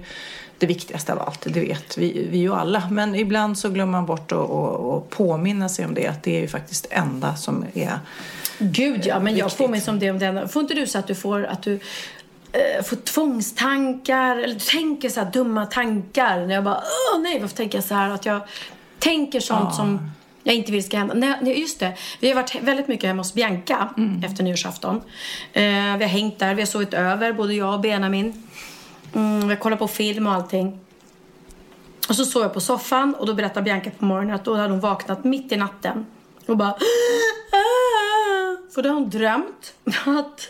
det 0.57 0.65
viktigaste 0.65 1.13
av 1.13 1.19
allt, 1.19 1.41
det 1.53 1.59
vet 1.59 1.97
vi, 1.97 2.27
vi 2.31 2.37
ju 2.37 2.53
alla. 2.53 2.83
Men 2.91 3.15
ibland 3.15 3.57
så 3.57 3.69
glömmer 3.69 3.91
man 3.91 4.05
bort 4.05 4.31
att 4.31 5.09
påminna 5.09 5.69
sig 5.69 5.85
om 5.85 5.93
det. 5.93 6.07
Att 6.07 6.23
det 6.23 6.37
är 6.37 6.41
ju 6.41 6.47
faktiskt 6.47 6.89
det 6.89 6.95
enda 6.95 7.35
som 7.35 7.65
är... 7.73 7.99
Gud 8.59 9.05
ja, 9.05 9.19
men 9.19 9.35
jag 9.35 9.45
Viktigt. 9.45 9.65
påminns 9.65 9.87
om 9.87 9.99
det 9.99 10.11
om 10.11 10.19
den. 10.19 10.49
Får 10.49 10.61
inte 10.61 10.73
du 10.73 10.87
så 10.87 10.99
att 10.99 11.07
du 11.07 11.15
får 11.15 11.43
att 11.45 11.63
du 11.63 11.73
eh, 12.51 12.83
får 12.83 12.95
tvångstankar 12.95 14.37
eller 14.37 14.53
du 14.53 14.59
tänker 14.59 15.09
så 15.09 15.19
här 15.19 15.31
dumma 15.31 15.65
tankar 15.65 16.45
när 16.45 16.55
jag 16.55 16.63
bara 16.63 16.77
åh 17.13 17.21
nej 17.21 17.39
varför 17.39 17.55
tänker 17.55 17.77
jag 17.77 17.85
så 17.85 17.95
här 17.95 18.09
att 18.09 18.25
jag 18.25 18.41
tänker 18.99 19.39
sånt 19.39 19.75
som 19.75 20.11
jag 20.43 20.55
inte 20.55 20.71
vill 20.71 20.83
ska 20.83 20.97
hända. 20.97 21.13
Nej, 21.13 21.59
just 21.59 21.79
det. 21.79 21.93
Vi 22.19 22.27
har 22.27 22.35
varit 22.35 22.55
väldigt 22.61 22.87
mycket 22.87 23.07
hemma 23.07 23.19
hos 23.19 23.33
Bianca 23.33 23.89
efter 24.25 24.43
nyårsafton. 24.43 24.95
Eh, 25.53 25.63
vi 25.63 26.03
har 26.03 26.07
hängt 26.07 26.39
där, 26.39 26.55
vi 26.55 26.61
har 26.61 26.67
sovit 26.67 26.93
över, 26.93 27.33
både 27.33 27.53
jag 27.53 27.73
och 27.73 27.79
Benjamin. 27.79 28.43
Mm, 29.15 29.49
har 29.49 29.55
kollat 29.55 29.79
på 29.79 29.87
film 29.87 30.27
och 30.27 30.33
allting. 30.33 30.79
Och 32.09 32.15
så 32.15 32.25
sov 32.25 32.41
jag 32.41 32.53
på 32.53 32.61
soffan 32.61 33.15
och 33.15 33.25
då 33.25 33.33
berättade 33.33 33.63
Bianca 33.63 33.89
på 33.99 34.05
morgonen 34.05 34.35
att 34.35 34.45
då 34.45 34.55
hade 34.55 34.69
hon 34.69 34.79
vaknat 34.79 35.23
mitt 35.23 35.51
i 35.51 35.55
natten 35.55 36.05
och 36.45 36.57
bara 36.57 36.69
"Ah!" 36.69 36.75
För 38.75 38.81
då 38.81 38.89
hade 38.89 39.01
hon 39.01 39.09
drömt 39.09 39.73
att 40.05 40.49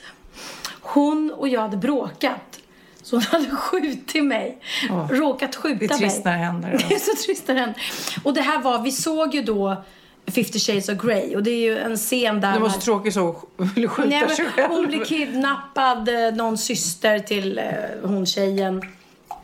hon 0.82 1.32
och 1.32 1.47
jag 1.47 1.61
hade 1.61 1.78
bråkat. 1.78 2.59
Så 3.03 3.16
hon 3.16 3.22
hade 3.24 3.49
skjutit 3.55 4.24
mig. 4.26 4.61
Åh. 4.89 5.09
Råkat 5.09 5.55
skjuta 5.55 5.80
Det 5.80 5.86
är 5.86 5.89
mig. 5.89 5.99
trist 5.99 6.26
när 6.26 6.32
det 6.32 6.38
händer. 6.38 6.86
Det 6.89 6.95
är 6.95 6.99
så 6.99 7.24
trist 7.26 7.47
när 7.47 7.55
det 7.55 7.61
händer. 7.61 7.82
Och 8.24 8.34
det 8.34 8.41
här 8.41 8.61
var, 8.61 8.80
vi 8.80 8.91
såg 8.91 9.36
ju 9.36 9.41
då 9.43 9.84
50 10.28 10.59
shades 10.59 10.89
of 10.89 10.97
Grey 10.97 11.36
och 11.36 11.43
det 11.43 11.51
är 11.51 11.59
ju 11.59 11.78
en 11.78 11.97
scen 11.97 12.41
där 12.41 12.53
Det 12.53 12.59
var 12.59 12.69
så 12.69 12.80
tråkigt 12.80 13.13
så 13.13 13.36
hon 13.57 13.67
ville 13.76 13.88
skjuta 13.88 14.09
Nej, 14.09 14.30
sig 14.30 14.45
själv. 14.45 14.69
hon 14.73 14.88
blir 14.88 15.05
kidnappad, 15.05 16.09
eh, 16.09 16.36
någon 16.36 16.57
syster 16.57 17.19
till 17.19 17.57
eh, 17.57 17.65
hon 18.03 18.26
tjejen, 18.26 18.82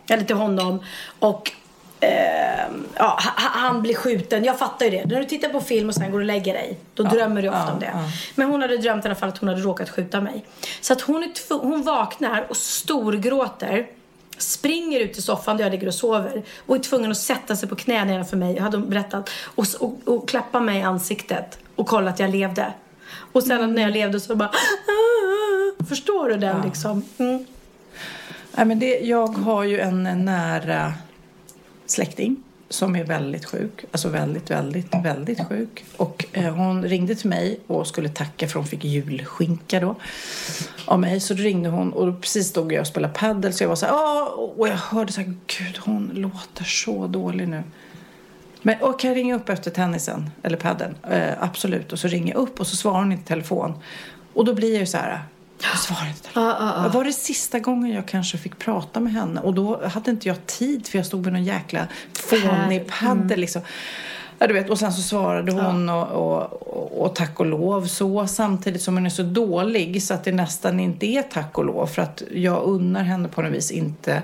eller 0.09 0.23
till 0.23 0.35
honom. 0.35 0.83
Och 1.19 1.51
eh, 1.99 2.09
ja, 2.95 3.19
ha- 3.19 3.33
han 3.35 3.81
blir 3.81 3.95
skjuten. 3.95 4.43
Jag 4.43 4.59
fattar 4.59 4.85
ju 4.85 4.91
det. 4.91 5.05
När 5.05 5.19
du 5.19 5.25
tittar 5.25 5.49
på 5.49 5.61
film 5.61 5.89
och 5.89 5.95
sen 5.95 6.11
går 6.11 6.19
och 6.19 6.25
lägger 6.25 6.53
dig, 6.53 6.77
då 6.93 7.03
drömmer 7.03 7.41
du 7.41 7.47
ofta 7.49 7.63
ja, 7.67 7.73
om 7.73 7.79
det. 7.79 7.89
ja. 7.93 8.03
Men 8.35 8.49
hon 8.49 8.61
hade 8.61 8.77
drömt 8.77 9.05
i 9.05 9.07
alla 9.07 9.15
fall 9.15 9.29
att 9.29 9.37
hon 9.37 9.49
hade 9.49 9.61
råkat 9.61 9.89
skjuta 9.89 10.21
mig. 10.21 10.45
Så 10.81 10.93
att 10.93 11.01
hon, 11.01 11.23
är 11.23 11.59
hon 11.61 11.83
vaknar 11.83 12.45
och 12.49 12.57
storgråter. 12.57 13.87
Springer 14.41 14.99
ut 14.99 15.17
i 15.17 15.21
soffan 15.21 15.57
där 15.57 15.63
jag 15.63 15.71
ligger 15.71 15.87
och 15.87 15.93
sover 15.93 16.43
och 16.65 16.75
är 16.75 16.79
tvungen 16.79 17.11
att 17.11 17.17
sätta 17.17 17.55
sig 17.55 17.69
på 17.69 17.75
knä 17.75 18.05
nedanför 18.05 18.37
mig, 18.37 18.59
hade 18.59 18.77
hon 18.77 18.89
berättat. 18.89 19.29
Och, 19.43 19.65
och, 19.79 19.99
och 20.05 20.29
klappa 20.29 20.59
mig 20.59 20.79
i 20.79 20.81
ansiktet 20.81 21.59
och 21.75 21.87
kolla 21.87 22.09
att 22.09 22.19
jag 22.19 22.29
levde. 22.29 22.73
Och 23.31 23.43
sen 23.43 23.73
när 23.75 23.81
jag 23.81 23.91
levde 23.91 24.19
så 24.19 24.35
bara... 24.35 24.49
"Ah." 24.49 25.85
Förstår 25.89 26.29
du 26.29 26.37
den 26.37 26.61
liksom? 26.61 27.03
Mm. 27.17 27.45
Nej, 28.51 28.65
men 28.65 28.79
det, 28.79 28.99
jag 28.99 29.27
har 29.27 29.63
ju 29.63 29.79
en 29.79 30.25
nära 30.25 30.93
släkting 31.85 32.43
som 32.71 32.95
är 32.95 33.03
väldigt 33.03 33.45
sjuk. 33.45 33.85
Alltså 33.91 34.09
väldigt, 34.09 34.51
väldigt, 34.51 34.95
väldigt 35.03 35.47
sjuk. 35.47 35.85
Och 35.97 36.25
eh, 36.31 36.53
hon 36.53 36.83
ringde 36.83 37.15
till 37.15 37.29
mig 37.29 37.59
och 37.67 37.87
skulle 37.87 38.09
tacka 38.09 38.47
för 38.47 38.59
hon 38.59 38.67
fick 38.67 38.83
julskinka 38.83 39.79
då 39.79 39.95
av 40.85 40.99
mig. 40.99 41.19
Så 41.19 41.33
då 41.33 41.43
ringde 41.43 41.69
hon 41.69 41.93
och 41.93 42.07
då 42.07 42.13
precis 42.13 42.47
stod 42.47 42.73
jag 42.73 42.81
och 42.81 42.87
spelade 42.87 43.13
paddel 43.13 43.53
så 43.53 43.63
jag 43.63 43.69
var 43.69 43.75
så 43.75 43.85
här, 43.85 44.59
och 44.59 44.67
jag 44.67 44.75
hörde 44.75 45.11
så 45.11 45.21
här, 45.21 45.33
gud 45.47 45.77
hon 45.79 46.11
låter 46.13 46.63
så 46.63 47.07
dålig 47.07 47.47
nu. 47.47 47.63
Men 48.61 48.81
och 48.81 48.99
kan 48.99 49.09
jag 49.09 49.17
ringa 49.17 49.35
upp 49.35 49.49
efter 49.49 49.71
tennisen 49.71 50.29
eller 50.43 50.57
padden? 50.57 50.95
Eh, 51.09 51.43
absolut. 51.43 51.93
Och 51.93 51.99
så 51.99 52.07
ringer 52.07 52.33
jag 52.33 52.41
upp 52.41 52.59
och 52.59 52.67
så 52.67 52.75
svarar 52.75 52.99
hon 52.99 53.11
inte 53.11 53.23
i 53.23 53.27
telefon. 53.27 53.73
Och 54.33 54.45
då 54.45 54.53
blir 54.53 54.71
jag 54.71 54.79
ju 54.79 54.85
så 54.85 54.97
här, 54.97 55.19
jag 55.63 55.79
svarar 55.79 56.07
inte 56.07 56.29
i 56.29 56.33
telefon. 56.33 56.91
Var 56.91 57.03
det 57.03 57.13
sista 57.13 57.59
gången 57.59 57.91
jag 57.91 58.05
kanske 58.07 58.37
fick 58.37 58.59
prata 58.59 58.99
med 58.99 59.13
henne? 59.13 59.41
Och 59.41 59.53
då 59.53 59.87
hade 59.87 60.11
inte 60.11 60.27
jag 60.27 60.45
tid 60.45 60.87
för 60.87 60.97
jag 60.97 61.05
stod 61.05 61.23
med 61.23 61.33
någon 61.33 61.43
jäkla 61.43 61.87
fånig 62.13 62.87
paddel 62.87 63.39
liksom. 63.39 63.61
Ja, 64.39 64.47
du 64.47 64.53
vet, 64.53 64.69
och 64.69 64.79
sen 64.79 64.93
så 64.93 65.01
svarade 65.01 65.51
hon 65.51 65.89
och, 65.89 66.07
och, 66.07 66.67
och, 66.67 67.01
och 67.05 67.15
tack 67.15 67.39
och 67.39 67.45
lov 67.45 67.85
så 67.85 68.27
samtidigt 68.27 68.81
som 68.81 68.93
hon 68.93 69.05
är 69.05 69.09
så 69.09 69.23
dålig 69.23 70.03
så 70.03 70.13
att 70.13 70.23
det 70.23 70.31
nästan 70.31 70.79
inte 70.79 71.05
är 71.05 71.23
tack 71.23 71.57
och 71.57 71.65
lov 71.65 71.87
för 71.87 72.01
att 72.01 72.23
jag 72.31 72.63
unnar 72.63 73.03
henne 73.03 73.27
på 73.27 73.41
något 73.41 73.51
vis 73.51 73.71
inte 73.71 74.23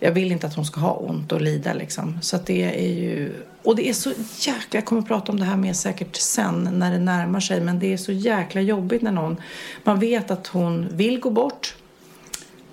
jag 0.00 0.12
vill 0.12 0.32
inte 0.32 0.46
att 0.46 0.54
hon 0.54 0.64
ska 0.64 0.80
ha 0.80 0.92
ont 0.92 1.32
och 1.32 1.40
lida 1.40 1.72
liksom. 1.72 2.18
Så 2.22 2.36
att 2.36 2.46
det 2.46 2.62
är 2.62 2.94
ju... 2.94 3.32
Och 3.62 3.76
det 3.76 3.88
är 3.88 3.92
så 3.92 4.10
jäkla... 4.38 4.78
Jag 4.78 4.84
kommer 4.84 5.02
att 5.02 5.08
prata 5.08 5.32
om 5.32 5.40
det 5.40 5.44
här 5.44 5.56
mer 5.56 5.72
säkert 5.72 6.16
sen 6.16 6.68
när 6.72 6.92
det 6.92 6.98
närmar 6.98 7.40
sig. 7.40 7.60
Men 7.60 7.78
det 7.78 7.92
är 7.92 7.96
så 7.96 8.12
jäkla 8.12 8.60
jobbigt 8.60 9.02
när 9.02 9.12
någon... 9.12 9.36
Man 9.84 9.98
vet 9.98 10.30
att 10.30 10.46
hon 10.46 10.88
vill 10.92 11.20
gå 11.20 11.30
bort. 11.30 11.74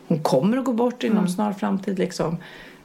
Hon 0.08 0.24
kommer 0.24 0.58
att 0.58 0.66
gå 0.66 0.74
bort 0.74 1.04
inom 1.04 1.18
Mm. 1.18 1.30
snar 1.30 1.54
framtid 1.54 2.00
liksom. 2.00 2.38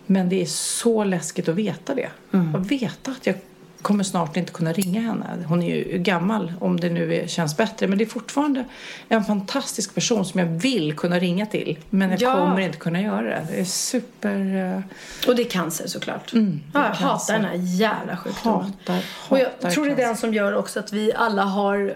Men 0.07 0.29
det 0.29 0.43
är 0.43 0.47
så 0.47 1.05
läskigt 1.05 1.49
att 1.49 1.55
veta 1.55 1.95
det. 1.95 2.09
Mm. 2.33 2.55
Att 2.55 2.67
veta 2.67 3.11
att 3.11 3.27
jag 3.27 3.37
kommer 3.83 4.05
snart 4.05 4.37
inte 4.37 4.53
kunna 4.53 4.73
ringa 4.73 5.01
henne. 5.01 5.45
Hon 5.49 5.63
är 5.63 5.77
ju 5.77 5.99
gammal 5.99 6.53
om 6.61 6.81
det 6.81 6.91
nu 6.91 7.15
är, 7.15 7.27
känns 7.27 7.57
bättre. 7.57 7.87
Men 7.89 7.99
det 7.99 8.05
är 8.05 8.09
fortfarande 8.09 8.65
en 9.09 9.25
fantastisk 9.25 9.95
person 9.95 10.25
som 10.25 10.41
jag 10.41 10.47
vill 10.47 10.97
kunna 10.97 11.19
ringa 11.19 11.47
till. 11.47 11.79
Men 11.91 12.11
jag 12.11 12.21
Ja. 12.23 12.33
kommer 12.35 12.61
inte 12.61 12.79
kunna 12.79 13.01
göra 13.01 13.23
det. 13.23 13.47
Det 13.51 13.61
är 13.61 13.65
super... 13.65 14.75
eh, 14.77 15.29
Och 15.29 15.37
det 15.37 15.43
är 15.43 15.51
cancer 15.51 15.87
såklart. 15.87 16.33
Mm, 16.33 16.61
ja, 16.75 16.81
jag 16.87 16.95
cancer. 16.99 17.07
hatar 17.07 17.35
den 17.35 17.45
här 17.45 17.77
jävla 17.79 18.17
sjukdomen. 18.17 18.73
Hatar, 18.87 19.03
och 19.29 19.39
jag 19.39 19.45
hatar 19.45 19.71
tror 19.71 19.87
det 19.87 19.93
är 19.93 19.97
den 19.97 20.17
som 20.17 20.35
gör 20.35 20.55
också 20.57 20.81
att 20.81 20.93
vi 20.93 21.13
alla 21.15 21.43
har 21.43 21.95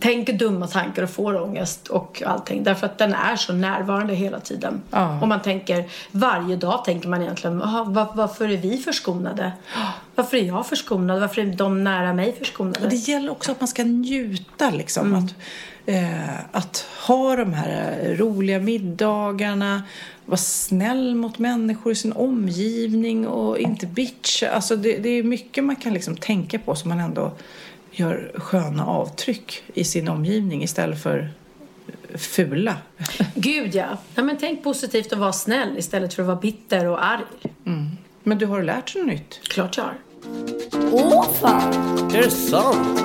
tänker 0.00 0.32
dumma 0.32 0.66
tankar 0.66 1.02
och 1.02 1.10
får 1.10 1.42
ångest 1.42 1.88
och 1.88 2.22
allting. 2.26 2.64
Därför 2.64 2.86
att 2.86 2.98
den 2.98 3.14
är 3.14 3.36
så 3.36 3.52
närvarande 3.52 4.14
hela 4.14 4.40
tiden. 4.40 4.82
Ja. 4.90 5.20
Och 5.20 5.28
man 5.28 5.42
tänker, 5.42 5.84
varje 6.10 6.56
dag 6.56 6.84
tänker 6.84 7.08
man 7.08 7.22
egentligen, 7.22 7.62
"Aha, 7.62 7.84
var, 7.84 8.06
varför 8.14 8.48
är 8.48 8.56
vi 8.56 8.78
förskonade? 8.78 9.52
Varför 10.14 10.36
är 10.36 10.42
jag 10.42 10.66
förskonad? 10.66 11.20
Varför 11.20 11.40
är 11.40 11.46
de 11.46 11.84
nära 11.84 12.12
mig 12.12 12.36
förskonade? 12.38 12.84
Och 12.84 12.90
det 12.90 12.96
gäller 12.96 13.32
också 13.32 13.52
att 13.52 13.60
man 13.60 13.68
ska 13.68 13.84
njuta 13.84 14.70
liksom. 14.70 15.06
Mm. 15.06 15.24
Att, 15.24 15.34
eh, 15.86 16.38
att 16.52 16.86
ha 17.06 17.36
de 17.36 17.52
här 17.52 18.14
roliga 18.18 18.58
middagarna, 18.58 19.82
vara 20.24 20.36
snäll 20.36 21.14
mot 21.14 21.38
människor 21.38 21.92
i 21.92 21.94
sin 21.94 22.12
omgivning 22.12 23.28
och 23.28 23.58
inte 23.58 23.86
bitcha. 23.86 24.50
Alltså 24.50 24.76
det, 24.76 24.98
det 24.98 25.08
är 25.08 25.22
mycket 25.22 25.64
man 25.64 25.76
kan 25.76 25.94
liksom 25.94 26.16
tänka 26.16 26.58
på 26.58 26.74
som 26.74 26.88
man 26.88 27.00
ändå 27.00 27.32
gör 27.98 28.32
sköna 28.34 28.86
avtryck 28.86 29.62
i 29.74 29.84
sin 29.84 30.08
omgivning 30.08 30.62
istället 30.62 31.02
för 31.02 31.30
fula. 32.14 32.76
Gud 33.34 33.74
ja. 33.74 33.98
ja 34.14 34.22
men 34.22 34.36
tänk 34.36 34.64
positivt 34.64 35.12
och 35.12 35.18
var 35.18 35.32
snäll 35.32 35.78
istället 35.78 36.14
för 36.14 36.22
att 36.22 36.26
vara 36.26 36.40
bitter 36.40 36.86
och 36.86 37.04
arg. 37.04 37.24
Men 38.22 38.38
du 38.38 38.46
har 38.46 38.62
lärt 38.62 38.92
dig 38.92 39.02
något 39.02 39.12
nytt. 39.12 39.40
Klart 39.42 39.76
jag 39.76 39.84
har. 39.84 39.94
Är 42.16 42.22
det 42.22 42.30
sant? 42.30 42.98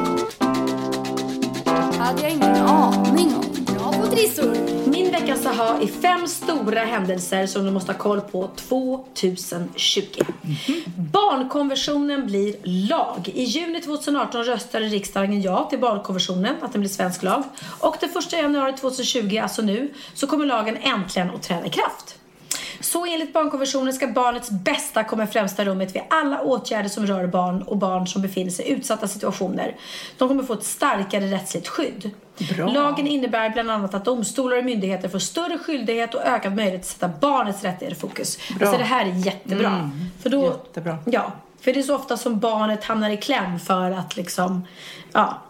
hade 2.03 2.21
jag 2.21 2.31
ingen 2.31 2.55
aning 2.55 3.35
om. 3.35 3.65
Bra 3.65 3.93
på 3.93 4.07
trissor! 4.07 4.82
Veckans 5.23 5.45
aha 5.45 5.79
är 5.81 5.87
fem 5.87 6.27
stora 6.27 6.79
händelser 6.79 7.47
som 7.47 7.65
du 7.65 7.71
måste 7.71 7.91
ha 7.91 7.99
koll 7.99 8.21
på 8.21 8.49
2020. 8.55 10.01
Barnkonventionen 10.97 12.25
blir 12.25 12.55
lag. 12.63 13.31
I 13.33 13.43
juni 13.43 13.81
2018 13.81 14.43
röstade 14.43 14.85
riksdagen 14.85 15.41
ja 15.41 15.67
till 15.69 15.79
barnkonventionen, 15.79 16.55
att 16.61 16.71
den 16.71 16.81
blir 16.81 16.89
svensk 16.89 17.23
lag. 17.23 17.43
Och 17.79 17.95
den 17.99 18.09
1 18.09 18.33
januari 18.33 18.73
2020, 18.73 19.39
alltså 19.43 19.61
nu, 19.61 19.93
så 20.13 20.27
kommer 20.27 20.45
lagen 20.45 20.77
äntligen 20.77 21.29
att 21.29 21.43
träda 21.43 21.65
i 21.65 21.69
kraft. 21.69 22.19
Så 22.79 23.05
enligt 23.05 23.33
barnkonventionen 23.33 23.93
ska 23.93 24.07
barnets 24.07 24.49
bästa 24.51 25.03
komma 25.03 25.23
i 25.23 25.27
främsta 25.27 25.65
rummet 25.65 25.95
vid 25.95 26.01
alla 26.09 26.41
åtgärder 26.41 26.89
som 26.89 27.07
rör 27.07 27.27
barn 27.27 27.61
och 27.61 27.77
barn 27.77 28.07
som 28.07 28.21
befinner 28.21 28.51
sig 28.51 28.65
i 28.65 28.71
utsatta 28.71 29.07
situationer. 29.07 29.75
De 30.17 30.27
kommer 30.27 30.43
få 30.43 30.53
ett 30.53 30.63
starkare 30.63 31.31
rättsligt 31.31 31.67
skydd. 31.67 32.11
Bra. 32.37 32.71
Lagen 32.71 33.07
innebär 33.07 33.49
bland 33.49 33.71
annat 33.71 33.93
att 33.93 34.05
domstolar 34.05 34.57
och 34.57 34.65
myndigheter 34.65 35.09
får 35.09 35.19
större 35.19 35.57
skyldighet 35.57 36.13
och 36.13 36.21
ökad 36.21 36.55
möjlighet 36.55 36.81
att 36.81 36.87
sätta 36.87 37.07
barnets 37.07 37.63
rättigheter 37.63 37.97
i 37.97 37.99
fokus. 37.99 38.39
Bra. 38.57 38.67
Alltså 38.67 38.77
det 38.77 38.83
här 38.83 39.05
är 39.05 39.25
jättebra. 39.25 39.69
Mm, 39.69 39.91
för 40.21 40.29
då, 40.29 40.43
jättebra. 40.43 40.97
Ja, 41.05 41.31
för 41.61 41.73
det 41.73 41.79
är 41.79 41.83
så 41.83 41.95
ofta 41.95 42.17
som 42.17 42.39
barnet 42.39 42.83
hamnar 42.83 43.09
i 43.09 43.17
kläm 43.17 43.59
för 43.59 43.91
att 43.91 44.15
liksom, 44.15 44.67
ja, 45.11 45.41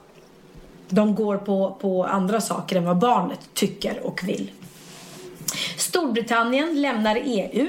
de 0.89 1.15
går 1.15 1.37
på, 1.37 1.77
på 1.81 2.05
andra 2.05 2.41
saker 2.41 2.75
än 2.75 2.85
vad 2.85 2.97
barnet 2.97 3.39
tycker 3.53 3.99
och 4.05 4.23
vill. 4.23 4.51
Storbritannien 5.77 6.81
lämnar 6.81 7.19
EU. 7.23 7.67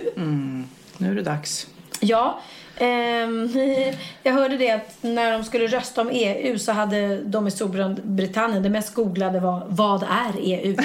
Nu 0.97 1.11
är 1.11 1.15
det 1.15 1.23
dags. 1.23 1.67
Ja. 2.01 2.41
Ehm, 2.79 3.49
jag 4.22 4.33
hörde 4.33 4.57
det 4.57 4.70
att 4.70 4.97
när 5.01 5.33
de 5.33 5.45
skulle 5.45 5.66
rösta 5.66 6.01
om 6.01 6.11
EU 6.12 6.59
så 6.59 6.72
hade 6.72 7.20
de 7.20 7.47
i 7.47 7.51
Storbritannien, 7.51 8.62
det 8.62 8.70
mest 8.70 8.95
googlade 8.95 9.41
var 9.41 9.66
Vad 9.68 10.03
är 10.03 10.33
EU? 10.41 10.77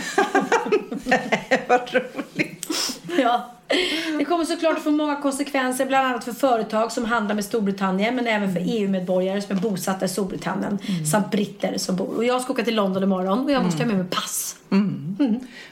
Vad 1.68 1.94
roligt. 1.94 2.68
ja. 3.18 3.59
Det 4.18 4.26
kommer 4.26 4.46
såklart 4.46 4.78
att 4.78 4.84
få 4.84 4.92
många 4.92 5.16
konsekvenser, 5.16 5.86
bland 5.86 6.08
annat 6.08 6.24
för 6.24 6.32
företag 6.32 6.92
som 6.92 7.06
handlar 7.06 7.36
med 7.36 7.46
Storbritannien 7.46 8.16
men 8.16 8.28
även 8.28 8.54
för 8.54 8.62
EU-medborgare 8.66 9.42
som 9.42 9.58
är 9.58 9.62
bosatta 9.62 10.06
i 10.06 10.10
Storbritannien 10.10 10.78
samt 11.12 11.32
britter 11.32 11.78
som 11.78 11.96
bor. 11.96 12.16
Och 12.16 12.26
jag 12.26 12.42
ska 12.42 12.54
åka 12.54 12.64
till 12.64 12.76
London 12.76 13.04
imorgon 13.04 13.40
och 13.40 13.52
jag 13.52 13.64
måste 13.64 13.84
ha 13.84 13.88
med 13.88 13.98
mig 13.98 14.08
pass. 14.10 14.56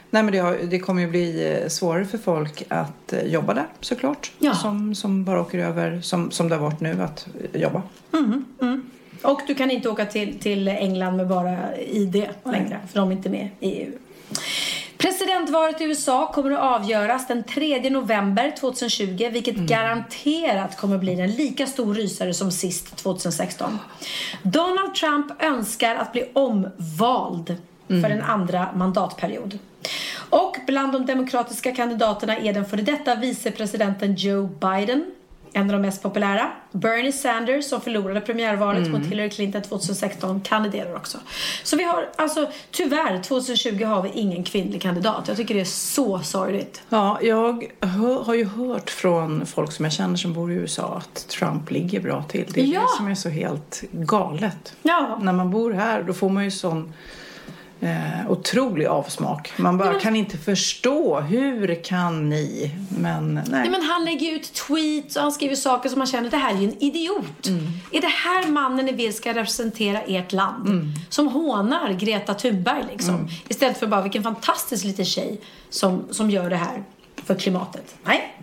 Nej, 0.10 0.24
men 0.24 0.32
det, 0.32 0.38
har, 0.40 0.58
det 0.70 0.80
kommer 0.80 1.02
ju 1.02 1.08
bli 1.08 1.58
eh, 1.62 1.68
svårare 1.70 2.06
för 2.06 2.18
folk 2.18 2.64
att 2.68 3.14
eh, 3.14 3.24
jobba 3.24 3.54
där 3.54 3.66
såklart. 3.80 4.32
Ja. 4.40 4.56
Som, 4.56 4.96
som 4.96 5.24
bara 5.24 5.42
åker 5.42 5.60
över, 5.60 6.02
som, 6.02 6.32
som 6.32 6.50
det 6.50 6.56
har 6.56 6.62
varit 6.62 6.80
nu, 6.80 7.02
att 7.02 7.28
eh, 7.54 7.62
jobba. 7.62 7.82
Och 9.22 9.42
du 9.48 9.56
kan 9.56 9.72
inte 9.72 9.90
åka 9.90 10.06
till, 10.06 10.40
till 10.40 10.68
England 10.68 11.18
med 11.18 11.28
bara 11.28 11.78
ID 11.78 12.28
längre, 12.44 12.80
för 12.92 13.00
de 13.00 13.10
är 13.10 13.16
inte 13.16 13.30
med 13.30 13.50
i 13.60 13.70
EU. 13.70 13.92
Presidentvalet 14.98 15.82
i 15.82 15.84
USA 15.84 16.32
kommer 16.34 16.52
att 16.52 16.82
avgöras 16.82 17.28
den 17.28 17.44
3 17.44 17.90
november 17.90 18.54
2020 18.60 19.30
vilket 19.32 19.56
garanterat 19.56 20.78
kommer 20.78 20.98
bli 20.98 21.22
en 21.22 21.32
lika 21.32 21.68
stor 21.68 21.94
rysare 21.94 22.34
som 22.34 22.52
sist 22.52 22.96
2016. 22.96 23.80
Donald 24.44 24.96
Trump 24.96 25.44
önskar 25.44 25.96
att 25.96 26.12
bli 26.12 26.30
omvald 26.34 27.56
för 27.88 28.10
en 28.10 28.22
andra 28.22 28.70
mandatperiod. 28.76 29.60
Och 30.30 30.58
bland 30.68 30.94
de 30.94 31.06
demokratiska 31.06 31.72
kandidaterna 31.76 32.38
är 32.38 32.54
den 32.54 32.66
före 32.66 32.82
detta 32.82 33.16
vicepresidenten 33.16 34.16
Joe 34.16 34.48
Biden 34.48 35.06
en 35.54 35.62
av 35.62 35.72
de 35.74 35.82
mest 35.82 36.04
populära. 36.04 36.52
Bernie 36.72 37.12
Sanders 37.12 37.66
som 37.66 37.82
förlorade 37.82 38.22
premiärvalet 38.22 38.88
mot 38.92 39.06
Hillary 39.06 39.30
Clinton 39.30 39.62
2016 39.62 40.42
kandiderar 40.42 40.96
också. 40.96 41.18
Så 41.64 41.78
vi 41.78 41.84
har, 41.84 42.10
alltså 42.16 42.48
tyvärr 42.72 43.24
2020 43.24 43.84
har 43.84 44.02
vi 44.02 44.10
ingen 44.10 44.44
kvinnlig 44.44 44.82
kandidat. 44.82 45.28
Jag 45.28 45.38
tycker 45.38 45.56
det 45.56 45.62
är 45.62 45.66
så 45.66 46.20
sorgligt. 46.20 46.82
Ja, 46.90 47.20
jag 47.22 47.66
hör, 47.82 48.24
har 48.24 48.34
ju 48.34 48.46
hört 48.46 48.90
från 48.90 49.46
folk 49.46 49.72
som 49.72 49.86
jag 49.86 49.92
känner 49.94 50.16
som 50.16 50.34
bor 50.34 50.52
i 50.52 50.56
USA 50.56 50.98
att 50.98 51.28
Trump 51.28 51.72
ligger 51.72 52.00
bra 52.00 52.24
till. 52.24 52.46
Det 52.54 52.62
är 52.62 52.66
Ja. 52.66 52.82
det 52.82 52.98
som 52.98 53.08
är 53.08 53.16
så 53.16 53.30
helt 53.30 53.84
galet. 53.92 54.74
Ja. 54.82 55.20
När 55.22 55.34
man 55.34 55.52
bor 55.52 55.72
här 55.74 56.04
då 56.04 56.14
får 56.14 56.30
man 56.30 56.44
ju 56.44 56.52
sån 56.52 56.94
eh, 57.82 58.32
otrolig 58.32 58.86
avsmak. 58.86 59.54
Man 59.58 59.78
bara 59.78 60.00
kan 60.00 60.16
inte 60.16 60.38
förstå. 60.38 61.20
Hur 61.20 61.84
kan 61.84 62.30
ni? 62.30 62.72
Men 62.98 63.34
nej. 63.34 63.44
Nej, 63.48 63.70
men 63.70 63.82
han 63.82 64.06
lägger 64.06 64.32
ut 64.32 64.54
tweets 64.54 65.16
och 65.16 65.22
han 65.22 65.32
skriver 65.32 65.56
saker 65.56 65.90
som 65.90 66.00
man 66.00 66.08
känner 66.08 66.30
det 66.30 66.38
här 66.38 66.54
är 66.54 66.58
ju 66.58 66.68
en 66.68 66.84
idiot. 66.84 67.48
Är 67.92 68.02
det 68.02 68.08
här 68.08 68.48
mannen 68.48 68.86
ni 68.86 68.92
vill 68.92 69.14
ska 69.14 69.30
representera 69.30 70.02
ert 70.02 70.34
land? 70.34 70.94
Som 71.10 71.28
hånar 71.28 71.94
Greta 71.94 72.34
Thunberg 72.34 72.84
liksom. 72.92 73.28
Istället 73.48 73.78
för 73.78 73.88
bara 73.88 74.02
vilken 74.02 74.24
fantastisk 74.24 74.86
liten 74.86 75.06
tjej 75.06 75.42
som, 75.70 76.04
som 76.12 76.30
gör 76.30 76.50
det 76.50 76.56
här 76.56 76.84
för 77.26 77.36
klimatet. 77.36 77.96
Nej. 78.04 78.34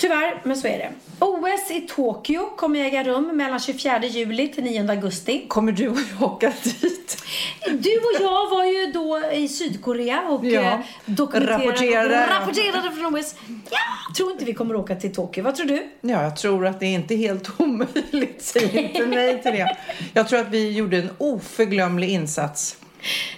Tyvärr, 0.00 0.40
men 0.44 0.56
så 0.56 0.66
är 0.66 0.78
det. 0.78 0.90
OS 1.18 1.70
i 1.70 1.80
Tokyo 1.80 2.46
kommer 2.56 2.80
äga 2.84 3.04
rum 3.04 3.36
mellan 3.36 3.60
24 3.60 4.04
juli 4.06 4.48
till 4.48 4.64
9 4.64 4.90
augusti. 4.90 5.44
Kommer 5.48 5.72
du 5.72 5.88
och 5.88 5.98
jag 6.20 6.32
åka 6.32 6.52
dit? 6.64 7.22
Du 7.64 7.90
och 7.98 8.20
jag 8.20 8.50
var 8.50 8.64
ju 8.64 8.92
då 8.92 9.22
i 9.32 9.48
Sydkorea 9.48 10.20
och 10.28 10.44
Ja. 10.46 10.60
eh, 10.60 10.78
dokumenterade 11.06 11.64
Rapporterade. 11.66 12.26
rapporterade 12.40 12.90
från 12.90 13.14
OS. 13.16 13.34
Ja, 13.70 14.14
tror 14.16 14.32
inte 14.32 14.44
vi 14.44 14.54
kommer 14.54 14.74
åka 14.76 14.96
till 14.96 15.14
Tokyo. 15.14 15.44
Vad 15.44 15.54
tror 15.56 15.66
du? 15.66 15.86
Ja, 16.00 16.22
jag 16.22 16.36
tror 16.36 16.66
att 16.66 16.80
det 16.80 16.86
är 16.86 16.94
inte 16.94 17.14
helt 17.16 17.60
omöjligt. 17.60 18.36
Säg 18.42 18.76
inte 18.78 19.06
nej 19.06 19.42
till 19.42 19.52
det. 19.52 19.76
Jag 20.14 20.28
tror 20.28 20.40
att 20.40 20.48
vi 20.50 20.70
gjorde 20.70 20.96
en 20.96 21.10
oförglömlig 21.18 22.08
insats. 22.10 22.76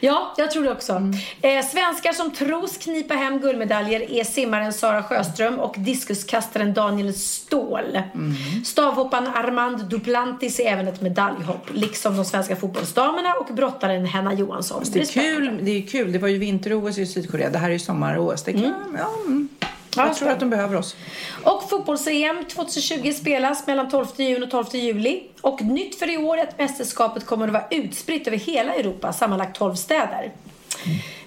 Ja, 0.00 0.34
jag 0.36 0.50
tror 0.50 0.64
det 0.64 0.72
också. 0.72 0.92
Eh, 1.42 1.64
svenskar 1.64 2.12
som 2.12 2.30
tros 2.30 2.76
knipa 2.76 3.14
hem 3.14 3.40
guldmedaljer 3.40 4.10
är 4.10 4.24
simmaren 4.24 4.72
Sara 4.72 5.02
Sjöström 5.02 5.58
och 5.58 5.74
diskuskastaren 5.78 6.74
Daniel 6.74 7.14
Ståhl. 7.14 8.02
Stavhopparen 8.64 9.26
Armand 9.26 9.84
Duplantis 9.84 10.60
är 10.60 10.64
även 10.64 10.88
ett 10.88 11.00
medaljhopp, 11.00 11.66
liksom 11.72 12.16
de 12.16 12.24
svenska 12.24 12.56
fotbollsdamerna 12.56 13.34
och 13.34 13.54
brottaren 13.54 14.06
Henna 14.06 14.34
Johansson. 14.34 14.84
Det 14.92 15.00
är 15.00 15.04
spännande. 15.04 15.46
kul. 15.46 15.58
Det 15.64 15.70
är 15.70 15.86
kul. 15.86 16.12
Det 16.12 16.18
var 16.18 16.28
ju 16.28 16.38
vinter-OS 16.38 16.98
i 16.98 17.06
Sydkorea. 17.06 17.50
Det 17.50 17.58
här 17.58 17.68
är 17.68 17.72
ju 17.72 17.78
sommar-OS. 17.78 18.42
Det 18.42 18.52
kan, 18.52 18.64
mm. 18.64 18.98
Ja, 18.98 19.10
Jag 19.97 20.14
tror 20.14 20.28
att 20.30 20.40
de 20.40 20.51
behöver 20.51 20.76
oss. 20.76 20.97
Och 21.45 21.70
fotbolls-EM 21.70 22.45
2020 22.45 23.12
spelas 23.12 23.66
mellan 23.66 23.90
12 23.90 24.07
juni 24.16 24.47
och 24.47 24.51
12 24.51 24.66
juli. 24.72 25.22
Och 25.40 25.62
nytt 25.62 25.99
för 25.99 26.11
i 26.11 26.16
år 26.16 26.38
är 26.38 26.43
att 26.43 26.59
mästerskapet 26.59 27.26
kommer 27.26 27.47
att 27.47 27.53
vara 27.53 27.66
utspritt 27.70 28.26
över 28.26 28.36
hela 28.36 28.74
Europa, 28.74 29.12
sammanlagt 29.12 29.59
12 29.59 29.74
städer. 29.74 30.32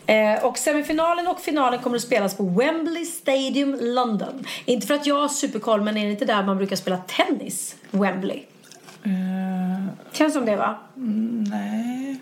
Eh, 0.06 0.46
och 0.46 0.58
semifinalen 0.58 1.28
och 1.28 1.40
finalen 1.40 1.80
kommer 1.80 1.96
att 1.96 2.04
spelas 2.04 2.38
på 2.38 2.44
Wembley 2.44 3.06
Stadium, 3.06 3.78
London. 3.82 4.46
Inte 4.66 4.88
för 4.88 4.94
att 4.94 5.06
jag 5.06 5.16
har 5.16 5.28
superkoll, 5.28 5.82
men 5.82 5.98
är 5.98 6.06
det 6.06 6.12
inte 6.12 6.26
där 6.26 6.44
man 6.44 6.58
brukar 6.58 6.76
spela 6.76 6.98
tennis? 6.98 7.76
Wembley. 7.92 8.44
Känns 10.12 10.34
som 10.34 10.46
det, 10.46 10.56
va? 10.56 10.80
Nej. 11.50 12.18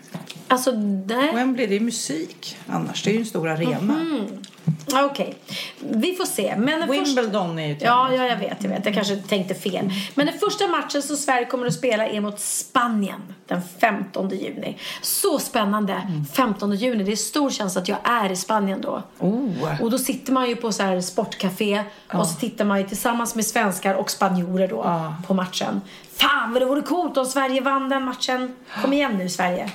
Alltså, 0.48 0.70
nej. 1.06 1.34
Wembley, 1.34 1.66
det 1.66 1.76
är 1.76 1.80
musik 1.80 2.56
annars. 2.66 3.02
Det 3.02 3.10
är 3.10 3.14
ju 3.14 3.20
en 3.20 3.26
stor 3.26 3.48
arena. 3.48 3.94
Ah, 3.94 4.53
Okej. 4.92 5.34
Vi 5.80 6.14
får 6.14 6.24
se. 6.24 6.54
Men 6.58 6.90
Wimbledon 6.90 7.58
är 7.58 7.66
ju 7.66 7.76
Ja, 7.80 8.12
ja, 8.14 8.24
jag 8.26 8.36
vet, 8.36 8.56
jag 8.62 8.70
vet. 8.70 8.84
Jag 8.84 8.94
kanske 8.94 9.16
tänkte 9.16 9.54
fel. 9.54 9.90
Men 10.14 10.26
den 10.26 10.38
första 10.38 10.66
matchen 10.68 11.02
som 11.02 11.16
Sverige 11.16 11.44
kommer 11.46 11.66
att 11.66 11.74
spela 11.74 12.06
är 12.06 12.20
mot 12.20 12.40
Spanien 12.40 13.20
den 13.46 13.60
15 13.80 14.28
juni. 14.28 14.78
Så 15.02 15.38
spännande! 15.38 16.02
15 16.34 16.74
juni, 16.76 17.04
det 17.04 17.12
är 17.12 17.16
stor 17.16 17.50
chans 17.50 17.76
att 17.76 17.88
jag 17.88 17.98
är 18.04 18.32
i 18.32 18.36
Spanien 18.36 18.80
då. 18.80 19.02
Oh. 19.18 19.82
Och 19.82 19.90
då 19.90 19.98
sitter 19.98 20.32
man 20.32 20.48
ju 20.48 20.56
på 20.56 20.72
så 20.72 20.82
här 20.82 21.00
sportcafé 21.00 21.82
och 22.12 22.26
så 22.26 22.34
tittar 22.40 22.64
man 22.64 22.78
ju 22.80 22.88
tillsammans 22.88 23.34
med 23.34 23.46
svenskar 23.46 23.94
och 23.94 24.10
spanjorer 24.10 24.68
då 24.68 24.80
Ja. 24.84 25.14
på 25.26 25.34
matchen. 25.34 25.80
Fan 26.16 26.52
vad 26.52 26.62
det 26.62 26.66
vore 26.66 26.82
coolt 26.82 27.16
om 27.16 27.26
Sverige 27.26 27.60
vann 27.60 27.88
den 27.88 28.02
matchen. 28.04 28.56
Kom 28.82 28.92
igen 28.92 29.16
nu 29.18 29.28
Sverige. 29.28 29.70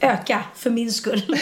Öka, 0.00 0.42
för 0.54 0.70
min 0.70 0.92
skull. 0.92 1.22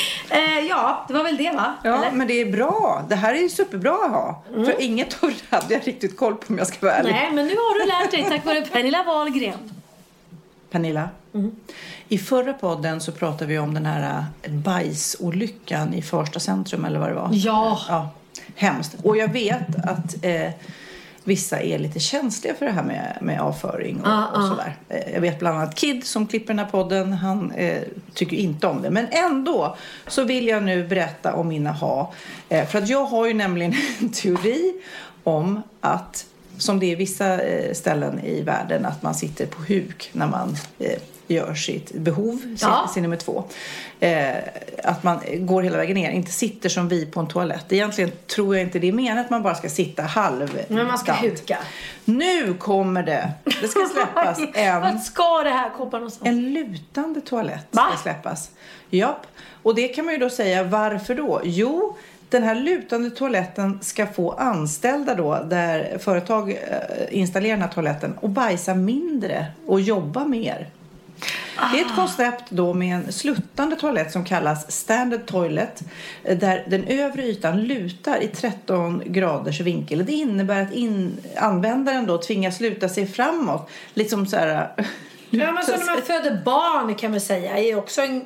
eh, 0.30 0.66
ja, 0.68 1.04
det 1.08 1.14
var 1.14 1.24
väl 1.24 1.36
det 1.36 1.50
va? 1.50 1.74
Ja, 1.84 1.96
Eller? 1.96 2.10
men 2.12 2.26
det 2.26 2.40
är 2.40 2.52
bra. 2.52 3.04
Det 3.08 3.14
här 3.14 3.34
är 3.34 3.38
ju 3.38 3.48
superbra 3.48 3.92
att 3.92 4.10
ha. 4.10 4.42
För 4.64 4.82
inget 4.82 5.16
av 5.22 5.30
det 5.30 5.56
hade 5.56 5.74
jag 5.74 5.86
riktigt 5.86 6.16
koll 6.16 6.34
på 6.34 6.44
om 6.48 6.58
jag 6.58 6.66
ska 6.66 6.86
vara 6.86 6.96
ärlig. 6.96 7.12
Nej, 7.12 7.30
men 7.32 7.46
nu 7.46 7.54
har 7.54 7.78
du 7.80 7.86
lärt 7.86 8.10
dig 8.10 8.26
tack 8.28 8.44
vare 8.44 8.60
Pernilla 8.72 9.02
Wahlgren. 9.02 9.58
Pernilla, 10.70 11.08
i 12.08 12.18
förra 12.18 12.52
podden 12.52 13.00
så 13.00 13.12
pratade 13.12 13.46
vi 13.46 13.58
om 13.58 13.74
den 13.74 13.86
här 13.86 14.24
eh, 14.42 14.52
bajsolyckan 14.52 15.94
i 15.94 16.02
Farsta 16.02 16.40
centrum 16.40 16.84
eller 16.84 16.98
vad 16.98 17.08
det 17.08 17.14
var. 17.14 17.30
Ja. 17.32 17.80
ja 17.88 18.10
hemskt. 18.56 18.96
Och 19.02 19.16
jag 19.16 19.32
vet 19.32 19.76
att 19.84 20.24
eh, 20.24 20.50
vissa 21.24 21.60
är 21.60 21.78
lite 21.78 22.00
känsliga 22.00 22.54
för 22.54 22.66
det 22.66 22.72
här 22.72 22.82
med, 22.82 23.18
med 23.20 23.40
avföring 23.40 24.00
och, 24.00 24.06
Ah, 24.08 24.26
och 24.26 24.38
ah. 24.44 24.48
sådär. 24.48 24.76
Eh, 24.88 25.14
jag 25.14 25.20
vet 25.20 25.38
bland 25.38 25.56
annat 25.56 25.74
Kid 25.74 26.04
som 26.06 26.26
klipper 26.26 26.54
den 26.54 26.58
här 26.58 26.70
podden. 26.70 27.12
Han 27.12 27.52
eh, 27.52 27.82
tycker 28.14 28.36
inte 28.36 28.66
om 28.66 28.82
det. 28.82 28.90
Men 28.90 29.06
ändå 29.10 29.76
så 30.06 30.24
vill 30.24 30.46
jag 30.46 30.62
nu 30.62 30.86
berätta 30.86 31.34
om 31.34 31.48
mina 31.48 31.72
ha. 31.72 32.12
Eh, 32.48 32.66
för 32.66 32.78
att 32.78 32.88
jag 32.88 33.04
har 33.04 33.26
ju 33.26 33.34
nämligen 33.34 33.74
en 34.00 34.08
teori 34.08 34.74
om 35.24 35.62
att 35.80 36.26
som 36.58 36.80
det 36.80 36.92
är 36.92 36.96
vissa 36.96 37.40
eh, 37.40 37.74
ställen 37.74 38.20
i 38.20 38.42
världen, 38.42 38.86
att 38.86 39.02
man 39.02 39.14
sitter 39.14 39.46
på 39.46 39.62
huk 39.62 40.10
när 40.12 40.26
man 40.26 40.56
eh, 40.78 40.98
gör 41.32 41.54
sitt 41.54 41.92
behov, 41.94 42.56
Ja. 42.60 42.90
sin 42.94 43.02
nummer 43.02 43.16
två. 43.16 43.44
Eh, 44.00 44.34
att 44.84 45.02
man 45.02 45.20
går 45.38 45.62
hela 45.62 45.76
vägen 45.76 45.94
ner, 45.94 46.10
inte 46.10 46.32
sitter 46.32 46.68
som 46.68 46.88
vi 46.88 47.06
på 47.06 47.20
en 47.20 47.26
toalett. 47.28 47.72
Egentligen 47.72 48.10
tror 48.34 48.56
jag 48.56 48.62
inte 48.66 48.78
det 48.78 48.88
är 48.88 48.92
menat 48.92 49.24
att 49.24 49.30
man 49.30 49.42
bara 49.42 49.54
ska 49.54 49.68
sitta 49.68 50.02
halv. 50.02 50.60
Men 50.68 50.86
man 50.86 50.98
ska 50.98 51.12
huka. 51.12 51.58
Nu 52.04 52.54
kommer 52.54 53.02
det! 53.02 53.30
Det 53.60 53.68
ska 53.68 53.88
släppas 53.94 54.38
en 54.54 54.80
Vart 54.82 55.04
ska 55.04 55.42
det 55.42 55.50
här 55.50 55.70
komma 55.70 55.90
någonstans? 55.92 56.28
en 56.28 56.52
lutande 56.52 57.20
toalett 57.20 57.66
Va? 57.70 57.82
ska 57.88 58.02
släppas. 58.02 58.50
Japp. 58.90 59.26
Och 59.62 59.74
det 59.74 59.88
kan 59.88 60.04
man 60.04 60.14
ju 60.14 60.20
då 60.20 60.30
säga, 60.30 60.62
varför 60.64 61.14
då? 61.14 61.40
Jo, 61.44 61.96
den 62.28 62.42
här 62.42 62.54
lutande 62.54 63.10
toaletten 63.10 63.78
ska 63.82 64.06
få 64.06 64.30
anställda 64.32 65.14
då, 65.14 65.38
där 65.44 65.98
företag 65.98 66.50
eh, 66.50 66.56
installerar 67.10 67.52
den 67.56 67.62
här 67.62 67.72
toaletten, 67.74 68.14
och 68.20 68.28
bajsa 68.28 68.74
mindre 68.74 69.46
och 69.66 69.80
jobba 69.80 70.24
mer. 70.24 70.68
Det 71.72 71.80
är 71.80 71.84
ett 71.84 71.94
koncept 71.96 72.44
då 72.48 72.74
med 72.74 72.96
en 72.96 73.12
sluttande 73.12 73.76
toalett 73.76 74.12
som 74.12 74.24
kallas 74.24 74.72
standard 74.72 75.26
toilet 75.26 75.82
eh, 76.24 76.38
där 76.38 76.64
den 76.68 76.84
övre 76.84 77.22
ytan 77.22 77.62
lutar 77.62 78.22
i 78.22 78.28
13 78.28 79.02
graders 79.06 79.60
vinkel. 79.60 80.04
Det 80.04 80.12
innebär 80.12 80.62
att 80.62 80.72
in, 80.72 81.16
användaren 81.36 82.06
då 82.06 82.18
tvingas 82.18 82.60
luta 82.60 82.88
sig 82.88 83.06
framåt. 83.06 83.70
Liksom 83.94 84.26
så 84.26 84.36
här... 84.36 84.68
Ja, 85.34 85.52
men 85.52 85.64
så 85.64 85.70
när 85.70 85.86
man 85.86 86.02
föder 86.02 86.42
barn 86.44 86.94
kan 86.94 87.10
man 87.10 87.20
säga 87.20 87.58
är 87.58 87.78
också 87.78 88.02
en... 88.02 88.24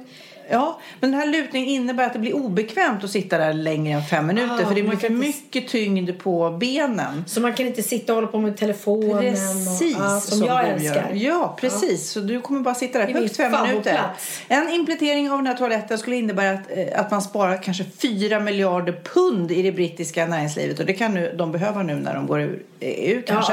Ja, 0.51 0.81
men 1.01 1.11
den 1.11 1.21
här 1.21 1.27
lutningen 1.27 1.69
innebär 1.69 2.07
att 2.07 2.13
det 2.13 2.19
blir 2.19 2.37
obekvämt 2.37 3.05
att 3.05 3.11
sitta 3.11 3.39
där 3.39 3.53
längre 3.53 3.95
än 3.99 4.05
fem 4.05 4.27
minuter 4.27 4.55
Ah, 4.65 4.69
för 4.69 4.75
det 4.75 4.83
blir 4.83 4.97
för 4.97 5.09
kan 5.09 5.17
inte- 5.17 5.27
mycket 5.29 5.69
tyngd 5.69 6.19
på 6.19 6.51
benen. 6.51 7.25
Så 7.27 7.41
man 7.41 7.53
kan 7.55 7.67
inte 7.67 7.83
sitta 7.83 8.13
och 8.13 8.17
hålla 8.17 8.27
på 8.27 8.39
med 8.39 8.57
telefonen. 8.57 9.21
Precis 9.21 9.97
och, 9.97 10.03
ja, 10.03 10.21
som, 10.21 10.47
jag 10.47 10.65
du 10.65 10.69
älskar. 10.69 11.11
Gör. 11.13 11.31
Ja, 11.31 11.57
precis. 11.61 12.11
Så 12.11 12.21
du 12.21 12.41
kommer 12.41 12.61
bara 12.61 12.75
sitta 12.75 12.99
där 12.99 13.07
högst 13.15 13.37
fem 13.37 13.53
minuter. 13.67 14.01
En 14.49 14.69
implementering 14.71 15.31
av 15.31 15.37
den 15.39 15.47
här 15.47 15.55
toaletten 15.55 15.99
skulle 15.99 16.17
innebära 16.17 16.51
att, 16.51 16.71
eh, 16.71 17.01
att 17.01 17.11
man 17.11 17.23
sparar 17.23 17.63
kanske 17.63 17.85
4 17.85 18.41
miljarder 18.41 19.01
pund 19.15 19.51
i 19.53 19.63
det 19.63 19.73
brittiska 19.73 20.27
näringslivet 20.27 20.81
och 20.81 20.87
det 20.87 20.93
kan 20.95 21.15
nu, 21.15 21.35
de 21.39 21.53
behöva 21.53 21.83
nu 21.83 21.95
när 21.95 22.15
de 22.15 22.27
går 22.27 22.41
ur 22.41 22.63
EU 22.81 23.23
kanske. 23.27 23.53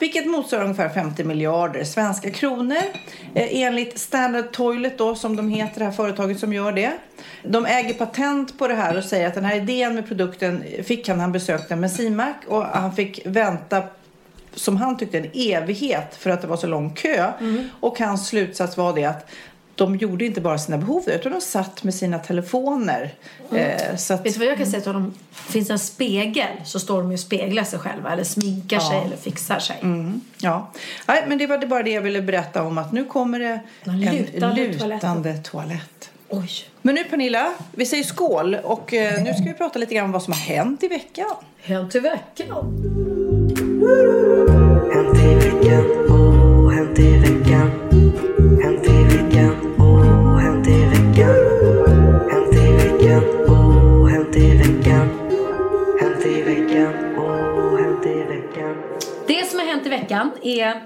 Vilket 0.00 0.26
motsvarar 0.26 0.62
ungefär 0.64 0.88
50 0.88 1.24
miljarder 1.24 1.84
svenska 1.84 2.30
kronor. 2.30 2.76
Eh, 3.34 3.62
enligt 3.62 3.98
Standard 3.98 4.52
Toilet 4.52 4.98
då, 4.98 5.14
som 5.14 5.36
de 5.36 5.48
heter, 5.48 5.78
det 5.78 5.84
här 5.84 5.92
företaget 5.92 6.17
som 6.38 6.52
gör 6.52 6.72
det. 6.72 6.92
De 7.42 7.66
äger 7.66 7.94
patent 7.94 8.58
på 8.58 8.68
det 8.68 8.74
här 8.74 8.96
och 8.96 9.04
säger 9.04 9.26
att 9.26 9.34
den 9.34 9.44
här 9.44 9.56
idén 9.56 9.94
med 9.94 10.08
produkten 10.08 10.64
fick 10.84 11.08
han 11.08 11.16
när 11.16 11.22
han 11.22 11.32
besökte 11.32 11.74
en 11.74 11.80
bensinmack 11.80 12.36
och 12.46 12.64
han 12.64 12.94
fick 12.94 13.20
vänta 13.26 13.82
som 14.54 14.76
han 14.76 14.96
tyckte 14.96 15.18
en 15.18 15.30
evighet 15.34 16.16
för 16.16 16.30
att 16.30 16.40
det 16.40 16.46
var 16.46 16.56
så 16.56 16.66
lång 16.66 16.94
kö. 16.94 17.32
Mm. 17.40 17.68
Och 17.80 17.98
hans 17.98 18.28
slutsats 18.28 18.76
var 18.76 18.94
det 18.94 19.04
att 19.04 19.30
de 19.78 19.96
gjorde 19.96 20.24
inte 20.24 20.40
bara 20.40 20.58
sina 20.58 20.78
behov 20.78 21.08
utan 21.08 21.32
de 21.32 21.40
satt 21.40 21.82
med 21.82 21.94
sina 21.94 22.18
telefoner. 22.18 23.14
Eh, 23.52 23.96
så 23.96 24.14
att, 24.14 24.26
Vet 24.26 24.34
du 24.34 24.38
vad 24.38 24.48
jag 24.48 24.56
kan 24.58 24.66
säga 24.66 24.80
till 24.80 24.92
honom? 24.92 25.14
Finns 25.30 25.68
det 25.68 25.74
en 25.74 25.78
spegel 25.78 26.48
så 26.64 26.80
står 26.80 26.98
de 26.98 27.10
ju 27.10 27.14
och 27.14 27.20
speglar 27.20 27.64
sig 27.64 27.78
själva 27.78 28.12
eller 28.12 28.24
sminkar 28.24 28.80
sig 28.80 29.02
eller 29.04 29.16
fixar 29.16 29.58
sig. 29.58 29.76
Mm, 29.82 30.20
ja. 30.38 30.70
Nej, 31.08 31.24
men 31.28 31.38
det 31.38 31.46
var 31.46 31.58
det 31.58 31.66
bara 31.66 31.82
det 31.82 31.90
jag 31.90 32.02
ville 32.02 32.22
berätta 32.22 32.62
om 32.62 32.78
att 32.78 32.92
nu 32.92 33.04
kommer 33.04 33.38
det 33.38 33.60
En 33.84 34.00
lutande 34.00 34.66
lutande, 34.66 35.36
toalett. 35.36 35.97
Oj. 36.30 36.50
Men 36.82 36.94
nu 36.94 37.04
Pernilla, 37.04 37.54
vi 37.72 37.86
säger 37.86 38.02
skål 38.04 38.54
och 38.64 38.94
eh, 38.94 39.22
nu 39.22 39.34
ska 39.34 39.44
vi 39.44 39.54
prata 39.54 39.78
lite 39.78 39.94
grann 39.94 40.04
om 40.04 40.12
vad 40.12 40.22
som 40.22 40.32
har 40.32 40.40
hänt 40.40 40.82
i 40.82 40.88
veckan. 40.88 41.34
Hänt 41.62 41.94
i 41.94 41.98
veckan. 41.98 42.48
Hänt 44.92 45.18
i 45.18 45.34
veckan, 45.34 45.84
oh, 46.08 46.70
hänt 46.70 46.98
i 46.98 47.18
veckan. 47.18 47.70
Hänt 48.62 48.86
i 48.86 49.04
veckan, 49.04 49.76
oh, 49.78 50.38
hänt 50.38 50.68
i 50.68 50.84
veckan. 50.84 51.34
Hänt 52.30 52.54
i 52.54 52.72
veckan, 52.72 53.22
oh, 53.46 54.08
hänt 54.08 54.36
i 54.36 54.56
veckan. 54.56 55.08
Hänt 56.00 56.26
i 56.26 56.42
veckan, 56.42 57.16
oh, 57.16 57.80
hänt 57.80 58.06
i 58.06 58.22
veckan. 58.22 58.76
Det 59.26 59.50
som 59.50 59.58
har 59.58 59.66
hänt 59.66 59.86
i 59.86 59.88
veckan 59.88 60.30
är 60.42 60.82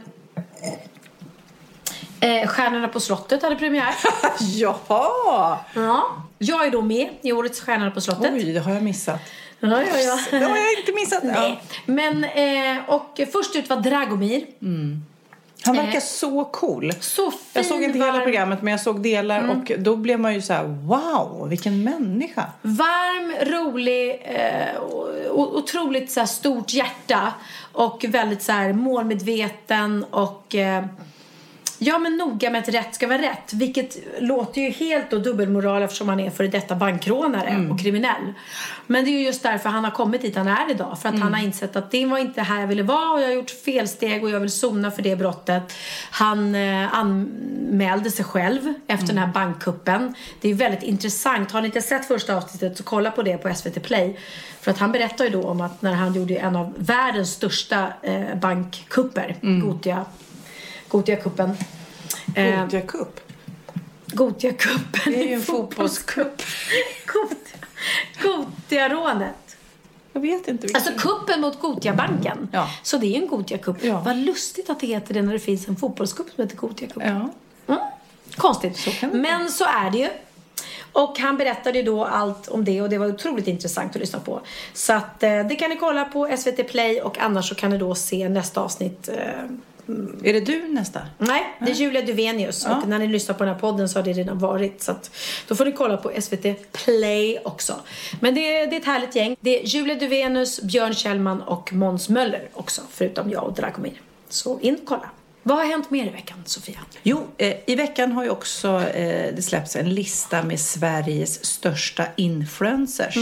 eh, 2.23 2.47
Stjärnorna 2.49 2.89
på 2.89 3.01
slottet 3.01 3.43
hade 3.43 3.57
premiär. 3.57 3.95
Jaha! 4.41 5.59
ja. 5.75 6.07
Jag 6.39 6.67
är 6.67 6.71
då 6.71 6.83
med 6.83 7.09
i 7.23 7.33
årets 7.33 7.61
Stjärnorna 7.61 7.91
på 7.91 8.01
slottet. 8.01 8.33
Oj, 8.35 8.53
det 8.53 8.61
har 8.61 8.73
jag 8.73 8.83
missat. 8.83 9.21
Ja, 9.61 9.69
ja, 9.83 9.99
ja. 9.99 10.19
Det 10.39 10.45
har 10.45 10.57
jag 10.57 10.79
inte 10.79 10.93
missat. 10.93 11.21
Ja. 11.25 11.41
Nej. 11.41 11.63
Men, 11.87 12.25
eh, 12.25 12.85
och 12.91 13.21
först 13.33 13.57
ut 13.57 13.69
var 13.71 13.77
Dragomir. 13.77 14.47
Han 15.65 15.77
verkar 15.77 15.95
Eh, 15.95 16.01
så 16.01 16.45
cool. 16.45 16.93
Så 17.01 17.31
fin, 17.31 17.39
Jag 17.53 17.65
såg 17.67 17.83
inte 17.83 17.99
hela 17.99 18.13
varm- 18.13 18.23
programmet 18.23 18.63
men 18.63 18.71
jag 18.71 18.81
såg 18.81 19.03
delar 19.03 19.49
och 19.51 19.73
då 19.79 19.97
blev 19.97 20.21
man 20.21 20.35
ju 20.35 20.43
så 20.43 20.53
här: 20.53 20.65
wow, 20.65 21.47
vilken 21.49 21.85
människa. 21.85 22.47
Varm, 22.63 23.33
rolig, 23.53 24.23
eh, 24.25 24.77
och, 25.31 25.57
otroligt 25.57 26.11
så 26.11 26.21
här, 26.21 26.27
stort 26.27 26.73
hjärta 26.73 27.33
och 27.73 28.05
väldigt 28.09 28.43
så 28.43 28.53
här, 28.53 28.73
målmedveten 28.73 30.05
och 30.11 30.55
eh, 30.55 30.85
ja, 31.83 31.99
men 31.99 32.17
noga 32.17 32.51
med 32.51 32.61
att 32.61 32.69
rätt 32.69 32.95
ska 32.95 33.07
vara 33.07 33.23
rätt. 33.23 33.53
Vilket 33.53 33.97
låter 34.21 34.61
ju 34.61 34.71
helt 34.71 35.11
då 35.11 35.19
dubbelmoral 35.19 35.83
eftersom 35.83 36.09
han 36.09 36.21
är 36.21 36.31
före 36.31 36.49
detta 36.49 36.75
bankrånare 36.75 37.69
och 37.71 37.81
kriminell. 37.81 38.33
Men 38.87 39.05
det 39.05 39.11
är 39.11 39.13
ju 39.13 39.25
just 39.25 39.43
därför 39.43 39.69
han 39.69 39.85
har 39.85 39.91
kommit 39.91 40.23
dit 40.23 40.37
han 40.37 40.49
är 40.49 40.71
idag. 40.71 40.99
För 41.03 41.09
att 41.09 41.19
han 41.19 41.35
har 41.35 41.43
insett 41.43 41.77
att 41.77 41.91
det 41.91 42.07
var 42.07 42.19
inte 42.19 42.43
här 42.43 42.61
jag 42.61 42.67
ville 42.67 42.83
vara 42.83 43.11
och 43.11 43.21
jag 43.21 43.27
har 43.27 43.35
gjort 43.35 43.51
felsteg 43.51 44.25
och 44.25 44.31
jag 44.31 44.41
vill 44.41 44.51
sona 44.51 44.91
för 44.91 45.03
det 45.03 45.17
brottet. 45.17 45.73
Han 46.11 46.55
eh, 46.55 46.95
anmälde 46.95 48.11
sig 48.11 48.25
själv 48.25 48.75
efter 48.87 49.07
den 49.07 49.19
här 49.19 49.33
bankkuppen. 49.33 50.15
Det 50.41 50.51
är 50.51 50.55
väldigt 50.55 50.83
intressant. 50.83 51.53
Har 51.53 51.61
ni 51.61 51.67
inte 51.67 51.83
sett 51.83 52.09
första 52.09 52.37
avsnittet 52.37 52.77
så 52.77 52.83
kolla 52.83 53.11
på 53.11 53.23
det 53.23 53.39
på 53.39 53.55
SVT 53.55 53.83
Play. 53.83 54.19
För 54.61 54.71
att 54.71 54.79
han 54.79 54.93
berättar 54.93 55.25
ju 55.25 55.31
då 55.31 55.43
om 55.43 55.61
att 55.61 55.83
när 55.83 55.93
han 55.93 56.15
gjorde 56.15 56.37
en 56.37 56.57
av 56.57 56.75
världens 56.77 57.31
största 57.31 57.93
eh, 58.03 58.35
bankkupper, 58.35 59.37
Gotia, 59.61 60.05
Gotia-kuppen. 60.93 61.57
Eh, 62.37 62.61
Gothia 62.65 62.81
Cup. 62.81 63.21
Gotia-kuppen. 64.07 65.01
Det 65.13 65.23
är 65.23 65.29
ju 65.29 65.35
en 65.35 65.43
fotbollscup. 65.43 66.43
Gotia- 67.07 67.67
Gotia-rånet. 68.23 69.57
Jag 70.13 70.21
vet 70.21 70.49
inte. 70.49 70.67
Vilken. 70.67 70.83
Alltså 70.83 71.09
kuppen 71.09 71.41
mot 71.41 71.61
Gotia-banken. 71.61 72.49
Ja. 72.53 72.69
Så 72.83 72.97
det 72.97 73.07
är 73.07 73.11
ju 73.11 73.17
en 73.23 73.29
Gotia-kupp. 73.29 73.85
Ja. 73.85 74.01
Vad 74.05 74.17
lustigt 74.17 74.71
att 74.71 74.81
det 74.81 74.87
heter 74.87 75.15
det 75.15 75.23
när 75.23 75.33
det 75.33 75.39
finns 75.39 75.69
en 75.69 75.77
fotbollscup 75.77 76.27
som 76.35 76.45
heter 76.45 76.57
Gotia-cup. 76.57 77.03
Ja. 77.67 77.75
Mm. 77.75 77.81
Konstigt. 78.37 78.89
det 79.01 79.07
Men 79.07 79.49
så 79.51 79.65
är 79.65 79.91
det 79.91 79.99
ju. 79.99 80.09
Och 80.93 81.19
han 81.19 81.37
berättade 81.37 81.79
ju 81.79 81.85
då 81.85 82.05
allt 82.05 82.49
om 82.49 82.65
det 82.65 82.83
och 82.83 82.89
det 82.91 82.99
var 82.99 83.07
otroligt 83.07 83.47
intressant 83.49 83.95
att 83.97 84.01
lyssna 84.01 84.21
på. 84.21 84.41
Så 84.75 84.93
att 84.93 85.23
eh, 85.23 85.47
det 85.47 85.55
kan 85.57 85.71
ni 85.71 85.77
kolla 85.77 86.05
på 86.05 86.37
SVT 86.39 86.69
Play 86.69 87.01
och 87.01 87.19
annars 87.19 87.49
så 87.49 87.55
kan 87.55 87.71
ni 87.71 87.79
då 87.79 87.95
se 87.95 88.29
nästa 88.29 88.61
avsnitt. 88.61 89.09
Eh, 89.09 89.17
Är 90.23 90.33
det 90.33 90.41
du 90.41 90.69
nästa? 90.69 91.01
nej, 91.19 91.57
det 91.61 91.71
är 91.71 91.75
Julia 91.75 92.03
Duvenius 92.03 92.67
och 92.67 92.89
när 92.89 92.99
ni 92.99 93.07
lyssnar 93.07 93.35
på 93.35 93.45
den 93.45 93.53
här 93.55 93.61
podden 93.61 93.89
så 93.89 93.99
har 93.99 94.05
det 94.05 94.13
redan 94.13 94.39
varit. 94.39 94.83
Så 94.83 94.93
att 94.93 95.11
då 95.49 95.55
får 95.55 95.65
ni 95.65 95.73
kolla 95.73 95.97
på 95.97 96.13
SVT 96.21 96.73
Play 96.73 97.39
också. 97.45 97.75
Men 98.21 98.35
det 98.35 98.57
är, 98.57 98.67
det 98.67 98.77
är 98.77 98.81
ett 98.81 98.87
härligt 98.87 99.17
gäng. 99.17 99.37
Det 99.41 99.63
är 99.63 99.67
Julia 99.67 99.95
Duvenius, 99.95 100.63
Björn 100.63 100.95
Kjellman 100.95 101.43
och 101.43 101.73
Måns 101.73 102.09
Möller 102.09 102.49
också, 102.53 102.83
förutom 102.91 103.31
jag 103.31 103.45
och 103.45 103.55
Dragomir. 103.55 104.01
Så 104.29 104.61
in 104.61 104.75
och 104.75 104.81
kolla. 104.85 105.11
Vad 105.43 105.57
har 105.57 105.65
hänt 105.65 105.91
mer 105.91 106.07
i 106.07 106.11
veckan, 106.11 106.39
Sofia? 106.45 106.79
Jo, 107.03 107.27
eh, 107.39 107.55
i 107.67 107.75
veckan 107.75 108.13
har 108.13 108.25
ju 108.25 108.31
också 108.31 108.69
eh, 108.69 109.35
det 109.35 109.43
släppts 109.43 109.77
en 109.77 109.95
lista 109.95 110.43
med 110.43 110.61
Sveriges 110.61 111.45
största 111.45 112.05
influencers. 112.17 113.17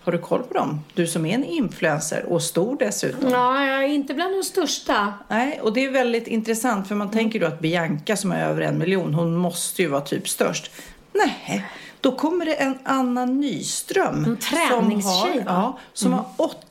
Har 0.00 0.12
du 0.12 0.18
koll 0.18 0.42
på 0.42 0.54
dem? 0.54 0.84
Du 0.94 1.06
som 1.06 1.26
är 1.26 1.34
en 1.34 1.44
influencer 1.44 2.24
och 2.24 2.42
stor 2.42 2.76
dessutom. 2.78 3.30
Ja, 3.30 3.66
jag 3.66 3.84
är 3.84 3.88
inte 3.88 4.14
bland 4.14 4.34
de 4.34 4.42
största. 4.42 5.14
Nej, 5.28 5.60
och 5.60 5.72
det 5.72 5.84
är 5.84 5.90
väldigt 5.90 6.26
intressant 6.26 6.88
för 6.88 6.94
man 6.94 7.10
tänker 7.10 7.40
då 7.40 7.46
att 7.46 7.60
Bianca 7.60 8.16
som 8.16 8.30
har 8.30 8.38
över 8.38 8.62
en 8.62 8.78
miljon, 8.78 9.14
hon 9.14 9.36
måste 9.36 9.82
ju 9.82 9.88
vara 9.88 10.00
typ 10.00 10.28
störst. 10.28 10.70
Nej, 11.12 11.64
då 12.00 12.12
kommer 12.12 12.46
det 12.46 12.54
en 12.54 12.78
Anna 12.84 13.24
Nyström. 13.24 14.24
En 14.24 14.36
träningstjej, 14.36 15.32
som 15.32 15.46
har, 15.46 15.62
ja, 15.62 15.78
som 15.92 16.12
har 16.12 16.24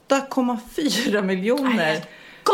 8,4 0.10 1.22
miljoner. 1.22 1.76
Nej, 1.76 2.06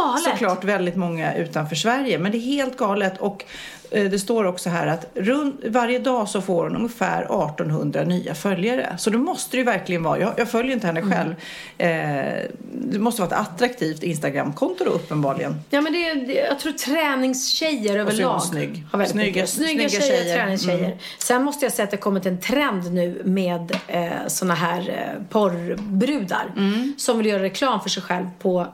galet. 0.05 0.23
Såklart 0.23 0.63
väldigt 0.63 0.95
många 0.95 1.35
utanför 1.35 1.75
Sverige, 1.75 2.19
men 2.19 2.31
det 2.31 2.37
är 2.37 2.39
helt 2.39 2.77
galet. 2.77 3.17
Och 3.17 3.45
eh, 3.91 4.03
det 4.09 4.19
står 4.19 4.43
också 4.45 4.69
här 4.69 4.87
att 4.87 5.05
runt, 5.13 5.61
varje 5.65 5.99
dag 5.99 6.29
så 6.29 6.41
får 6.41 6.63
hon 6.63 6.75
ungefär 6.75 7.21
1800 7.21 8.03
nya 8.03 8.35
följare. 8.35 8.95
Så 8.97 9.09
då 9.09 9.17
måste 9.17 9.51
det 9.51 9.57
ju 9.57 9.63
verkligen 9.63 10.03
vara, 10.03 10.19
jag, 10.19 10.33
jag 10.37 10.49
följer 10.51 10.73
inte 10.73 10.87
henne 10.87 10.99
Mm. 10.99 11.11
själv, 11.17 11.35
eh, 11.77 12.49
det 12.73 12.99
måste 12.99 13.21
vara 13.21 13.31
ett 13.31 13.47
attraktivt 13.47 14.03
Instagramkonto 14.03 14.83
då 14.85 14.91
uppenbarligen. 14.91 15.55
Ja, 15.69 15.81
men 15.81 15.93
det, 15.93 16.09
är- 16.09 16.15
det, 16.27 16.33
jag 16.33 16.59
tror 16.59 16.71
träningstjejer 16.71 17.83
så 17.87 17.93
är 17.93 17.97
hon 17.99 18.07
överlag 18.07 18.41
snygg. 18.43 18.83
Snygga-. 18.91 19.05
Snygga, 19.07 19.47
snygga 19.47 19.89
tjejer, 19.89 20.01
tjejer. 20.01 20.23
Mm. 20.23 20.35
träningstjejer. 20.37 20.97
Sen 21.17 21.43
måste 21.43 21.65
jag 21.65 21.73
säga 21.73 21.83
att 21.83 21.91
det 21.91 21.97
har 21.97 22.01
kommit 22.01 22.25
en 22.25 22.39
trend 22.39 22.93
nu 22.93 23.21
med 23.25 23.77
eh, 23.87 24.09
såna 24.27 24.53
här 24.53 24.79
eh, 24.89 25.23
porrbrudar 25.29 26.53
Mm. 26.57 26.93
som 26.97 27.17
vill 27.17 27.27
göra 27.27 27.43
reklam 27.43 27.81
för 27.81 27.89
sig 27.89 28.03
själv 28.03 28.25
på 28.41 28.67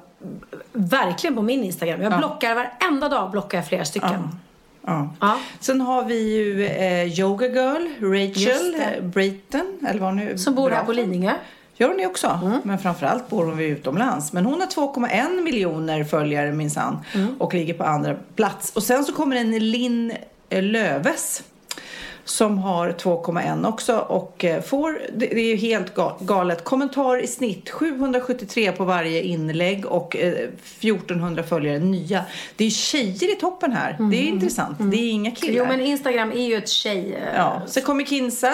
verkligen 0.75 1.35
på 1.35 1.41
min 1.41 1.63
Instagram. 1.63 2.01
Jag 2.01 2.17
blockar 2.17 2.55
varenda 2.55 3.09
dag 3.09 3.31
blockar 3.31 3.57
jag 3.57 3.67
flera 3.67 3.85
stycken. 3.85 4.29
Ja. 4.85 5.09
Ja. 5.19 5.39
Sen 5.59 5.81
har 5.81 6.05
vi 6.05 6.35
ju 6.35 6.65
eh, 6.65 7.19
Yoga 7.19 7.47
Girl, 7.47 7.87
Rachel 8.01 8.75
eh, 8.75 9.03
Brayton, 9.03 9.77
eller 9.87 9.99
vad 9.99 10.15
nu 10.15 10.37
Som 10.37 10.55
bor 10.55 10.69
här 10.69 10.83
på. 10.83 10.91
Lidingö. 10.91 11.33
Gör 11.77 11.87
hon 11.87 11.97
det 11.97 12.05
också? 12.07 12.59
Men 12.63 12.79
framförallt 12.79 13.29
bor 13.29 13.45
hon 13.45 13.59
utomlands. 13.59 14.33
Men 14.33 14.45
hon 14.45 14.59
har 14.59 14.67
2,1 14.67 15.41
miljoner 15.41 16.03
följare 16.03 16.51
minsann 16.51 16.97
och 17.39 17.53
ligger 17.53 17.73
på 17.73 17.83
andra 17.83 18.15
plats. 18.35 18.71
Och 18.75 18.83
sen 18.83 19.03
så 19.03 19.13
kommer 19.13 19.35
en 19.35 19.51
Linn 19.71 20.13
eh, 20.49 20.63
Löves 20.63 21.43
som 22.25 22.57
har 22.57 22.89
2,1 22.91 23.67
också 23.67 23.97
och 23.97 24.45
eh, 24.45 24.61
får, 24.61 25.01
det 25.15 25.33
är 25.33 25.39
ju 25.47 25.55
helt 25.55 25.95
ga- 25.95 26.25
galet, 26.25 26.63
kommentar 26.63 27.23
i 27.23 27.27
snitt 27.27 27.69
773 27.69 28.71
på 28.71 28.83
varje 28.85 29.21
inlägg 29.21 29.85
och 29.85 30.15
eh, 30.15 30.33
1400 30.79 31.43
följare 31.43 31.79
nya. 31.79 32.25
Det 32.55 32.65
är 32.65 32.69
tjejer 32.69 33.31
i 33.33 33.35
toppen 33.35 33.71
här. 33.71 33.97
Det 34.11 34.17
är 34.17 34.27
intressant. 34.27 34.77
Det 34.79 34.97
är 34.97 35.11
inga 35.11 35.31
killar. 35.31 35.53
Jo 35.57 35.65
men 35.65 35.81
Instagram 35.81 36.31
är 36.31 36.47
ju 36.47 36.55
ett 36.55 36.69
tjej... 36.69 37.13
eh, 37.13 37.35
Ja, 37.35 37.61
sen 37.67 37.83
kommer 37.83 38.03
Kinsa, 38.05 38.53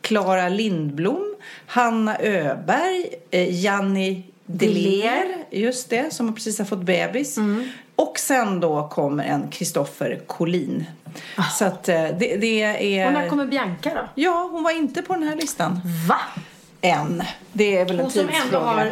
Klara 0.00 0.48
Lindblom, 0.48 1.34
Hanna 1.66 2.18
Öberg, 2.20 3.06
eh, 3.30 3.60
Janni 3.64 4.22
Deler, 4.46 5.26
just 5.50 5.90
det, 5.90 6.12
som 6.14 6.34
precis 6.34 6.58
har 6.58 6.66
fått 6.66 6.82
bebis. 6.82 7.36
Och 8.02 8.18
sen 8.18 8.60
då 8.60 8.88
kommer 8.88 9.24
en 9.24 9.48
Kristoffer 9.50 10.20
Collin. 10.26 10.84
Så 11.58 11.64
att 11.64 11.88
eh, 11.88 11.94
det, 12.02 12.36
det 12.36 12.62
är... 12.98 13.06
Och 13.06 13.12
när 13.12 13.28
kommer 13.28 13.46
Bianca 13.46 13.90
då? 13.94 14.08
Ja, 14.14 14.48
hon 14.52 14.62
var 14.62 14.70
inte 14.70 15.02
på 15.02 15.12
den 15.14 15.22
här 15.22 15.36
listan 15.36 15.80
Va? 16.08 16.16
än. 16.80 17.22
Det 17.52 17.76
är 17.76 17.84
väl 17.84 17.94
en 17.94 18.00
Hon 18.00 18.10
som 18.10 18.20
ändå 18.20 18.32
tidsfråga. 18.40 18.64
har 18.64 18.90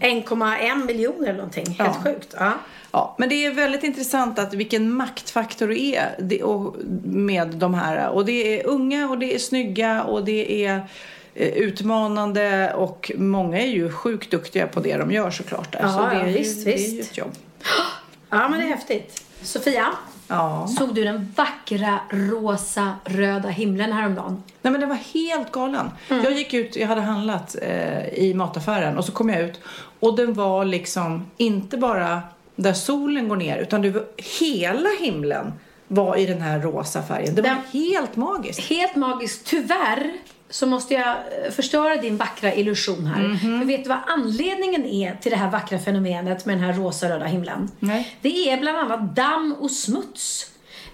1,1 0.00 0.84
miljoner 0.86 1.22
eller 1.28 1.32
någonting. 1.32 1.66
Helt 1.66 1.78
Ja. 1.78 2.02
sjukt. 2.04 2.34
Ja. 2.38 2.52
Ja, 2.92 3.14
men 3.18 3.28
det 3.28 3.46
är 3.46 3.50
väldigt 3.50 3.84
intressant 3.84 4.38
att 4.38 4.54
vilken 4.54 4.92
maktfaktor 4.92 5.68
det 5.68 5.80
är 5.80 6.16
det, 6.18 6.42
och, 6.42 6.76
med 7.04 7.48
de 7.48 7.74
här. 7.74 8.08
Och 8.08 8.24
det 8.24 8.60
är 8.60 8.66
unga 8.66 9.08
och 9.08 9.18
det 9.18 9.34
är 9.34 9.38
snygga 9.38 10.02
och 10.02 10.24
det 10.24 10.64
är 10.66 10.86
eh, 11.34 11.48
utmanande 11.48 12.72
och 12.74 13.10
många 13.16 13.58
är 13.60 13.66
ju 13.68 13.92
sjukt 13.92 14.30
duktiga 14.30 14.66
på 14.66 14.80
det 14.80 14.96
de 14.96 15.10
gör 15.12 15.30
såklart. 15.30 15.72
Där. 15.72 15.80
Ja, 15.82 15.88
Så 15.92 15.98
det 15.98 16.14
ja, 16.14 16.20
är, 16.20 16.26
ju- 16.26 16.38
visst, 16.38 16.64
det 16.64 16.74
är 16.74 16.88
ju 16.92 17.00
ett 17.00 17.18
jobb. 17.18 17.32
ja 18.30 18.48
men 18.48 18.60
det 18.60 18.66
är 18.66 18.68
häftigt. 18.68 19.24
Sofia, 19.42 19.86
Ja. 20.28 20.66
såg 20.78 20.94
du 20.94 21.04
den 21.04 21.32
vackra 21.36 22.00
rosa 22.10 22.92
röda 23.04 23.48
himlen 23.48 23.92
häromdagen? 23.92 24.42
Nej 24.62 24.70
men 24.72 24.80
den 24.80 24.88
var 24.88 24.96
helt 25.14 25.52
galen. 25.52 25.90
Jag 26.08 26.32
gick 26.32 26.54
ut, 26.54 26.76
jag 26.76 26.88
hade 26.88 27.00
handlat 27.00 27.56
eh, 27.62 28.08
i 28.08 28.34
mataffären 28.34 28.98
och 28.98 29.04
så 29.04 29.12
kom 29.12 29.28
jag 29.28 29.40
ut 29.42 29.60
och 30.00 30.16
den 30.16 30.32
var 30.34 30.64
liksom 30.64 31.30
inte 31.36 31.76
bara 31.76 32.22
där 32.56 32.72
solen 32.72 33.28
går 33.28 33.36
ner 33.36 33.58
utan 33.58 33.82
det 33.82 33.90
var, 33.90 34.04
hela 34.40 34.88
himlen 35.00 35.52
var 35.88 36.16
i 36.16 36.26
den 36.26 36.40
här 36.40 36.58
rosa 36.60 37.02
färgen. 37.02 37.34
Det 37.34 37.42
var 37.42 37.48
Den- 37.48 37.58
helt 37.82 38.16
magiskt. 38.16 38.60
Helt 38.60 38.96
magiskt. 38.96 39.46
Tyvärr 39.46 40.12
så 40.50 40.66
måste 40.66 40.94
jag 40.94 41.08
eh, 41.08 41.50
förstöra 41.52 41.96
din 41.96 42.16
vackra 42.16 42.54
illusion 42.54 43.06
här. 43.06 43.22
Mhm. 43.22 43.60
För 43.60 43.66
vet 43.66 43.84
du 43.84 43.88
vad 43.88 43.98
anledningen 44.06 44.84
är 44.84 45.14
till 45.20 45.30
det 45.30 45.36
här 45.36 45.50
vackra 45.50 45.78
fenomenet 45.78 46.46
med 46.46 46.56
den 46.58 46.64
här 46.64 46.72
rosa-röda 46.72 47.24
himlen? 47.26 47.70
Nej. 47.78 48.16
Det 48.20 48.50
är 48.50 48.60
bland 48.60 48.78
annat 48.78 49.16
damm 49.16 49.56
och 49.60 49.70
smuts. 49.70 50.46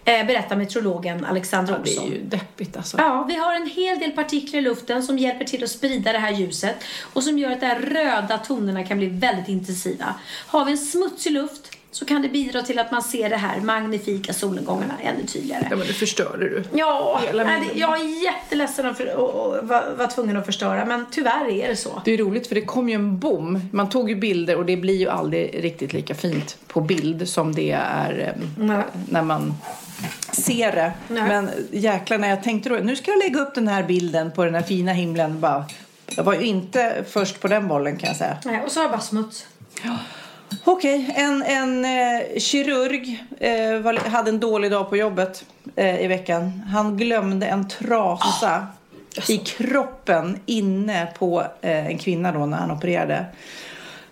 Eh, 0.04 0.26
berättar 0.26 0.56
meteorologen 0.56 1.24
Alexander 1.24 1.72
Ja, 1.72 1.78
det 1.84 1.90
Olsson. 1.90 2.04
är 2.04 2.16
ju 2.16 2.22
deppigt 2.22 2.76
alltså. 2.76 2.96
Ja, 2.98 3.24
vi 3.28 3.36
har 3.36 3.54
en 3.54 3.66
hel 3.70 3.98
del 3.98 4.10
partiklar 4.12 4.58
i 4.58 4.62
luften 4.62 5.02
som 5.02 5.18
hjälper 5.18 5.44
till 5.44 5.64
att 5.64 5.70
sprida 5.70 6.12
det 6.12 6.18
här 6.18 6.32
ljuset 6.32 6.76
och 7.12 7.22
som 7.22 7.38
gör 7.38 7.50
att 7.50 7.60
de 7.60 7.66
här 7.66 7.80
röda 7.80 8.38
tonerna 8.38 8.84
kan 8.84 8.98
bli 8.98 9.06
väldigt 9.06 9.48
intensiva. 9.48 10.14
Har 10.46 10.64
vi 10.64 10.72
en 10.72 10.78
smutsig 10.78 11.32
luft 11.32 11.75
så 11.96 12.04
kan 12.04 12.22
det 12.22 12.28
bidra 12.28 12.62
till 12.62 12.78
att 12.78 12.90
man 12.90 13.02
ser 13.02 13.30
det 13.30 13.36
här 13.36 13.60
magnifika 13.60 14.32
solnedgångarna 14.32 14.94
ännu 15.02 15.26
tydligare. 15.26 15.66
Ja 15.70 15.76
men 15.76 15.86
det 15.86 15.92
förstörde 15.92 16.48
du. 16.48 16.64
Ja, 16.72 17.20
nej, 17.34 17.70
det- 17.74 17.78
jag 17.80 18.00
är 18.00 18.24
jätteledsen 18.24 18.86
att 18.86 18.96
för- 18.96 19.16
och, 19.16 19.30
och, 19.34 19.68
var, 19.68 19.94
var 19.98 20.06
tvungen 20.06 20.36
att 20.36 20.46
förstöra 20.46 20.84
men 20.84 21.06
tyvärr 21.10 21.50
är 21.50 21.68
det 21.68 21.76
så. 21.76 22.02
Det 22.04 22.10
är 22.12 22.18
roligt 22.18 22.46
för 22.46 22.54
det 22.54 22.60
kom 22.60 22.88
ju 22.88 22.94
en 22.94 23.18
bom. 23.18 23.60
Man 23.72 23.88
tog 23.88 24.10
ju 24.10 24.16
bilder 24.16 24.56
och 24.56 24.66
det 24.66 24.76
blir 24.76 24.96
ju 24.96 25.08
aldrig 25.08 25.64
riktigt 25.64 25.92
lika 25.92 26.14
fint 26.14 26.58
på 26.66 26.80
bild 26.80 27.28
som 27.28 27.54
det 27.54 27.70
är 27.72 28.36
Nej. 28.58 28.82
när 29.10 29.22
man 29.22 29.54
ser 30.32 30.72
det. 30.72 30.92
Nej. 31.08 31.22
Men 31.28 31.50
jäklar 31.72 32.18
när 32.18 32.28
jag 32.28 32.42
tänkte 32.42 32.68
då, 32.68 32.74
nu 32.76 32.96
ska 32.96 33.10
jag 33.10 33.18
lägga 33.18 33.40
upp 33.40 33.54
den 33.54 33.68
här 33.68 33.82
bilden 33.82 34.30
på 34.32 34.44
den 34.44 34.54
här 34.54 34.62
fina 34.62 34.92
himlen. 34.92 35.40
Bara, 35.40 35.64
jag 36.16 36.24
var 36.24 36.34
ju 36.34 36.46
inte 36.46 37.04
först 37.10 37.40
på 37.40 37.48
den 37.48 37.68
bollen 37.68 37.96
kan 37.96 38.08
jag 38.08 38.16
säga. 38.16 38.36
Nej, 38.44 38.62
och 38.64 38.70
så 38.72 38.78
har 38.80 38.84
jag 38.84 38.90
bara 38.92 39.00
smuts. 39.00 39.46
Okej, 40.64 41.14
en, 41.16 41.42
en 41.42 41.84
eh, 41.84 42.38
kirurg 42.38 43.24
eh, 43.38 43.78
var, 43.78 44.08
hade 44.08 44.30
en 44.30 44.40
dålig 44.40 44.70
dag 44.70 44.88
på 44.90 44.96
jobbet 44.96 45.44
eh, 45.76 46.00
i 46.00 46.06
veckan. 46.06 46.62
Han 46.72 46.96
glömde 46.96 47.46
en 47.46 47.68
trasa 47.68 48.66
i 49.28 49.36
kroppen 49.36 50.40
inne 50.46 51.08
på 51.18 51.40
eh, 51.60 51.86
en 51.86 51.98
kvinna 51.98 52.32
då 52.32 52.46
när 52.46 52.56
han 52.56 52.70
opererade. 52.70 53.26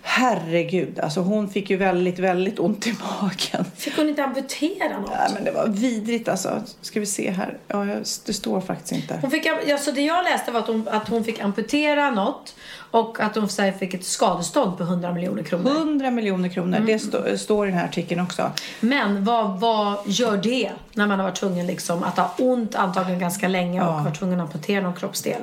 Herregud, 0.06 1.00
alltså 1.00 1.20
hon 1.20 1.50
fick 1.50 1.70
ju 1.70 1.76
väldigt, 1.76 2.18
väldigt 2.18 2.58
ont 2.58 2.86
i 2.86 2.94
magen. 3.20 3.64
Fick 3.76 3.96
hon 3.96 4.08
inte 4.08 4.24
amputera 4.24 5.00
något? 5.00 5.10
Ja, 5.12 5.28
men 5.34 5.44
det 5.44 5.50
var 5.50 5.68
vidrigt 5.68 6.28
alltså. 6.28 6.62
Ska 6.80 7.00
vi 7.00 7.06
se 7.06 7.30
här. 7.30 7.58
Ja, 7.68 7.86
det 8.26 8.32
står 8.32 8.60
faktiskt 8.60 8.92
inte. 8.92 9.18
Hon 9.22 9.30
fick, 9.30 9.46
alltså 9.46 9.92
det 9.92 10.00
jag 10.00 10.24
läste 10.24 10.52
var 10.52 10.60
att 10.60 10.66
hon, 10.66 10.88
att 10.90 11.08
hon 11.08 11.24
fick 11.24 11.40
amputera 11.40 12.10
något 12.10 12.54
och 12.94 13.20
att 13.20 13.36
här 13.36 13.72
fick 13.72 13.94
ett 13.94 14.04
skadestånd 14.04 14.78
på 14.78 14.82
100 14.82 15.12
miljoner 15.12 15.42
kronor. 15.42 15.70
100 15.70 16.10
miljoner 16.10 16.48
kronor, 16.48 16.78
det 16.86 16.98
stå, 16.98 17.38
står 17.38 17.66
i 17.66 17.70
den 17.70 17.78
här 17.78 17.84
artikeln 17.86 18.20
också. 18.20 18.50
Men 18.80 19.24
vad, 19.24 19.60
vad 19.60 19.96
gör 20.06 20.36
det 20.36 20.70
när 20.92 21.06
man 21.06 21.18
har 21.18 21.26
varit 21.26 21.36
tvungen 21.36 21.66
liksom 21.66 22.02
att 22.02 22.16
ha 22.16 22.34
ont 22.38 22.74
antagligen 22.74 23.20
ganska 23.20 23.48
länge 23.48 23.82
och 23.82 24.04
varit 24.04 24.18
tvungen 24.18 24.40
att 24.40 24.46
amputera 24.46 24.82
någon 24.82 24.94
kroppsdel? 24.94 25.40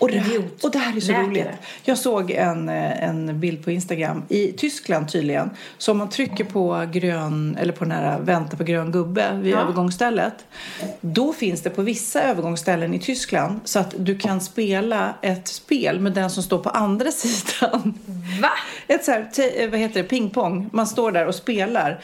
Och 0.00 0.08
det, 0.08 0.14
Idiot. 0.14 0.64
och 0.64 0.70
det 0.70 0.78
här 0.78 0.96
är 0.96 1.00
så 1.00 1.08
Läkare. 1.12 1.26
roligt. 1.26 1.46
Jag 1.82 1.98
såg 1.98 2.30
en, 2.30 2.68
eh, 2.68 3.02
en 3.08 3.40
bild 3.40 3.64
på 3.64 3.70
Instagram 3.70 4.22
i 4.28 4.52
Tyskland 4.52 5.08
tydligen. 5.12 5.50
Så 5.78 5.92
om 5.92 5.98
man 5.98 6.08
trycker 6.10 6.44
på 6.44 6.86
grön, 6.92 7.56
eller 7.60 7.72
på 7.72 7.84
den 7.84 7.92
här 7.92 8.20
vänta 8.20 8.56
på 8.56 8.64
grön 8.64 8.92
gubbe 8.92 9.38
vid 9.42 9.52
Ja. 9.52 9.60
övergångsstället. 9.60 10.34
Då 11.00 11.32
finns 11.32 11.60
det 11.62 11.70
på 11.70 11.82
vissa 11.82 12.22
övergångsställen 12.22 12.94
i 12.94 12.98
Tyskland 12.98 13.60
så 13.64 13.78
att 13.78 13.94
du 13.98 14.18
kan 14.18 14.40
spela 14.40 15.14
ett 15.22 15.48
spel 15.48 16.00
med 16.00 16.12
den 16.12 16.30
som 16.30 16.42
står 16.42 16.58
på 16.58 16.70
andra 16.72 17.10
sidan. 17.12 17.94
Va? 18.42 18.50
Ett 18.86 19.04
så 19.04 19.10
här, 19.10 19.24
te- 19.32 19.66
vad 19.66 19.80
heter 19.80 20.02
det, 20.02 20.08
pingpong. 20.08 20.70
Man 20.72 20.86
står 20.86 21.12
där 21.12 21.26
och 21.26 21.34
spelar 21.34 22.00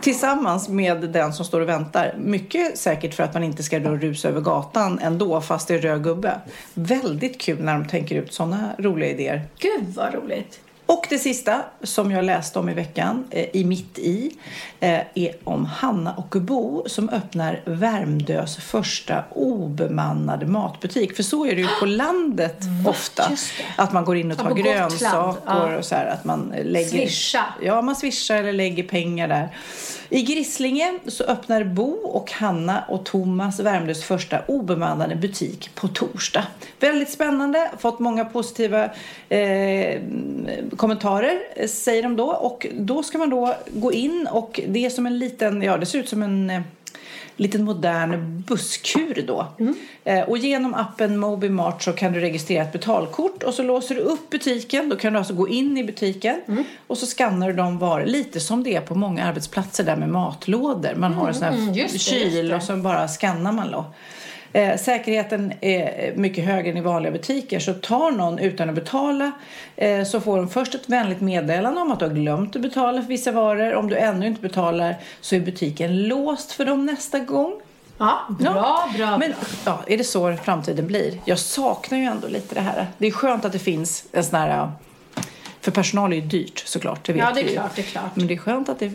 tillsammans 0.00 0.68
med 0.68 0.96
den 1.10 1.32
som 1.32 1.44
står 1.44 1.60
och 1.60 1.68
väntar. 1.68 2.14
Mycket 2.18 2.78
säkert 2.78 3.14
för 3.14 3.22
att 3.22 3.34
man 3.34 3.44
inte 3.44 3.62
ska 3.62 3.78
då 3.78 3.90
rusa 3.90 4.28
över 4.28 4.40
gatan 4.40 4.98
ändå 5.02 5.40
fast 5.40 5.68
det 5.68 5.74
är 5.74 5.78
röd 5.78 6.04
gubbe. 6.04 6.40
Väldigt 6.74 7.40
kul 7.40 7.60
när 7.64 7.72
de 7.72 7.88
tänker 7.88 8.16
ut 8.16 8.32
sådana 8.34 8.70
roliga 8.78 9.10
idéer. 9.10 9.42
Gud 9.58 9.94
vad 9.96 10.14
roligt. 10.14 10.60
Och 10.88 11.06
det 11.08 11.18
sista 11.18 11.62
som 11.82 12.10
jag 12.10 12.24
läste 12.24 12.58
om 12.58 12.68
i 12.68 12.74
veckan, 12.74 13.24
eh, 13.30 13.46
i 13.52 13.64
mitt 13.64 13.98
i, 13.98 14.36
eh, 14.80 15.00
är 15.14 15.34
om 15.44 15.64
Hanna 15.64 16.14
och 16.14 16.40
Bo 16.40 16.84
som 16.86 17.08
öppnar 17.08 17.60
Värmdös 17.64 18.56
första 18.56 19.24
obemannade 19.30 20.46
matbutik. 20.46 21.16
För 21.16 21.22
så 21.22 21.46
är 21.46 21.54
det 21.54 21.60
ju 21.60 21.68
på 21.80 21.86
landet 21.86 22.62
ofta. 22.86 23.26
Just 23.30 23.52
det. 23.56 23.82
Att 23.82 23.92
man 23.92 24.04
går 24.04 24.16
in 24.16 24.32
och 24.32 24.38
tar 24.38 24.54
grönsaker 24.54 25.40
ja. 25.46 25.76
och 25.76 25.84
så 25.84 25.94
här. 25.94 26.06
Att 26.06 26.24
man 26.24 26.54
lägger, 26.64 26.88
Swisha. 26.88 27.44
Ja, 27.62 27.82
man 27.82 27.96
swishar 27.96 28.36
eller 28.36 28.52
lägger 28.52 28.82
pengar 28.82 29.28
där. 29.28 29.48
I 30.10 30.22
Grisslinge 30.22 30.98
så 31.06 31.24
öppnar 31.24 31.64
Bo 31.64 31.90
och 31.90 32.32
Hanna 32.32 32.84
och 32.88 33.04
Thomas 33.04 33.60
Värmdös 33.60 34.04
första 34.04 34.38
obemannade 34.46 35.16
butik 35.16 35.70
på 35.74 35.88
torsdag. 35.88 36.46
Väldigt 36.80 37.10
spännande, 37.10 37.70
fått 37.78 37.98
många 37.98 38.24
positiva 38.24 38.90
eh, 39.28 40.00
kommentarer 40.76 41.66
säger 41.66 42.02
de 42.02 42.16
då. 42.16 42.26
Och 42.26 42.66
då 42.78 43.02
ska 43.02 43.18
man 43.18 43.30
då 43.30 43.54
gå 43.66 43.92
in 43.92 44.28
och 44.32 44.60
det 44.68 44.86
är 44.86 44.90
som 44.90 45.06
en 45.06 45.18
liten, 45.18 45.62
ja 45.62 45.76
det 45.76 45.86
ser 45.86 45.98
ut 45.98 46.08
som 46.08 46.22
en 46.22 46.50
eh, 46.50 46.60
liten 47.38 47.64
modern 47.64 48.42
busskur 48.46 49.24
då. 49.26 49.46
Eh, 50.04 50.20
och 50.20 50.38
genom 50.38 50.74
appen 50.74 51.18
Mobimart 51.18 51.82
så 51.82 51.92
kan 51.92 52.12
du 52.12 52.20
registrera 52.20 52.62
ett 52.62 52.72
betalkort 52.72 53.42
och 53.42 53.54
så 53.54 53.62
låser 53.62 53.94
du 53.94 54.00
upp 54.00 54.30
butiken. 54.30 54.88
Då 54.88 54.96
kan 54.96 55.12
du 55.12 55.18
alltså 55.18 55.34
gå 55.34 55.48
in 55.48 55.78
i 55.78 55.84
butiken 55.84 56.40
och 56.86 56.98
så 56.98 57.06
skannar 57.06 57.48
du 57.48 57.54
de 57.54 57.78
varor. 57.78 58.06
Lite 58.06 58.40
som 58.40 58.62
det 58.64 58.76
är 58.76 58.80
på 58.80 58.94
många 58.94 59.24
arbetsplatser 59.24 59.84
där 59.84 59.96
med 59.96 60.08
matlådor. 60.08 60.94
Man 60.94 61.14
har 61.14 61.28
en 61.28 61.34
sån 61.34 61.42
här 61.42 61.52
Mm, 61.58 61.72
det, 61.72 62.00
kyl 62.00 62.52
och 62.52 62.62
så 62.62 62.76
bara 62.76 63.08
skannar 63.08 63.52
man 63.52 63.70
då. 63.70 63.84
Eh, 64.52 64.76
säkerheten 64.76 65.52
är 65.60 66.12
mycket 66.16 66.44
högre 66.44 66.70
än 66.70 66.76
i 66.76 66.80
vanliga 66.80 67.12
butiker 67.12 67.58
så 67.58 67.74
tar 67.74 68.10
någon 68.10 68.38
utan 68.38 68.68
att 68.68 68.74
betala 68.74 69.32
eh, 69.76 70.04
så 70.04 70.20
får 70.20 70.36
de 70.36 70.48
först 70.48 70.74
ett 70.74 70.88
vänligt 70.88 71.20
meddelande 71.20 71.80
om 71.80 71.92
att 71.92 71.98
du 71.98 72.06
har 72.06 72.14
glömt 72.14 72.56
att 72.56 72.62
betala 72.62 73.02
för 73.02 73.08
vissa 73.08 73.32
varor. 73.32 73.74
Om 73.74 73.88
du 73.88 73.96
ännu 73.96 74.26
inte 74.26 74.40
betalar 74.40 74.94
så 75.20 75.36
är 75.36 75.40
butiken 75.40 76.08
låst 76.08 76.52
för 76.52 76.64
dem 76.64 76.86
nästa 76.86 77.18
gång. 77.18 77.60
Ja, 77.98 78.18
bra, 78.40 78.88
bra. 78.96 79.18
Men 79.18 79.34
ja, 79.64 79.80
är 79.86 79.98
det 79.98 80.04
så 80.04 80.36
framtiden 80.36 80.86
blir? 80.86 81.20
Jag 81.24 81.38
saknar 81.38 81.98
ju 81.98 82.04
ändå 82.04 82.28
lite 82.28 82.54
det 82.54 82.60
här. 82.60 82.86
Det 82.98 83.06
är 83.06 83.10
skönt 83.10 83.44
att 83.44 83.52
det 83.52 83.58
finns 83.58 84.04
en 84.12 84.24
sån 84.24 84.38
här... 84.38 84.70
För 85.68 85.72
personal 85.72 86.12
är 86.12 86.16
ju 86.16 86.22
dyrt 86.22 86.62
såklart, 86.66 87.04
det 87.06 87.12
vet 87.12 87.22
Ja, 87.22 87.30
det 87.34 87.40
är 87.40 87.48
klart, 87.52 87.70
det 87.76 87.82
är 87.82 87.84
klart. 87.84 88.10
Men 88.16 88.26
det 88.26 88.34
är 88.34 88.38
skönt 88.38 88.68
att 88.68 88.78
det 88.78 88.90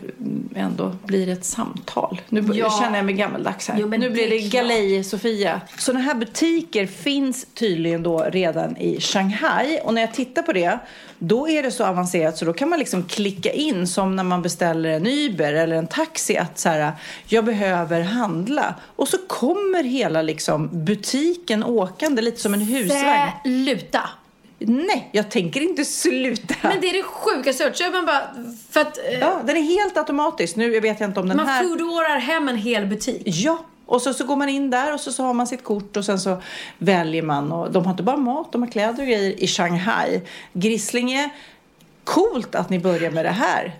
ändå 0.54 0.96
blir 1.04 1.28
ett 1.28 1.44
samtal. 1.44 2.20
Nu 2.28 2.50
Ja. 2.54 2.78
känner 2.80 2.96
jag 2.96 3.04
mig 3.06 3.14
gammaldags 3.14 3.68
här. 3.68 3.76
Jo, 3.80 3.88
men 3.88 4.00
nu 4.00 4.10
blir 4.10 4.30
det 4.30 4.38
det 4.38 4.48
galej 4.48 5.04
Sofia. 5.04 5.60
Sådana 5.78 6.04
här 6.04 6.14
butiker 6.14 6.86
finns 6.86 7.46
tydligen 7.54 8.02
då 8.02 8.18
redan 8.18 8.76
i 8.76 9.00
Shanghai. 9.00 9.80
Och 9.84 9.94
när 9.94 10.00
jag 10.00 10.14
tittar 10.14 10.42
på 10.42 10.52
det, 10.52 10.78
då 11.18 11.48
är 11.48 11.62
det 11.62 11.70
så 11.70 11.84
avancerat 11.84 12.36
så 12.38 12.44
då 12.44 12.52
kan 12.52 12.68
man 12.68 12.78
liksom 12.78 13.02
klicka 13.04 13.52
in 13.52 13.86
som 13.86 14.16
när 14.16 14.24
man 14.24 14.42
beställer 14.42 14.90
en 14.90 15.06
Uber 15.06 15.52
eller 15.52 15.76
en 15.76 15.86
taxi 15.86 16.36
att 16.36 16.58
så 16.58 16.68
här, 16.68 16.92
jag 17.26 17.44
behöver 17.44 18.00
handla. 18.00 18.74
Och 18.96 19.08
så 19.08 19.18
kommer 19.28 19.84
hela 19.84 20.22
liksom 20.22 20.84
butiken 20.84 21.64
åkande 21.64 22.22
lite 22.22 22.40
som 22.40 22.54
en 22.54 22.60
husvagn. 22.60 23.30
Sluta! 23.44 24.00
Nej, 24.58 25.08
jag 25.12 25.30
tänker 25.30 25.60
inte 25.60 25.84
sluta. 25.84 26.54
Men 26.62 26.80
det 26.80 26.88
är 26.88 26.92
det 26.92 27.02
sjukaste 27.02 27.62
jag 27.62 27.70
hört. 27.70 27.92
Man 27.92 28.06
bara, 28.06 28.30
för 28.70 28.80
att 28.80 28.98
eh, 28.98 29.18
Ja, 29.18 29.40
den 29.44 29.56
är 29.56 29.62
helt 29.62 29.96
automatisk. 29.96 30.56
Nu 30.56 30.80
vet 30.80 31.00
jag 31.00 31.10
inte 31.10 31.20
om 31.20 31.28
den 31.28 31.36
man 31.36 31.46
här... 31.46 31.62
foodordrar 31.62 32.18
hem 32.18 32.48
en 32.48 32.56
hel 32.56 32.86
butik. 32.86 33.22
Ja, 33.24 33.64
och 33.86 34.02
så, 34.02 34.14
så 34.14 34.24
går 34.24 34.36
man 34.36 34.48
in 34.48 34.70
där 34.70 34.94
och 34.94 35.00
så, 35.00 35.12
så 35.12 35.22
har 35.22 35.34
man 35.34 35.46
sitt 35.46 35.64
kort 35.64 35.96
och 35.96 36.04
sen 36.04 36.20
så 36.20 36.42
väljer 36.78 37.22
man. 37.22 37.52
Och 37.52 37.72
de 37.72 37.84
har 37.84 37.90
inte 37.90 38.02
bara 38.02 38.16
mat, 38.16 38.52
de 38.52 38.62
har 38.62 38.70
kläder 38.70 39.02
och 39.02 39.08
grejer 39.08 39.42
i 39.42 39.46
Shanghai. 39.46 40.20
Grisslinge, 40.52 41.30
coolt 42.04 42.54
att 42.54 42.70
ni 42.70 42.78
börjar 42.78 43.10
med 43.10 43.24
det 43.24 43.30
här. 43.30 43.74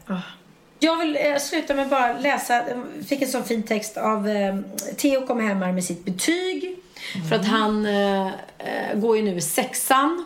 Jag 0.79 0.97
vill 0.97 1.17
eh, 1.21 1.37
sluta 1.39 1.75
med 1.75 1.89
bara 1.89 2.19
läsa, 2.19 2.65
fick 3.09 3.23
en 3.23 3.29
sån 3.29 3.45
fin 3.45 3.63
text 3.63 3.97
av 3.97 4.29
eh, 4.29 4.57
Theo 4.97 5.27
kom 5.27 5.41
hem 5.41 5.63
här 5.63 5.73
med 5.73 5.85
sitt 5.85 6.05
betyg. 6.05 6.77
För 7.29 7.37
att 7.37 7.47
han 7.47 7.87
eh, 7.87 8.27
eh, 8.27 8.95
går 8.95 9.17
ju 9.17 9.23
nu 9.23 9.37
i 9.37 9.41
sexan. 9.41 10.25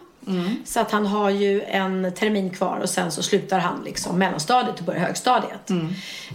Så 0.65 0.81
att 0.81 0.91
han 0.91 1.07
har 1.07 1.31
ju 1.31 1.63
en 1.63 2.13
termin 2.13 2.51
kvar 2.51 2.79
och 2.83 2.89
sen 2.91 3.13
så 3.13 3.23
slutar 3.23 3.59
han 3.59 3.83
liksom 3.85 4.19
mellanstadiet 4.19 4.79
och 4.79 4.85
börjar 4.85 5.01
högstadiet. 5.01 5.71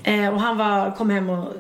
Eh, 0.04 0.28
och 0.34 0.42
han 0.42 0.58
var, 0.58 0.96
kom 0.96 1.10
hem 1.10 1.30
och 1.30 1.54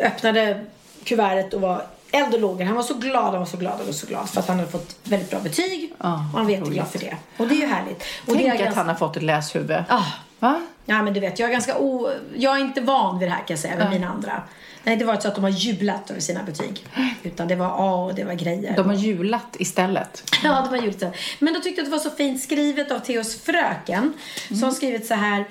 öppnade 0.00 0.64
kuvertet 1.04 1.54
och 1.54 1.60
var 1.60 1.82
eld 2.12 2.34
och 2.34 2.40
lågor. 2.40 2.64
Han 2.64 2.76
var 2.76 2.82
så 2.82 2.94
glad, 2.94 3.24
han 3.24 3.38
var 3.38 3.44
så 3.46 3.56
glad, 3.56 3.72
han 3.76 3.86
var 3.86 3.92
så 3.92 4.06
glad 4.06 4.28
för 4.30 4.40
att 4.40 4.48
han 4.48 4.56
hade 4.58 4.70
fått 4.70 4.96
väldigt 5.04 5.30
bra 5.30 5.40
betyg. 5.40 5.92
Ja, 5.98 6.12
och 6.32 6.38
han 6.38 6.44
var 6.44 6.52
jätteglad 6.52 6.86
för 6.88 6.98
det. 6.98 7.16
Och 7.36 7.48
det 7.48 7.54
är 7.54 7.60
ju 7.60 7.66
härligt. 7.66 8.02
Och 8.26 8.32
Tänk 8.34 8.52
att 8.52 8.58
ganska- 8.58 8.80
han 8.80 8.88
har 8.88 8.94
fått 8.94 9.16
ett 9.16 9.22
läshuvud. 9.22 9.84
Ah. 9.88 10.02
Va? 10.38 10.60
Ja 10.84 11.02
men 11.02 11.14
du 11.14 11.20
vet, 11.20 11.38
jag 11.38 11.48
är 11.48 11.52
ganska 11.52 11.78
o... 11.78 12.08
Jag 12.34 12.56
är 12.56 12.60
inte 12.60 12.80
van 12.80 13.18
vid 13.18 13.28
det 13.28 13.32
här 13.32 13.38
kan 13.38 13.46
jag 13.48 13.58
säga, 13.58 13.76
med 13.76 13.90
mina 13.90 14.08
andra. 14.08 14.42
Det 14.86 14.90
har 14.90 14.94
inte 14.94 15.22
så 15.22 15.28
att 15.28 15.34
de 15.34 15.44
har 15.44 15.50
jublat 15.50 16.10
över 16.10 16.20
sina 16.20 16.42
betyg. 16.42 16.84
Utan 17.22 17.48
det 17.48 17.56
var 17.56 17.66
A 17.66 18.04
och 18.04 18.14
det 18.14 18.24
var 18.24 18.34
grejer. 18.34 18.76
De 18.76 18.86
har 18.86 18.94
julat 18.94 19.56
istället. 19.58 20.32
Ja, 20.44 20.68
de 20.70 20.78
har 20.78 20.86
det. 21.00 21.12
Men 21.38 21.54
då 21.54 21.60
tyckte 21.60 21.80
jag 21.80 21.84
att 21.84 21.92
det 21.92 21.96
var 21.96 22.10
så 22.10 22.16
fint 22.16 22.42
skrivet 22.42 22.92
av 22.92 22.98
Theos 22.98 23.40
fröken. 23.40 24.12
Som 24.48 24.62
har 24.62 24.70
skrivit 24.70 25.06
så 25.06 25.14
här. 25.14 25.44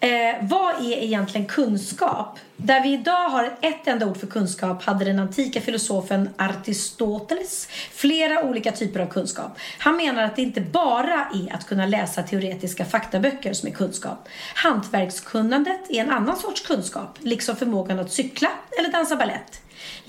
Eh, 0.00 0.36
vad 0.42 0.74
är 0.74 1.02
egentligen 1.02 1.46
kunskap? 1.46 2.38
Där 2.56 2.82
vi 2.82 2.92
idag 2.92 3.28
har 3.28 3.58
ett 3.60 3.86
enda 3.86 4.06
ord 4.06 4.16
för 4.16 4.26
kunskap 4.26 4.82
hade 4.82 5.04
den 5.04 5.18
antika 5.18 5.60
filosofen 5.60 6.28
Aristoteles 6.36 7.68
flera 7.92 8.42
olika 8.42 8.72
typer 8.72 9.00
av 9.00 9.06
kunskap. 9.06 9.58
Han 9.78 9.96
menar 9.96 10.22
att 10.22 10.36
det 10.36 10.42
inte 10.42 10.60
bara 10.60 11.28
är 11.34 11.54
att 11.54 11.66
kunna 11.66 11.86
läsa 11.86 12.22
teoretiska 12.22 12.84
faktaböcker 12.84 13.52
som 13.52 13.68
är 13.68 13.72
kunskap. 13.72 14.28
Hantverkskunnandet 14.54 15.90
är 15.90 16.00
en 16.00 16.10
annan 16.10 16.36
sorts 16.36 16.66
kunskap, 16.66 17.18
liksom 17.20 17.56
förmågan 17.56 17.98
att 17.98 18.12
cykla 18.12 18.48
eller 18.78 18.92
dansa 18.92 19.16
ballett. 19.16 19.60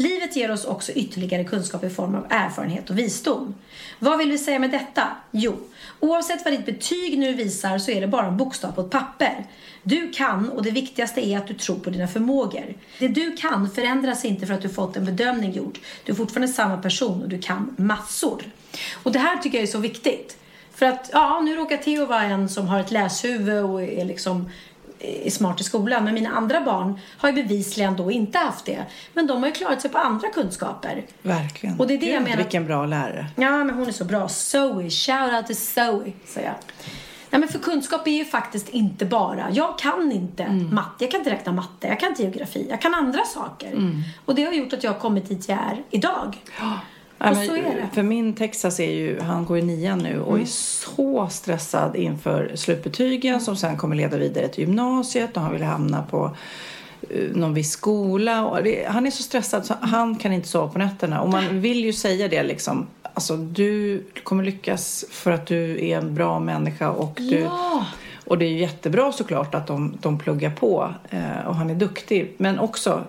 Livet 0.02 0.36
ger 0.36 0.52
oss 0.52 0.66
också 0.66 0.92
ytterligare 0.92 1.44
kunskap 1.44 1.84
i 1.84 1.90
form 1.90 2.16
av 2.16 2.26
erfarenhet 2.30 2.90
och 2.90 2.98
visdom. 2.98 3.56
Vad 4.00 4.18
vill 4.18 4.32
vi 4.32 4.38
säga 4.38 4.60
med 4.60 4.72
detta? 4.72 5.08
Jo, 5.32 5.58
oavsett 6.00 6.46
vad 6.46 6.54
ditt 6.54 6.66
betyg 6.66 7.20
nu 7.20 7.34
visar 7.34 7.78
så 7.78 7.92
är 7.92 8.02
det 8.02 8.08
bara 8.08 8.28
en 8.28 8.38
bokstav 8.38 8.72
på 8.72 8.82
ett 8.82 8.90
papper. 8.90 9.46
Du 9.84 10.12
kan 10.12 10.50
och 10.50 10.64
det 10.64 10.72
viktigaste 10.72 11.28
är 11.28 11.38
att 11.38 11.48
du 11.48 11.54
tror 11.54 11.80
på 11.80 11.90
dina 11.90 12.08
förmågor. 12.08 12.76
Det 13.00 13.08
du 13.08 13.38
kan 13.38 13.72
förändras 13.72 14.26
inte 14.26 14.46
för 14.46 14.54
att 14.54 14.62
du 14.62 14.70
fått 14.70 14.98
en 14.98 15.06
bedömning 15.06 15.52
gjord. 15.52 15.80
Du 16.06 16.12
är 16.12 16.16
fortfarande 16.16 16.54
samma 16.54 16.78
person 16.78 17.24
och 17.24 17.30
du 17.30 17.40
kan 17.40 17.76
massor. 17.78 18.44
Och 19.04 19.12
det 19.12 19.20
här 19.20 19.38
tycker 19.38 19.58
jag 19.58 19.64
är 19.64 19.72
så 19.72 19.80
viktigt. 19.80 20.38
För 20.76 20.86
att, 20.86 21.10
ja, 21.14 21.42
nu 21.42 21.56
råkar 21.56 21.78
Theo 21.78 22.06
vara 22.06 22.24
en 22.24 22.50
som 22.50 22.68
har 22.68 22.80
ett 22.80 22.92
läshuvud 22.92 23.64
och 23.64 23.84
är 23.84 24.06
liksom 24.06 24.50
är 25.00 25.30
smart 25.30 25.62
i 25.62 25.64
skolan. 25.64 26.04
Men 26.04 26.14
mina 26.14 26.30
andra 26.30 26.62
barn 26.62 27.00
har 27.18 27.30
ju 27.30 27.36
bevisligen 27.36 27.96
då 27.96 28.12
inte 28.12 28.38
haft 28.38 28.66
det. 28.66 28.86
Men 29.14 29.28
de 29.28 29.40
har 29.40 29.48
ju 29.48 29.52
klarat 29.54 29.82
sig 29.82 29.92
på 29.92 29.98
andra 29.98 30.28
kunskaper. 30.28 31.06
Verkligen. 31.22 31.80
Och 31.80 31.88
det 31.88 31.94
är 31.94 31.98
det 31.98 32.06
jag 32.06 32.14
Gud, 32.14 32.24
menar. 32.24 32.38
Vilken 32.38 32.66
bra 32.66 32.86
lärare. 32.86 33.28
Ja, 33.36 33.64
men 33.64 33.76
hon 33.76 33.88
är 33.88 33.92
så 33.92 34.06
bra. 34.06 34.28
Zoe. 34.30 34.90
Shout 34.90 35.34
out 35.34 35.48
till 35.48 35.58
Zoe, 35.58 36.12
säger 36.26 36.48
jag. 36.48 36.56
Nej, 37.32 37.40
men 37.40 37.50
för 37.50 37.60
kunskap 37.60 38.08
är 38.08 38.12
ju 38.12 38.26
faktiskt 38.26 38.70
inte 38.70 39.06
bara, 39.06 39.48
jag 39.52 39.80
kan 39.80 40.12
inte 40.12 40.44
Mm. 40.44 40.76
matte, 40.76 41.04
jag 41.04 41.12
kan 41.12 41.20
inte 41.20 41.32
räkna 41.32 41.52
matte, 41.52 41.88
jag 41.88 42.00
kan 42.00 42.10
inte 42.10 42.22
geografi, 42.24 42.68
jag 42.70 42.82
kan 42.82 42.94
andra 42.94 43.26
saker. 43.26 43.68
Mm. 43.72 44.02
Och 44.26 44.36
det 44.36 44.44
har 44.44 44.54
gjort 44.54 44.74
att 44.74 44.84
jag 44.84 44.92
har 44.94 45.00
kommit 45.00 45.30
dit 45.30 45.50
jag 45.50 45.58
är 45.58 45.84
idag. 45.90 46.38
Ja, 46.60 46.80
Och 47.20 47.26
men 47.26 47.48
så 47.48 47.56
är 47.56 47.62
det. 47.62 47.90
För 47.94 48.04
min 48.04 48.34
Texas 48.34 48.80
är 48.80 48.92
ju, 48.92 49.20
han 49.20 49.46
går 49.46 49.58
i 49.58 49.62
nian 49.62 50.00
nu 50.00 50.20
och 50.20 50.30
Mm. 50.30 50.42
är 50.42 50.46
så 50.46 51.28
stressad 51.32 51.96
inför 51.96 52.52
slutbetygen 52.56 53.42
som 53.42 53.56
sen 53.56 53.78
kommer 53.78 53.96
leda 53.96 54.18
vidare 54.18 54.48
till 54.48 54.64
gymnasiet 54.64 55.38
och 55.38 55.44
han 55.44 55.52
vill 55.52 55.64
hamna 55.64 56.04
på 56.04 56.36
eh, 57.10 57.24
någon 57.34 57.54
viss 57.54 57.72
skola. 57.72 58.62
Det, 58.64 58.86
han 58.88 59.08
är 59.08 59.12
så 59.12 59.24
stressad 59.24 59.66
så 59.66 59.74
han 59.82 60.16
kan 60.16 60.34
inte 60.34 60.48
sova 60.48 60.68
på 60.68 60.80
nätterna. 60.80 61.22
Och 61.22 61.30
man 61.30 61.62
vill 61.62 61.86
ju 61.86 61.94
säga 61.94 62.28
det 62.28 62.44
liksom. 62.44 62.88
Alltså 63.14 63.38
du 63.38 64.04
kommer 64.24 64.44
lyckas 64.44 65.06
för 65.10 65.32
att 65.32 65.46
du 65.48 65.88
är 65.88 65.98
en 65.98 66.16
bra 66.16 66.40
människa 66.40 66.90
och 66.90 67.18
du... 67.30 67.40
Ja. 67.40 67.86
Och 68.26 68.38
det 68.38 68.46
är 68.46 68.50
ju 68.50 68.60
jättebra 68.60 69.12
såklart 69.12 69.56
att 69.56 69.68
de, 69.68 69.98
de 70.02 70.20
pluggar 70.20 70.52
på 70.52 70.94
eh, 71.10 71.48
och 71.48 71.56
han 71.56 71.70
är 71.70 71.76
duktig. 71.76 72.34
Men 72.38 72.60
också 72.60 73.04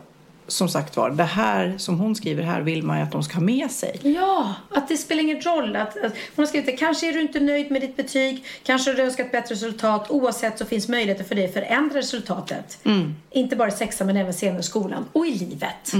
som 0.50 0.68
sagt 0.68 0.96
var, 0.96 1.10
det 1.10 1.24
här 1.24 1.74
som 1.78 1.98
hon 1.98 2.14
skriver 2.14 2.42
här 2.42 2.60
vill 2.60 2.82
man 2.82 2.98
ju 2.98 3.02
att 3.02 3.12
de 3.12 3.22
ska 3.22 3.34
ha 3.34 3.42
med 3.42 3.70
sig. 3.70 4.00
Ja, 4.02 4.54
att 4.70 4.88
det 4.88 4.96
spelar 4.96 5.22
ingen 5.22 5.40
roll. 5.40 5.76
Att, 5.76 5.88
att, 5.88 6.12
hon 6.36 6.42
har 6.42 6.46
skrivit 6.46 6.78
kanske 6.78 7.08
är 7.08 7.12
du 7.12 7.20
inte 7.20 7.40
nöjd 7.40 7.70
med 7.70 7.80
ditt 7.80 7.96
betyg, 7.96 8.44
kanske 8.62 8.90
har 8.90 8.96
du 8.96 9.02
önskat 9.02 9.32
bättre 9.32 9.54
resultat. 9.54 10.10
Oavsett 10.10 10.58
så 10.58 10.64
finns 10.64 10.88
möjligheter 10.88 11.24
för 11.24 11.34
dig 11.34 11.44
att 11.44 11.52
förändra 11.52 11.98
resultatet. 11.98 12.78
Mm. 12.84 13.14
Inte 13.30 13.56
bara 13.56 13.68
i 13.68 13.72
sexan 13.72 14.06
men 14.06 14.16
även 14.16 14.34
senare 14.34 14.60
i 14.60 14.62
skolan 14.62 15.04
och 15.12 15.26
i 15.26 15.30
livet. 15.30 15.92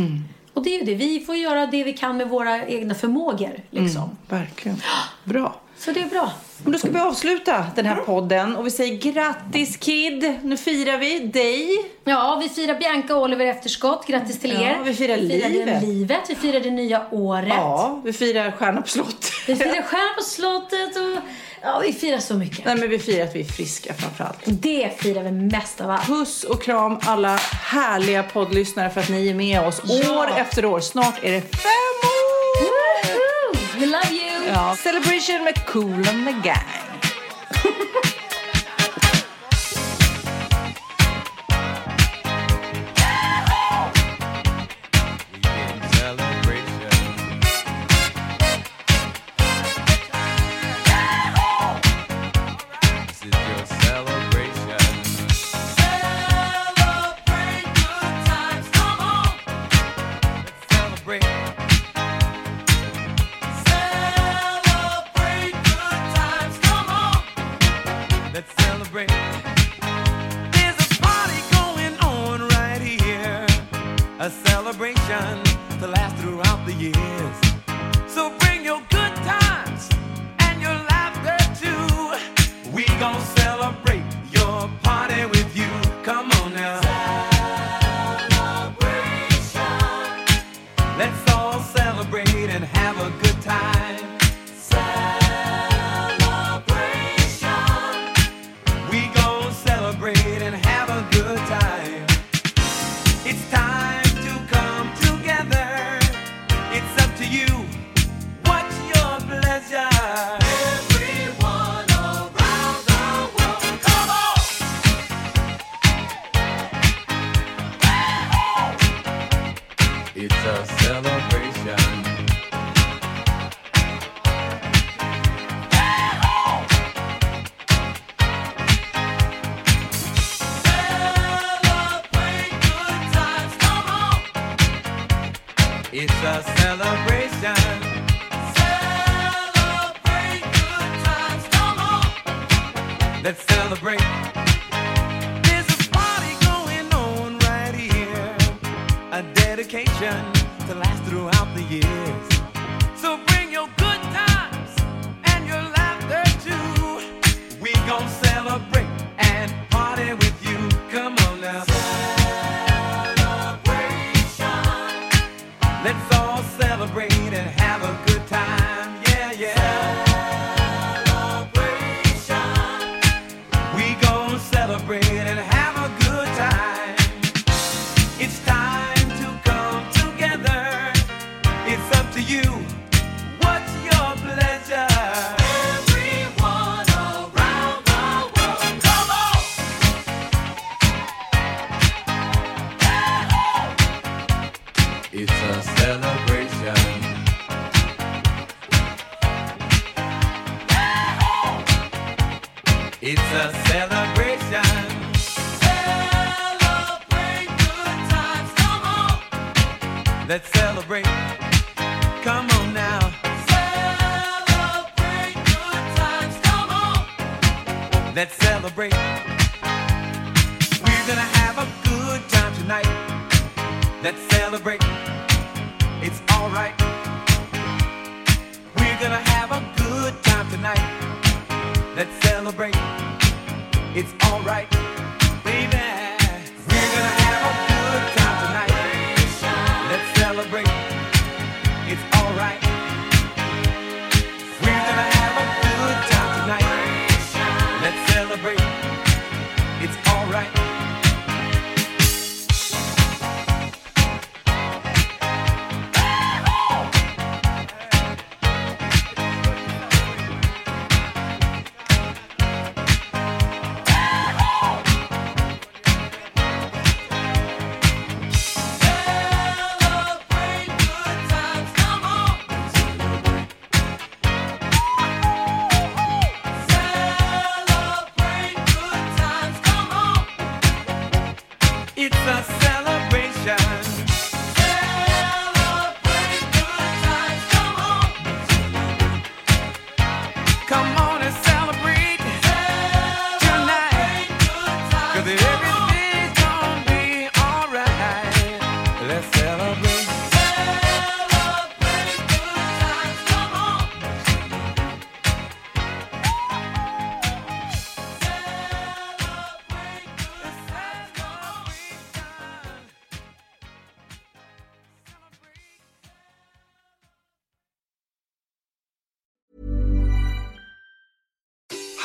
Och 0.55 0.62
det 0.62 0.74
är 0.74 0.78
ju 0.78 0.85
det, 0.85 0.94
vi 0.94 1.20
får 1.20 1.36
göra 1.36 1.66
det 1.66 1.85
vi 1.85 1.93
kan 1.93 2.16
med 2.16 2.28
våra 2.28 2.66
egna 2.66 2.94
förmågor. 2.94 3.62
Liksom. 3.70 4.02
Mm, 4.02 4.16
verkligen. 4.28 4.82
Bra. 5.24 5.60
Så 5.85 5.90
det 5.93 6.01
är 6.01 6.07
bra. 6.07 6.32
Men 6.62 6.73
då 6.73 6.78
ska 6.78 6.90
vi 6.90 6.98
avsluta 7.01 7.66
den 7.77 7.86
här 7.86 7.97
podden 7.97 8.57
och 8.57 8.66
vi 8.66 8.70
säger 8.70 8.97
grattis 9.12 9.77
Kid! 9.77 10.35
Nu 10.43 10.57
firar 10.57 10.98
vi 10.98 11.19
dig. 11.19 11.69
Ja, 12.05 12.39
vi 12.43 12.48
firar 12.48 12.74
Bianca 12.78 13.16
och 13.16 13.23
Oliver 13.23 13.47
efterskott. 13.47 14.07
Grattis 14.07 14.40
till 14.40 14.52
Ja, 14.52 14.61
er. 14.61 14.78
vi 14.85 14.94
firar 14.94 15.16
livet. 15.16 15.82
livet. 15.82 16.20
Vi 16.28 16.35
firar 16.35 16.61
det 16.61 16.70
nya 16.70 17.02
året. 17.11 17.48
Ja, 17.48 18.01
vi 18.05 18.12
firar 18.12 18.51
Stjärna 18.51 18.82
på 18.82 18.89
slott. 18.89 19.32
Vi 19.47 19.57
firar 19.57 19.82
Stjärna 19.82 20.15
på 20.19 20.23
slottet 20.24 20.97
och 20.97 21.23
ja, 21.62 21.82
vi 21.86 21.93
firar 21.93 22.19
så 22.19 22.35
mycket. 22.35 22.65
Nej, 22.65 22.77
men 22.77 22.90
vi 22.90 22.98
firar 22.98 23.24
att 23.24 23.35
vi 23.36 23.40
är 23.40 23.44
friska 23.44 23.94
framförallt. 23.94 24.39
Det 24.44 24.90
firar 24.98 25.23
vi 25.23 25.31
mest 25.31 25.81
av 25.81 25.90
allt. 25.90 26.07
Puss 26.07 26.44
och 26.44 26.62
kram 26.62 26.98
alla 27.02 27.36
härliga 27.65 28.23
poddlyssnare 28.23 28.90
för 28.90 29.01
att 29.01 29.09
ni 29.09 29.28
är 29.28 29.35
med 29.35 29.66
oss 29.66 29.81
år 30.11 30.31
efter 30.36 30.65
år. 30.65 30.81
Snart 30.81 31.24
är 31.24 31.32
det 31.32 31.40
fem 31.40 32.01
år! 32.05 32.62
Woohoo! 32.62 33.81
We 33.81 33.86
love 33.86 34.11
you! 34.11 34.30
Ja, 34.52 34.77
celebration 34.77 35.44
med 35.44 35.55
Cool 35.66 36.09
and 36.09 36.27
the 36.27 36.35
Gang. 36.43 37.01